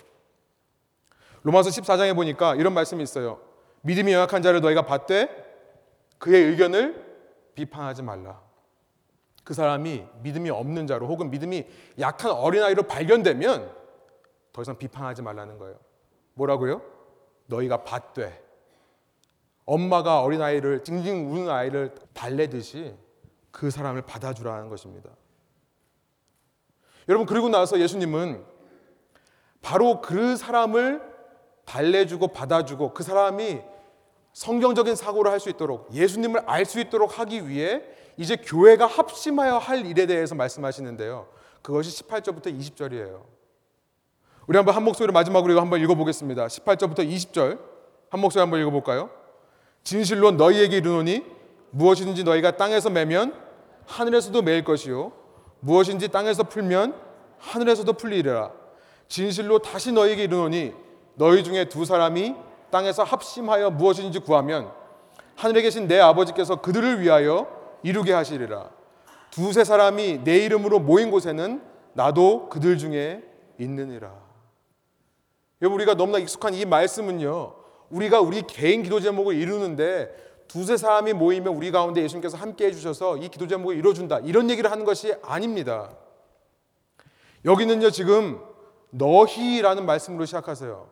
로마서 1.43 1.71
14장에 1.71 2.15
보니까 2.15 2.55
이런 2.55 2.73
말씀이 2.73 3.03
있어요. 3.03 3.41
믿음이 3.83 4.13
연약한 4.13 4.43
자를 4.43 4.61
너희가 4.61 4.83
받되 4.83 5.29
그의 6.19 6.45
의견을 6.45 7.05
비판하지 7.55 8.03
말라. 8.03 8.41
그 9.45 9.53
사람이 9.55 10.05
믿음이 10.23 10.51
없는 10.51 10.87
자로 10.87 11.07
혹은 11.07 11.31
믿음이 11.31 11.67
약한 12.01 12.33
어린아이로 12.33 12.85
발견되면 12.85 13.71
더 14.53 14.63
이상 14.63 14.79
비판하지 14.79 15.23
말라는 15.23 15.59
거예요. 15.59 15.79
뭐라고요? 16.35 16.83
너희가 17.47 17.85
받되 17.85 18.43
엄마가 19.67 20.23
어린아이를 20.23 20.83
징징 20.85 21.31
우는 21.31 21.49
아이를 21.51 21.95
달래듯이 22.13 22.95
그 23.51 23.71
사람을 23.71 24.03
받아주라는 24.03 24.69
것입니다. 24.69 25.11
여러분 27.09 27.27
그리고 27.27 27.49
나서 27.49 27.79
예수님은 27.79 28.45
바로 29.61 30.01
그 30.01 30.37
사람을 30.37 31.03
달래주고 31.65 32.29
받아주고 32.29 32.95
그 32.95 33.03
사람이 33.03 33.61
성경적인 34.33 34.97
사고를 34.97 35.31
할 35.31 35.39
수 35.41 35.49
있도록 35.51 35.93
예수님을 35.93 36.43
알 36.47 36.65
수 36.65 36.81
있도록 36.81 37.19
하기 37.19 37.49
위해 37.49 37.83
이제 38.17 38.37
교회가 38.37 38.87
합심하여 38.87 39.59
할 39.59 39.85
일에 39.87 40.07
대해서 40.07 40.35
말씀하시는데요. 40.35 41.27
그것이 41.63 42.05
18절부터 42.05 42.59
20절이에요. 42.59 43.23
우리 44.47 44.57
한번 44.57 44.75
한 44.75 44.85
목소리로 44.85 45.13
마지막으로 45.13 45.53
이거 45.53 45.61
한번 45.61 45.81
읽어보겠습니다. 45.81 46.47
18절부터 46.47 46.99
20절 46.99 47.59
한 48.11 48.21
목소리 48.21 48.41
한번 48.41 48.61
읽어볼까요? 48.61 49.11
진실로 49.83 50.31
너희에게 50.33 50.79
이르노니 50.79 51.25
무엇이든지 51.71 52.25
너희가 52.25 52.57
땅에서 52.57 52.91
매면 52.91 53.35
하늘에서도 53.87 54.41
매일 54.43 54.65
것이요 54.65 55.13
무엇인지 55.61 56.09
땅에서 56.09 56.45
풀면 56.45 56.95
하늘에서도 57.39 57.93
풀리리라. 57.95 58.53
진실로 59.09 59.59
다시 59.59 59.93
너희에게 59.93 60.25
이르노니 60.25 60.73
너희 61.15 61.43
중에 61.43 61.69
두 61.69 61.85
사람이 61.85 62.35
땅에서 62.71 63.03
합심하여 63.03 63.71
무엇인지 63.71 64.21
구하면 64.21 64.71
하늘에 65.37 65.63
계신 65.63 65.89
내 65.89 65.99
아버지께서 66.01 66.61
그들을 66.61 67.01
위하여 67.01 67.64
이루게 67.85 68.13
하시리라. 68.13 68.71
두세 69.31 69.63
사람이 69.63 70.25
내 70.25 70.39
이름으로 70.39 70.81
모인 70.81 71.11
곳에는 71.11 71.63
나도 71.93 72.49
그들 72.49 72.79
중에 72.79 73.23
있느니라. 73.59 74.13
여러분 75.63 75.77
우리가 75.77 75.95
너무나 75.95 76.19
익숙한 76.19 76.55
이 76.55 76.65
말씀은요. 76.65 77.55
우리가 77.91 78.21
우리 78.21 78.43
개인 78.43 78.83
기도 78.83 79.01
제목을 79.01 79.37
이루는데 79.37 80.25
두세 80.49 80.77
사람이 80.77 81.13
모이면 81.13 81.55
우리 81.55 81.71
가운데 81.71 82.03
예수님께서 82.03 82.37
함께 82.37 82.67
해주셔서 82.67 83.19
이 83.19 83.29
기도 83.29 83.47
제목을 83.47 83.77
이뤄준다. 83.77 84.21
이런 84.21 84.51
얘기를 84.51 84.71
하는 84.71 84.85
것이 84.85 85.15
아닙니다. 85.23 85.91
여기는요, 87.45 87.91
지금 87.91 88.41
너희라는 88.91 89.85
말씀으로 89.85 90.25
시작하세요. 90.25 90.89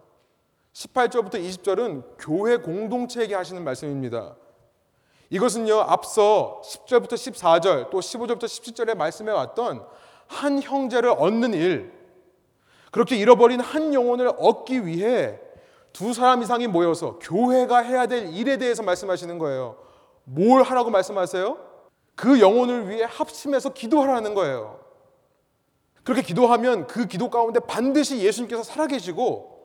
18절부터 0.75 1.35
20절은 1.35 2.05
교회 2.19 2.59
공동체에게 2.59 3.35
하시는 3.35 3.63
말씀입니다. 3.65 4.37
이것은요, 5.33 5.81
앞서 5.81 6.61
10절부터 6.63 7.15
14절, 7.15 7.89
또 7.89 8.01
15절부터 8.01 8.45
17절에 8.45 8.95
말씀해 8.95 9.33
왔던 9.33 9.83
한 10.27 10.63
형제를 10.63 11.09
얻는 11.09 11.55
일, 11.55 11.91
그렇게 12.91 13.17
잃어버린 13.17 13.59
한 13.59 13.95
영혼을 13.95 14.31
얻기 14.37 14.87
위해 14.87 15.41
두 15.95 16.13
사람 16.13 16.43
이상이 16.43 16.67
모여서 16.67 17.19
교회가 17.19 17.79
해야 17.79 18.07
될 18.07 18.35
일에 18.35 18.59
대해서 18.59 18.83
말씀하시는 18.83 19.39
거예요. 19.39 19.79
뭘 20.25 20.63
하라고 20.63 20.91
말씀하세요? 20.91 21.57
그 22.15 22.39
영혼을 22.39 22.91
위해 22.91 23.07
합심해서 23.09 23.71
기도하라는 23.71 24.35
거예요. 24.35 24.81
그렇게 26.05 26.21
기도하면 26.21 26.87
그 26.87 27.07
기도 27.07 27.31
가운데 27.31 27.59
반드시 27.59 28.19
예수님께서 28.19 28.63
살아계시고 28.63 29.63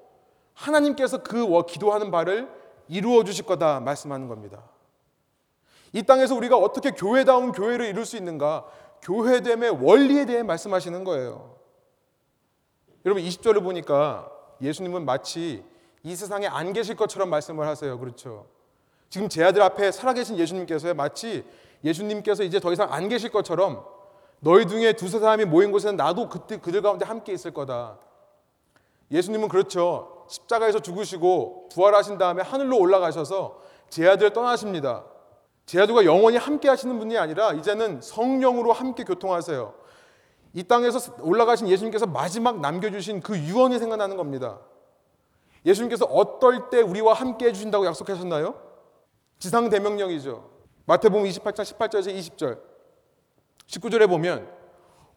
하나님께서 0.53 1.23
그 1.23 1.45
기도하는 1.65 2.09
바를 2.09 2.49
이루어 2.87 3.25
주실 3.25 3.45
거다 3.45 3.81
말씀하는 3.81 4.29
겁니다. 4.29 4.63
이 5.93 6.03
땅에서 6.03 6.35
우리가 6.35 6.57
어떻게 6.57 6.91
교회다운 6.91 7.51
교회를 7.51 7.85
이룰 7.85 8.05
수 8.05 8.17
있는가? 8.17 8.65
교회됨의 9.01 9.83
원리에 9.83 10.25
대해 10.25 10.43
말씀하시는 10.43 11.03
거예요. 11.03 11.55
여러분 13.05 13.23
20절을 13.23 13.63
보니까 13.63 14.29
예수님은 14.61 15.05
마치 15.05 15.63
이 16.03 16.15
세상에 16.15 16.47
안 16.47 16.73
계실 16.73 16.95
것처럼 16.95 17.29
말씀을 17.29 17.67
하세요. 17.67 17.97
그렇죠? 17.99 18.47
지금 19.09 19.29
제 19.29 19.43
아들 19.43 19.61
앞에 19.61 19.91
살아계신 19.91 20.37
예수님께서 20.37 20.93
마치 20.93 21.45
예수님께서 21.83 22.43
이제 22.43 22.59
더 22.59 22.73
이상 22.73 22.91
안 22.91 23.07
계실 23.07 23.31
것처럼 23.31 23.85
너희 24.39 24.67
중에 24.67 24.93
두세 24.93 25.19
사람이 25.19 25.45
모인 25.45 25.71
곳에는 25.71 25.95
나도 25.95 26.29
그때 26.29 26.57
그들 26.57 26.81
가운데 26.81 27.05
함께 27.05 27.33
있을 27.33 27.53
거다. 27.53 27.97
예수님은 29.11 29.47
그렇죠. 29.47 30.25
십자가에서 30.27 30.79
죽으시고 30.79 31.69
부활하신 31.73 32.17
다음에 32.17 32.43
하늘로 32.43 32.77
올라가셔서 32.77 33.61
제 33.89 34.07
아들 34.07 34.33
떠나십니다. 34.33 35.05
제 35.67 35.81
아들과 35.81 36.05
영원히 36.05 36.37
함께 36.37 36.69
하시는 36.69 36.97
분이 36.97 37.17
아니라 37.17 37.51
이제는 37.51 37.99
성령으로 38.01 38.71
함께 38.71 39.03
교통하세요. 39.03 39.73
이 40.53 40.63
땅에서 40.63 41.17
올라가신 41.19 41.67
예수님께서 41.67 42.07
마지막 42.07 42.61
남겨주신 42.61 43.19
그 43.21 43.37
유언이 43.37 43.77
생각나는 43.77 44.15
겁니다. 44.15 44.61
예수님께서 45.65 46.05
어떨 46.05 46.69
때 46.69 46.79
우리와 46.79 47.13
함께 47.13 47.47
해주신다고 47.47 47.85
약속하셨나요? 47.85 48.55
지상 49.39 49.69
대명령이죠. 49.69 50.49
마태복음 50.85 51.27
28장 51.27 51.63
18절에서 51.63 52.17
20절. 52.17 52.61
19절에 53.67 54.07
보면 54.07 54.49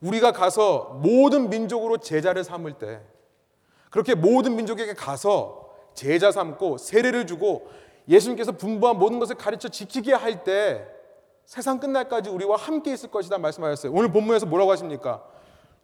우리가 0.01 0.33
가서 0.33 0.99
모든 1.01 1.49
민족으로 1.49 1.99
제자를 1.99 2.43
삼을 2.43 2.73
때 2.73 3.01
그렇게 3.89 4.17
모든 4.17 4.57
민족에게 4.57 4.95
가서 4.95 5.71
제자 5.95 6.33
삼고 6.33 6.79
세례를 6.79 7.29
주고 7.29 7.69
예수님께서 8.09 8.53
분부한 8.53 8.99
모든 8.99 9.19
것을 9.19 9.37
가르쳐 9.37 9.69
지키게 9.69 10.15
할 10.15 10.45
때 10.45 10.87
세상 11.45 11.81
끝날까지 11.81 12.31
우리와 12.31 12.57
함께 12.57 12.93
있을 12.93 13.11
것이다 13.11 13.39
말씀하셨어요. 13.39 13.93
오늘 13.93 14.13
본문에서 14.13 14.47
뭐라고 14.47 14.71
하십니까? 14.71 15.25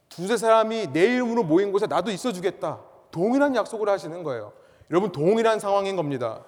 두세 0.09 0.37
사람이 0.37 0.93
내 0.93 1.07
이름으로 1.15 1.43
모인 1.43 1.73
곳에 1.73 1.89
나도 1.89 2.13
있어 2.13 2.33
주겠다. 2.33 2.81
동일한 3.11 3.57
약속을 3.57 3.89
하시는 3.89 4.23
거예요. 4.23 4.53
여러분 4.93 5.11
동일한 5.11 5.59
상황인 5.59 5.97
겁니다. 5.97 6.45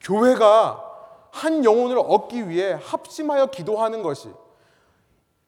교회가 0.00 0.84
한 1.30 1.64
영혼을 1.64 1.96
얻기 1.98 2.48
위해 2.48 2.76
합심하여 2.82 3.46
기도하는 3.46 4.02
것이 4.02 4.30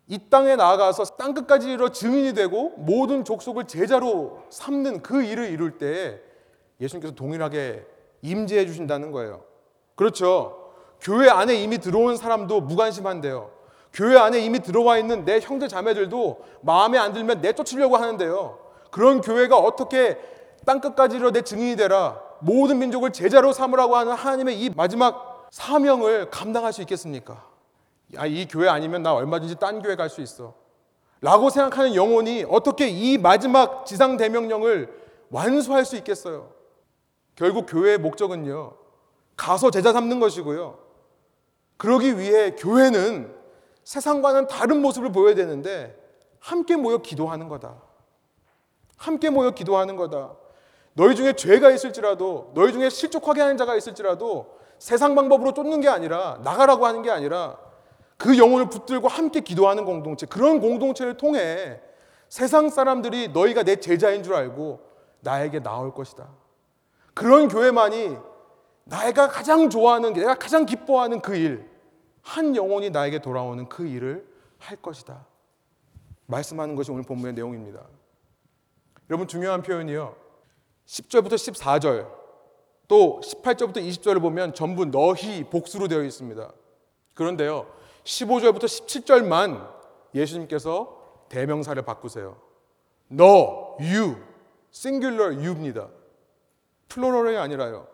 이 0.06 0.18
땅에 0.30 0.54
나아가서 0.54 1.16
땅 1.16 1.34
끝까지 1.34 1.68
이르러 1.72 1.88
증인이 1.88 2.34
되고 2.34 2.70
모든 2.76 3.24
족속을 3.24 3.64
제자로 3.64 4.44
삼는 4.50 5.02
그 5.02 5.24
일을 5.24 5.50
이룰 5.50 5.78
때 5.78 6.20
예수님께서 6.80 7.14
동일하게 7.16 7.84
임재해 8.24 8.66
주신다는 8.66 9.12
거예요. 9.12 9.42
그렇죠. 9.94 10.72
교회 11.00 11.28
안에 11.28 11.54
이미 11.54 11.78
들어온 11.78 12.16
사람도 12.16 12.62
무관심한데요. 12.62 13.50
교회 13.92 14.16
안에 14.16 14.40
이미 14.40 14.58
들어와 14.60 14.98
있는 14.98 15.24
내 15.24 15.38
형제 15.40 15.68
자매들도 15.68 16.40
마음에 16.62 16.98
안 16.98 17.12
들면 17.12 17.42
내쫓으려고 17.42 17.96
하는데요. 17.96 18.58
그런 18.90 19.20
교회가 19.20 19.56
어떻게 19.58 20.18
땅 20.64 20.80
끝까지 20.80 21.16
이르러 21.16 21.30
내 21.30 21.42
증인이 21.42 21.76
되라 21.76 22.20
모든 22.40 22.78
민족을 22.78 23.12
제자로 23.12 23.52
삼으라고 23.52 23.94
하는 23.96 24.14
하나님의 24.14 24.58
이 24.60 24.70
마지막 24.74 25.48
사명을 25.50 26.30
감당할 26.30 26.72
수 26.72 26.80
있겠습니까? 26.80 27.44
야, 28.16 28.26
이 28.26 28.48
교회 28.48 28.68
아니면 28.68 29.02
나 29.02 29.12
얼마든지 29.14 29.56
딴 29.56 29.82
교회 29.82 29.94
갈 29.96 30.08
수 30.08 30.20
있어. 30.22 30.54
라고 31.20 31.50
생각하는 31.50 31.94
영혼이 31.94 32.44
어떻게 32.48 32.88
이 32.88 33.18
마지막 33.18 33.86
지상 33.86 34.16
대명령을 34.16 34.92
완수할 35.30 35.84
수 35.84 35.96
있겠어요? 35.96 36.53
결국 37.36 37.66
교회의 37.68 37.98
목적은요. 37.98 38.74
가서 39.36 39.70
제자 39.70 39.92
삼는 39.92 40.20
것이고요. 40.20 40.78
그러기 41.76 42.18
위해 42.18 42.52
교회는 42.52 43.34
세상과는 43.82 44.46
다른 44.46 44.80
모습을 44.80 45.12
보여야 45.12 45.34
되는데 45.34 45.98
함께 46.38 46.76
모여 46.76 46.98
기도하는 46.98 47.48
거다. 47.48 47.74
함께 48.96 49.30
모여 49.30 49.50
기도하는 49.50 49.96
거다. 49.96 50.34
너희 50.94 51.16
중에 51.16 51.32
죄가 51.32 51.70
있을지라도 51.70 52.52
너희 52.54 52.72
중에 52.72 52.88
실족하게 52.88 53.40
하는 53.40 53.56
자가 53.56 53.74
있을지라도 53.74 54.54
세상 54.78 55.14
방법으로 55.14 55.52
쫓는 55.52 55.80
게 55.80 55.88
아니라 55.88 56.38
나가라고 56.44 56.86
하는 56.86 57.02
게 57.02 57.10
아니라 57.10 57.58
그 58.16 58.38
영혼을 58.38 58.68
붙들고 58.68 59.08
함께 59.08 59.40
기도하는 59.40 59.84
공동체 59.84 60.26
그런 60.26 60.60
공동체를 60.60 61.16
통해 61.16 61.80
세상 62.28 62.70
사람들이 62.70 63.28
너희가 63.28 63.64
내 63.64 63.76
제자인 63.76 64.22
줄 64.22 64.34
알고 64.34 64.80
나에게 65.20 65.62
나올 65.62 65.92
것이다. 65.92 66.28
그런 67.14 67.48
교회만이 67.48 68.16
내가 68.84 69.28
가장 69.28 69.70
좋아하는 69.70 70.12
내가 70.12 70.34
가장 70.34 70.66
기뻐하는 70.66 71.20
그 71.20 71.36
일, 71.36 71.68
한 72.22 72.54
영혼이 72.56 72.90
나에게 72.90 73.20
돌아오는 73.20 73.68
그 73.68 73.86
일을 73.86 74.26
할 74.58 74.76
것이다. 74.76 75.26
말씀하는 76.26 76.74
것이 76.74 76.90
오늘 76.90 77.04
본문의 77.04 77.34
내용입니다. 77.34 77.86
여러분 79.10 79.28
중요한 79.28 79.62
표현이요. 79.62 80.16
10절부터 80.86 81.34
14절 81.34 82.10
또 82.88 83.20
18절부터 83.22 83.76
20절을 83.76 84.20
보면 84.20 84.54
전부 84.54 84.84
너희 84.84 85.44
복수로 85.44 85.88
되어 85.88 86.02
있습니다. 86.02 86.52
그런데요. 87.14 87.66
15절부터 88.04 88.64
17절만 88.64 89.70
예수님께서 90.14 91.26
대명사를 91.28 91.80
바꾸세요. 91.82 92.36
너, 93.08 93.76
you, 93.78 94.16
singular 94.72 95.34
you입니다. 95.34 95.88
플로럴이 96.88 97.36
아니라요. 97.36 97.86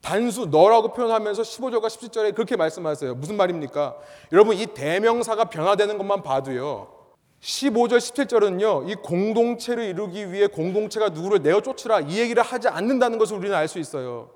단수 0.00 0.46
너라고 0.46 0.92
표현하면서 0.92 1.42
15절과 1.42 1.86
17절에 1.86 2.34
그렇게 2.34 2.56
말씀하세요. 2.56 3.14
무슨 3.14 3.36
말입니까? 3.36 3.96
여러분 4.32 4.56
이 4.56 4.66
대명사가 4.66 5.44
변화되는 5.44 5.96
것만 5.96 6.22
봐도요. 6.22 6.92
15절 7.40 7.98
17절은요. 7.98 8.88
이 8.88 8.94
공동체를 8.96 9.84
이루기 9.84 10.32
위해 10.32 10.46
공동체가 10.46 11.08
누구를 11.10 11.42
내어 11.42 11.60
쫓으라 11.60 12.00
이 12.00 12.18
얘기를 12.18 12.42
하지 12.42 12.68
않는다는 12.68 13.18
것을 13.18 13.36
우리는 13.36 13.56
알 13.56 13.68
수 13.68 13.78
있어요. 13.78 14.30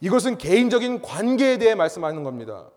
이것은 0.00 0.38
개인적인 0.38 1.02
관계에 1.02 1.58
대해 1.58 1.74
말씀하는 1.74 2.22
겁니다. 2.22 2.70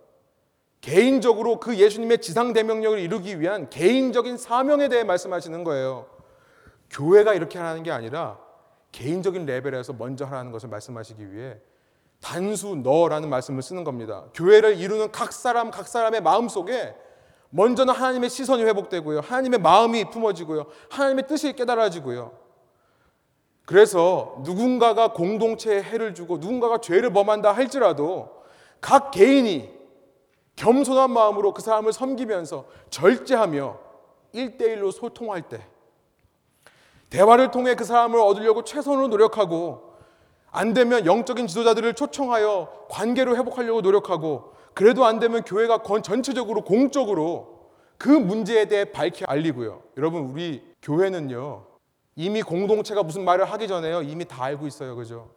개인적으로 0.82 1.60
그 1.60 1.76
예수님의 1.78 2.20
지상 2.22 2.54
대명령을 2.54 2.98
이루기 2.98 3.40
위한 3.40 3.70
개인적인 3.70 4.38
사명에 4.38 4.90
대해 4.90 5.04
말씀하시는 5.04 5.64
거예요. 5.64 6.08
교회가 6.90 7.36
이렇게 7.36 7.60
하는 7.60 7.84
게 7.84 7.92
아니라 7.92 8.40
개인적인 8.92 9.46
레벨에서 9.46 9.94
먼저 9.94 10.26
하라는 10.26 10.52
것을 10.52 10.70
말씀하시기 10.70 11.34
위해 11.34 11.58
단수 12.22 12.76
너라는 12.76 13.30
말씀을 13.30 13.62
쓰는 13.62 13.84
겁니다. 13.84 14.26
교회를 14.34 14.78
이루는 14.78 15.12
각 15.12 15.34
사람 15.34 15.72
각 15.72 15.88
사람의 15.88 16.22
마음 16.22 16.48
속에 16.48 16.96
먼저는 17.50 17.94
하나님의 17.94 18.30
시선이 18.30 18.64
회복되고요. 18.64 19.22
하나님의 19.22 19.60
마음이 19.60 20.10
품어지고요. 20.10 20.68
하나님의 20.90 21.28
뜻이 21.28 21.54
깨달아지고요. 21.54 22.32
그래서 23.66 24.38
누군가가 24.44 25.14
공동체에 25.14 25.82
해를 25.82 26.14
주고 26.14 26.38
누군가가 26.38 26.80
죄를 26.80 27.12
범한다 27.14 27.52
할지라도 27.52 28.44
각 28.80 29.12
개인이 29.12 29.70
겸손한 30.56 31.12
마음으로 31.12 31.54
그 31.54 31.62
사람을 31.62 31.94
섬기면서 31.94 32.66
절제하며 32.90 33.80
일대일로 34.34 34.92
소통할 34.92 35.44
때 35.44 35.66
대화를 37.12 37.52
통해 37.52 37.76
그 37.76 37.84
사람을 37.84 38.20
얻으려고 38.20 38.64
최선으로 38.64 39.10
노력하고 39.10 39.92
안 40.50 40.74
되면 40.74 41.06
영적인 41.06 41.46
지도자들을 41.46 41.94
초청하여 41.94 42.88
관계를 42.90 43.38
회복하려고 43.38 43.82
노력하고 43.82 44.54
그래도 44.74 45.06
안 45.06 45.20
되면 45.20 45.44
교회가 45.44 45.84
전체적으로 46.02 46.64
공적으로 46.64 47.70
그 47.98 48.10
문제에 48.10 48.66
대해 48.66 48.86
밝히 48.86 49.26
알리고요. 49.26 49.84
여러분 49.98 50.24
우리 50.24 50.64
교회는요. 50.82 51.66
이미 52.16 52.42
공동체가 52.42 53.04
무슨 53.04 53.24
말을 53.26 53.46
하기 53.46 53.68
전에요. 53.68 54.02
이미 54.02 54.26
다 54.26 54.46
알고 54.46 54.66
있어요. 54.66 54.96
그죠? 54.96 55.30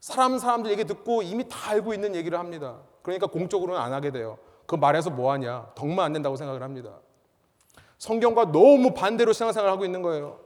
사람 0.00 0.38
사람들 0.38 0.70
얘기 0.70 0.84
듣고 0.84 1.22
이미 1.22 1.46
다 1.48 1.70
알고 1.70 1.92
있는 1.92 2.14
얘기를 2.14 2.38
합니다. 2.38 2.78
그러니까 3.02 3.26
공적으로는 3.26 3.80
안 3.80 3.92
하게 3.92 4.10
돼요. 4.10 4.38
그 4.66 4.74
말해서 4.74 5.10
뭐 5.10 5.32
하냐? 5.32 5.72
덕만 5.74 6.06
안 6.06 6.12
된다고 6.12 6.36
생각을 6.36 6.62
합니다. 6.62 6.98
성경과 7.98 8.52
너무 8.52 8.94
반대로 8.94 9.32
신앙생활을 9.32 9.70
하고 9.70 9.84
있는 9.84 10.02
거예요. 10.02 10.45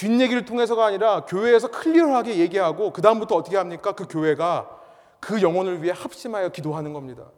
뒷얘기를 0.00 0.46
통해서가 0.46 0.86
아니라 0.86 1.26
교회에서 1.26 1.70
클리어하게 1.70 2.38
얘기하고 2.38 2.90
그 2.90 3.02
다음부터 3.02 3.34
어떻게 3.34 3.58
합니까? 3.58 3.92
그 3.92 4.06
교회가 4.08 4.80
그 5.20 5.42
영혼을 5.42 5.82
위해 5.82 5.92
합심하여 5.94 6.48
기도하는 6.48 6.94
겁니다. 6.94 7.30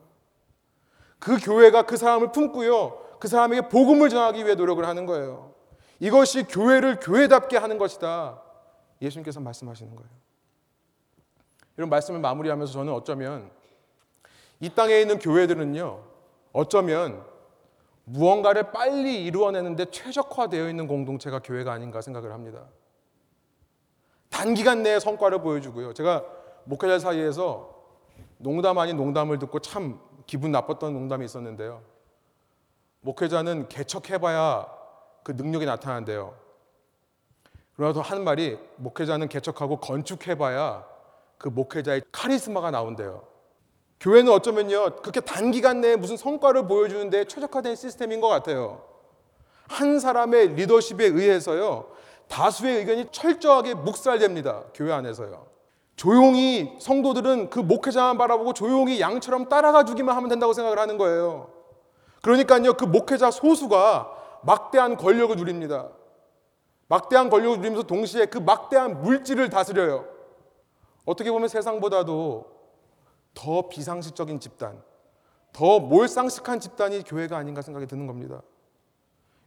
그 1.19 1.39
교회가 1.39 1.83
그 1.87 1.97
사람을 1.97 2.31
품고요. 2.31 3.17
그 3.19 3.27
사람에게 3.27 3.69
복음을 3.69 4.09
전하기 4.09 4.45
위해 4.45 4.55
노력을 4.55 4.87
하는 4.87 5.07
거예요. 5.07 5.55
이것이 5.99 6.45
교회를 6.45 7.01
교회답게 7.01 7.57
하는 7.57 7.79
것이다. 7.79 8.41
예수님께서 9.01 9.41
말씀하시는 9.41 9.97
거예요. 9.97 10.11
이런 11.77 11.91
말씀을 11.91 12.21
마무리하면서 12.21 12.73
저는 12.73 12.93
어쩌면 12.93 13.51
이 14.61 14.71
땅에 14.71 15.01
있는 15.01 15.19
교회들은요. 15.19 16.01
어쩌면 16.53 17.25
무언가를 18.05 18.73
빨리 18.73 19.25
이루어내는데 19.25 19.87
최적화되어 19.87 20.69
있는 20.69 20.87
공동체가 20.87 21.41
교회가 21.41 21.73
아닌가 21.73 22.01
생각을 22.01 22.33
합니다. 22.33 22.65
단기간 24.29 24.83
내에 24.83 24.99
성과를 24.99 25.41
보여주고요. 25.41 25.93
제가 25.93 26.25
목회자 26.65 26.99
사이에서 26.99 27.73
농담 28.39 28.79
아닌 28.79 28.97
농담을 28.97 29.39
듣고 29.39 29.61
참 29.61 30.01
기분 30.27 30.51
나빴던 30.53 30.93
농담이 30.93 31.25
있었는데요. 31.25 31.83
목회자는 33.03 33.69
개척해봐야 33.69 34.67
그 35.23 35.33
능력이 35.33 35.67
나타난대요. 35.67 36.35
그러면서 37.75 38.01
하는 38.01 38.25
말이 38.25 38.59
목회자는 38.77 39.29
개척하고 39.29 39.79
건축해봐야 39.79 40.87
그 41.39 41.49
목회자의 41.49 42.03
카리스마가 42.13 42.71
나온대요. 42.71 43.32
교회는 44.03 44.33
어쩌면요, 44.33 44.97
그렇게 44.97 45.21
단기간 45.21 45.81
내에 45.81 45.95
무슨 45.95 46.17
성과를 46.17 46.67
보여주는데 46.67 47.25
최적화된 47.27 47.77
시스템인 47.77 48.21
것 48.21 48.27
같아요. 48.27 48.83
한 49.69 50.01
사람의 50.01 50.55
리더십에 50.57 51.07
의해서요, 51.07 51.87
다수의 52.27 52.79
의견이 52.79 53.07
철저하게 53.13 53.75
묵살됩니다. 53.75 54.65
교회 54.75 54.93
안에서요. 54.93 55.47
조용히 55.95 56.75
성도들은 56.81 57.51
그 57.51 57.61
목회자만 57.61 58.19
바라보고 58.19 58.55
조용히 58.55 59.01
양처럼 59.01 59.49
따라가 59.49 59.85
주기만 59.85 60.17
하면 60.17 60.29
된다고 60.29 60.53
생각을 60.53 60.81
하는 60.81 60.99
거예요. 60.99 61.53
그러니까요, 62.23 62.73
그 62.75 62.85
목회자 62.85 63.31
소수가 63.31 64.41
막대한 64.43 64.97
권력을 64.97 65.37
누립니다. 65.37 65.91
막대한 66.89 67.31
권력을 67.31 67.59
누리면서 67.59 67.87
동시에 67.87 68.27
그 68.27 68.39
막대한 68.39 69.01
물질을 69.01 69.49
다스려요. 69.49 70.07
어떻게 71.05 71.31
보면 71.31 71.47
세상보다도 71.47 72.52
더 73.35 73.69
비상식적인 73.69 74.41
집단, 74.41 74.83
더 75.53 75.81
몰상식한 75.81 76.61
집단이 76.61 77.03
교회가 77.05 77.37
아닌가 77.37 77.63
생각이 77.63 77.87
드는 77.87 78.07
겁니다. 78.07 78.43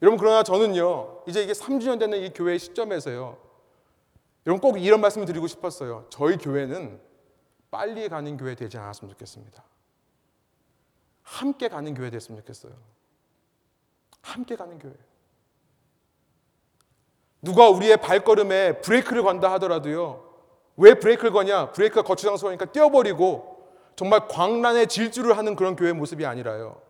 여러분 0.01 0.19
그러나 0.19 0.43
저는요 0.43 1.23
이제 1.27 1.41
이게 1.41 1.53
3주년 1.53 1.97
되는 1.99 2.19
이 2.19 2.31
교회 2.33 2.57
시점에서요 2.57 3.37
여러분 4.45 4.61
꼭 4.61 4.77
이런 4.77 5.01
말씀을 5.01 5.25
드리고 5.25 5.47
싶었어요. 5.47 6.05
저희 6.09 6.37
교회는 6.37 6.99
빨리 7.71 8.07
가는 8.07 8.37
교회 8.37 8.55
되지 8.55 8.77
않았으면 8.77 9.11
좋겠습니다. 9.11 9.63
함께 11.23 11.67
가는 11.67 11.93
교회 11.95 12.09
됐으면 12.09 12.39
좋겠어요. 12.41 12.73
함께 14.21 14.55
가는 14.55 14.77
교회. 14.77 14.93
누가 17.41 17.69
우리의 17.69 17.97
발걸음에 17.97 18.81
브레이크를 18.81 19.23
건다 19.23 19.51
하더라도요. 19.53 20.23
왜 20.77 20.93
브레이크를 20.93 21.31
거냐? 21.31 21.71
브레이크가 21.71 22.03
거추장스러우니까 22.03 22.71
떼어버리고 22.71 23.54
정말 23.95 24.27
광란의 24.27 24.87
질주를 24.87 25.37
하는 25.37 25.55
그런 25.55 25.75
교회 25.75 25.93
모습이 25.93 26.25
아니라요. 26.25 26.81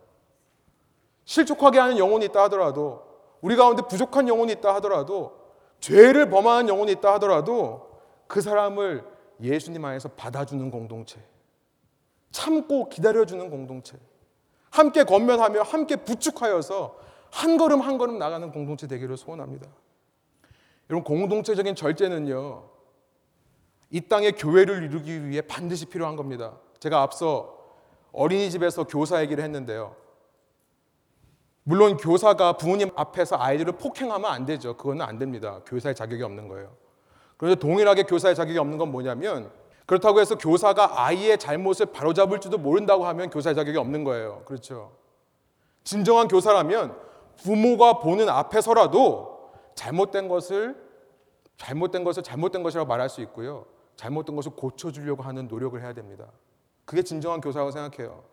실족하게 1.26 1.80
하는 1.80 1.97
영혼이 1.97 2.26
있다 2.26 2.43
하더라도 2.43 3.03
우리 3.41 3.56
가운데 3.56 3.84
부족한 3.88 4.28
영혼이 4.28 4.53
있다 4.53 4.74
하더라도 4.76 5.39
죄를 5.80 6.30
범하는 6.30 6.70
영혼이 6.70 6.93
있다 6.93 7.14
하더라도 7.16 7.99
그 8.28 8.41
사람을 8.41 9.03
예수님 9.41 9.84
안에서 9.84 10.10
받아주는 10.10 10.72
공동체. 10.72 11.20
참고 12.32 12.89
기다려주는 12.89 13.49
공동체. 13.49 13.97
함께 14.72 15.03
건면하며 15.03 15.62
함께 15.62 15.95
부축하여서 15.95 16.97
한 17.32 17.58
걸음 17.58 17.82
한 17.82 17.97
걸음 17.97 18.18
나가는 18.18 18.51
공동체 18.51 18.88
되기를 18.88 19.18
소원합니다. 19.18 19.68
여러분 20.89 21.03
공동체적인 21.03 21.76
절제는요. 21.76 22.70
이 23.91 24.01
땅의 24.01 24.34
교회를 24.34 24.84
이루기 24.84 25.28
위해 25.28 25.41
반드시 25.41 25.86
필요한 25.86 26.16
겁니다. 26.16 26.58
제가 26.80 27.02
앞서 27.02 27.58
어린이집에서 28.12 28.86
교사 28.86 29.22
얘기를 29.22 29.44
했는데요. 29.44 29.96
물론 31.64 31.98
교사가 31.98 32.54
부모님 32.58 32.92
앞에서 32.96 33.38
아이들을 33.38 33.74
폭행하면 33.74 34.30
안 34.32 34.46
되죠. 34.46 34.78
그거는 34.78 35.04
안 35.04 35.18
됩니다. 35.18 35.62
교사의 35.66 35.96
자격이 35.96 36.22
없는 36.22 36.48
거예요. 36.48 36.76
그런데 37.38 37.60
동일하게 37.60 38.04
교사의 38.04 38.36
자격이 38.36 38.58
없는 38.58 38.78
건 38.78 38.92
뭐냐면 38.92 39.52
그렇다고 39.86 40.20
해서 40.20 40.38
교사가 40.38 41.06
아이의 41.06 41.38
잘못을 41.38 41.88
바로잡을 41.88 42.40
지도 42.40 42.58
모른다고 42.58 43.06
하면 43.08 43.30
교사의 43.30 43.56
자격이 43.56 43.78
없는 43.78 44.04
거예요. 44.04 44.44
그렇죠. 44.46 44.92
진정한 45.84 46.28
교사라면 46.28 46.96
부모가 47.38 48.00
보는 48.00 48.30
앞에서라도 48.30 49.52
잘못된 49.76 50.28
것을 50.28 50.76
잘못된 51.58 52.04
것을 52.04 52.24
잘못된 52.24 52.64
것이라고 52.64 52.88
말할 52.88 53.10
수 53.10 53.22
있고요. 53.22 53.66
잘못된 53.96 54.36
것을 54.36 54.52
고쳐주려고 54.52 55.24
하는 55.24 55.48
노력을 55.48 55.80
해야 55.82 55.94
됩니다. 55.94 56.26
그게 56.86 57.02
진정한 57.02 57.42
교사라고 57.42 57.72
생각해요. 57.72 58.24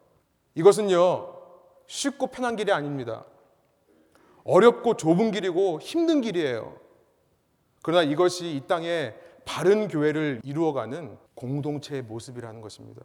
이것은요, 0.54 1.34
쉽고 1.86 2.28
편한 2.28 2.56
길이 2.56 2.70
아닙니다. 2.72 3.24
어렵고 4.44 4.96
좁은 4.96 5.30
길이고 5.30 5.80
힘든 5.80 6.20
길이에요. 6.20 6.76
그러나 7.82 8.02
이것이 8.02 8.54
이 8.54 8.60
땅에 8.66 9.14
바른 9.44 9.88
교회를 9.88 10.40
이루어가는 10.44 11.16
공동체의 11.34 12.02
모습이라는 12.02 12.60
것입니다. 12.60 13.02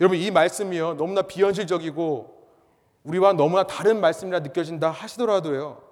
여러분, 0.00 0.18
이 0.18 0.30
말씀이요, 0.30 0.94
너무나 0.94 1.22
비현실적이고 1.22 2.40
우리와 3.04 3.32
너무나 3.32 3.62
다른 3.62 4.00
말씀이라 4.00 4.40
느껴진다 4.40 4.90
하시더라도요, 4.90 5.82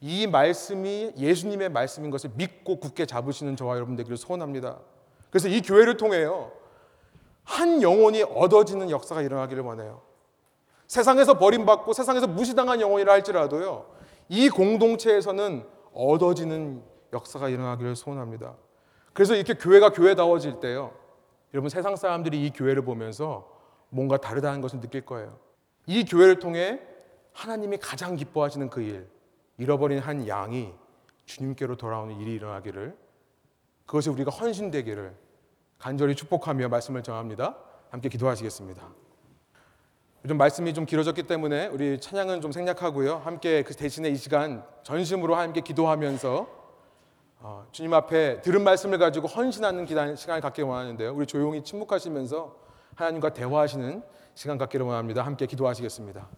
이 0.00 0.26
말씀이 0.26 1.12
예수님의 1.18 1.68
말씀인 1.68 2.10
것을 2.10 2.30
믿고 2.34 2.80
굳게 2.80 3.04
잡으시는 3.04 3.56
저와 3.56 3.76
여러분 3.76 3.96
되기를 3.96 4.16
소원합니다. 4.16 4.78
그래서 5.30 5.48
이 5.48 5.60
교회를 5.60 5.96
통해요, 5.98 6.52
한 7.50 7.82
영혼이 7.82 8.22
얻어지는 8.22 8.90
역사가 8.90 9.22
일어나기를 9.22 9.64
원해요. 9.64 10.02
세상에서 10.86 11.36
버림받고 11.38 11.92
세상에서 11.92 12.28
무시당한 12.28 12.80
영혼이라 12.80 13.12
할지라도요, 13.12 13.86
이 14.28 14.48
공동체에서는 14.48 15.66
얻어지는 15.92 16.82
역사가 17.12 17.48
일어나기를 17.48 17.96
소원합니다. 17.96 18.54
그래서 19.12 19.34
이렇게 19.34 19.54
교회가 19.54 19.90
교회다워질 19.90 20.60
때요, 20.60 20.92
여러분 21.52 21.68
세상 21.68 21.96
사람들이 21.96 22.46
이 22.46 22.52
교회를 22.52 22.84
보면서 22.84 23.50
뭔가 23.88 24.16
다르다는 24.16 24.60
것을 24.60 24.80
느낄 24.80 25.04
거예요. 25.04 25.36
이 25.86 26.04
교회를 26.04 26.38
통해 26.38 26.80
하나님이 27.32 27.78
가장 27.78 28.14
기뻐하시는 28.14 28.70
그 28.70 28.80
일, 28.80 29.08
잃어버린 29.58 29.98
한 29.98 30.28
양이 30.28 30.72
주님께로 31.24 31.76
돌아오는 31.76 32.20
일이 32.20 32.32
일어나기를 32.32 32.96
그것이 33.86 34.08
우리가 34.08 34.30
헌신되기를 34.30 35.29
간절히 35.80 36.14
축복하며 36.14 36.68
말씀을 36.68 37.02
정합니다. 37.02 37.56
함께 37.90 38.08
기도하시겠습니다. 38.08 38.82
요즘 40.24 40.36
말씀이 40.36 40.74
좀 40.74 40.84
길어졌기 40.84 41.22
때문에 41.22 41.68
우리 41.68 41.98
찬양은 41.98 42.42
좀 42.42 42.52
생략하고요. 42.52 43.16
함께 43.16 43.62
그 43.62 43.74
대신에 43.74 44.10
이 44.10 44.16
시간 44.16 44.62
전심으로 44.82 45.34
함께 45.34 45.62
기도하면서 45.62 46.60
어, 47.42 47.66
주님 47.72 47.94
앞에 47.94 48.42
들은 48.42 48.62
말씀을 48.62 48.98
가지고 48.98 49.26
헌신하는 49.26 49.86
기단 49.86 50.14
시간을 50.14 50.42
갖기를 50.42 50.68
원하는데요. 50.68 51.14
우리 51.14 51.24
조용히 51.24 51.64
침묵하시면서 51.64 52.54
하나님과 52.96 53.32
대화하시는 53.32 54.02
시간 54.34 54.58
갖기를 54.58 54.84
원합니다. 54.84 55.22
함께 55.22 55.46
기도하시겠습니다. 55.46 56.28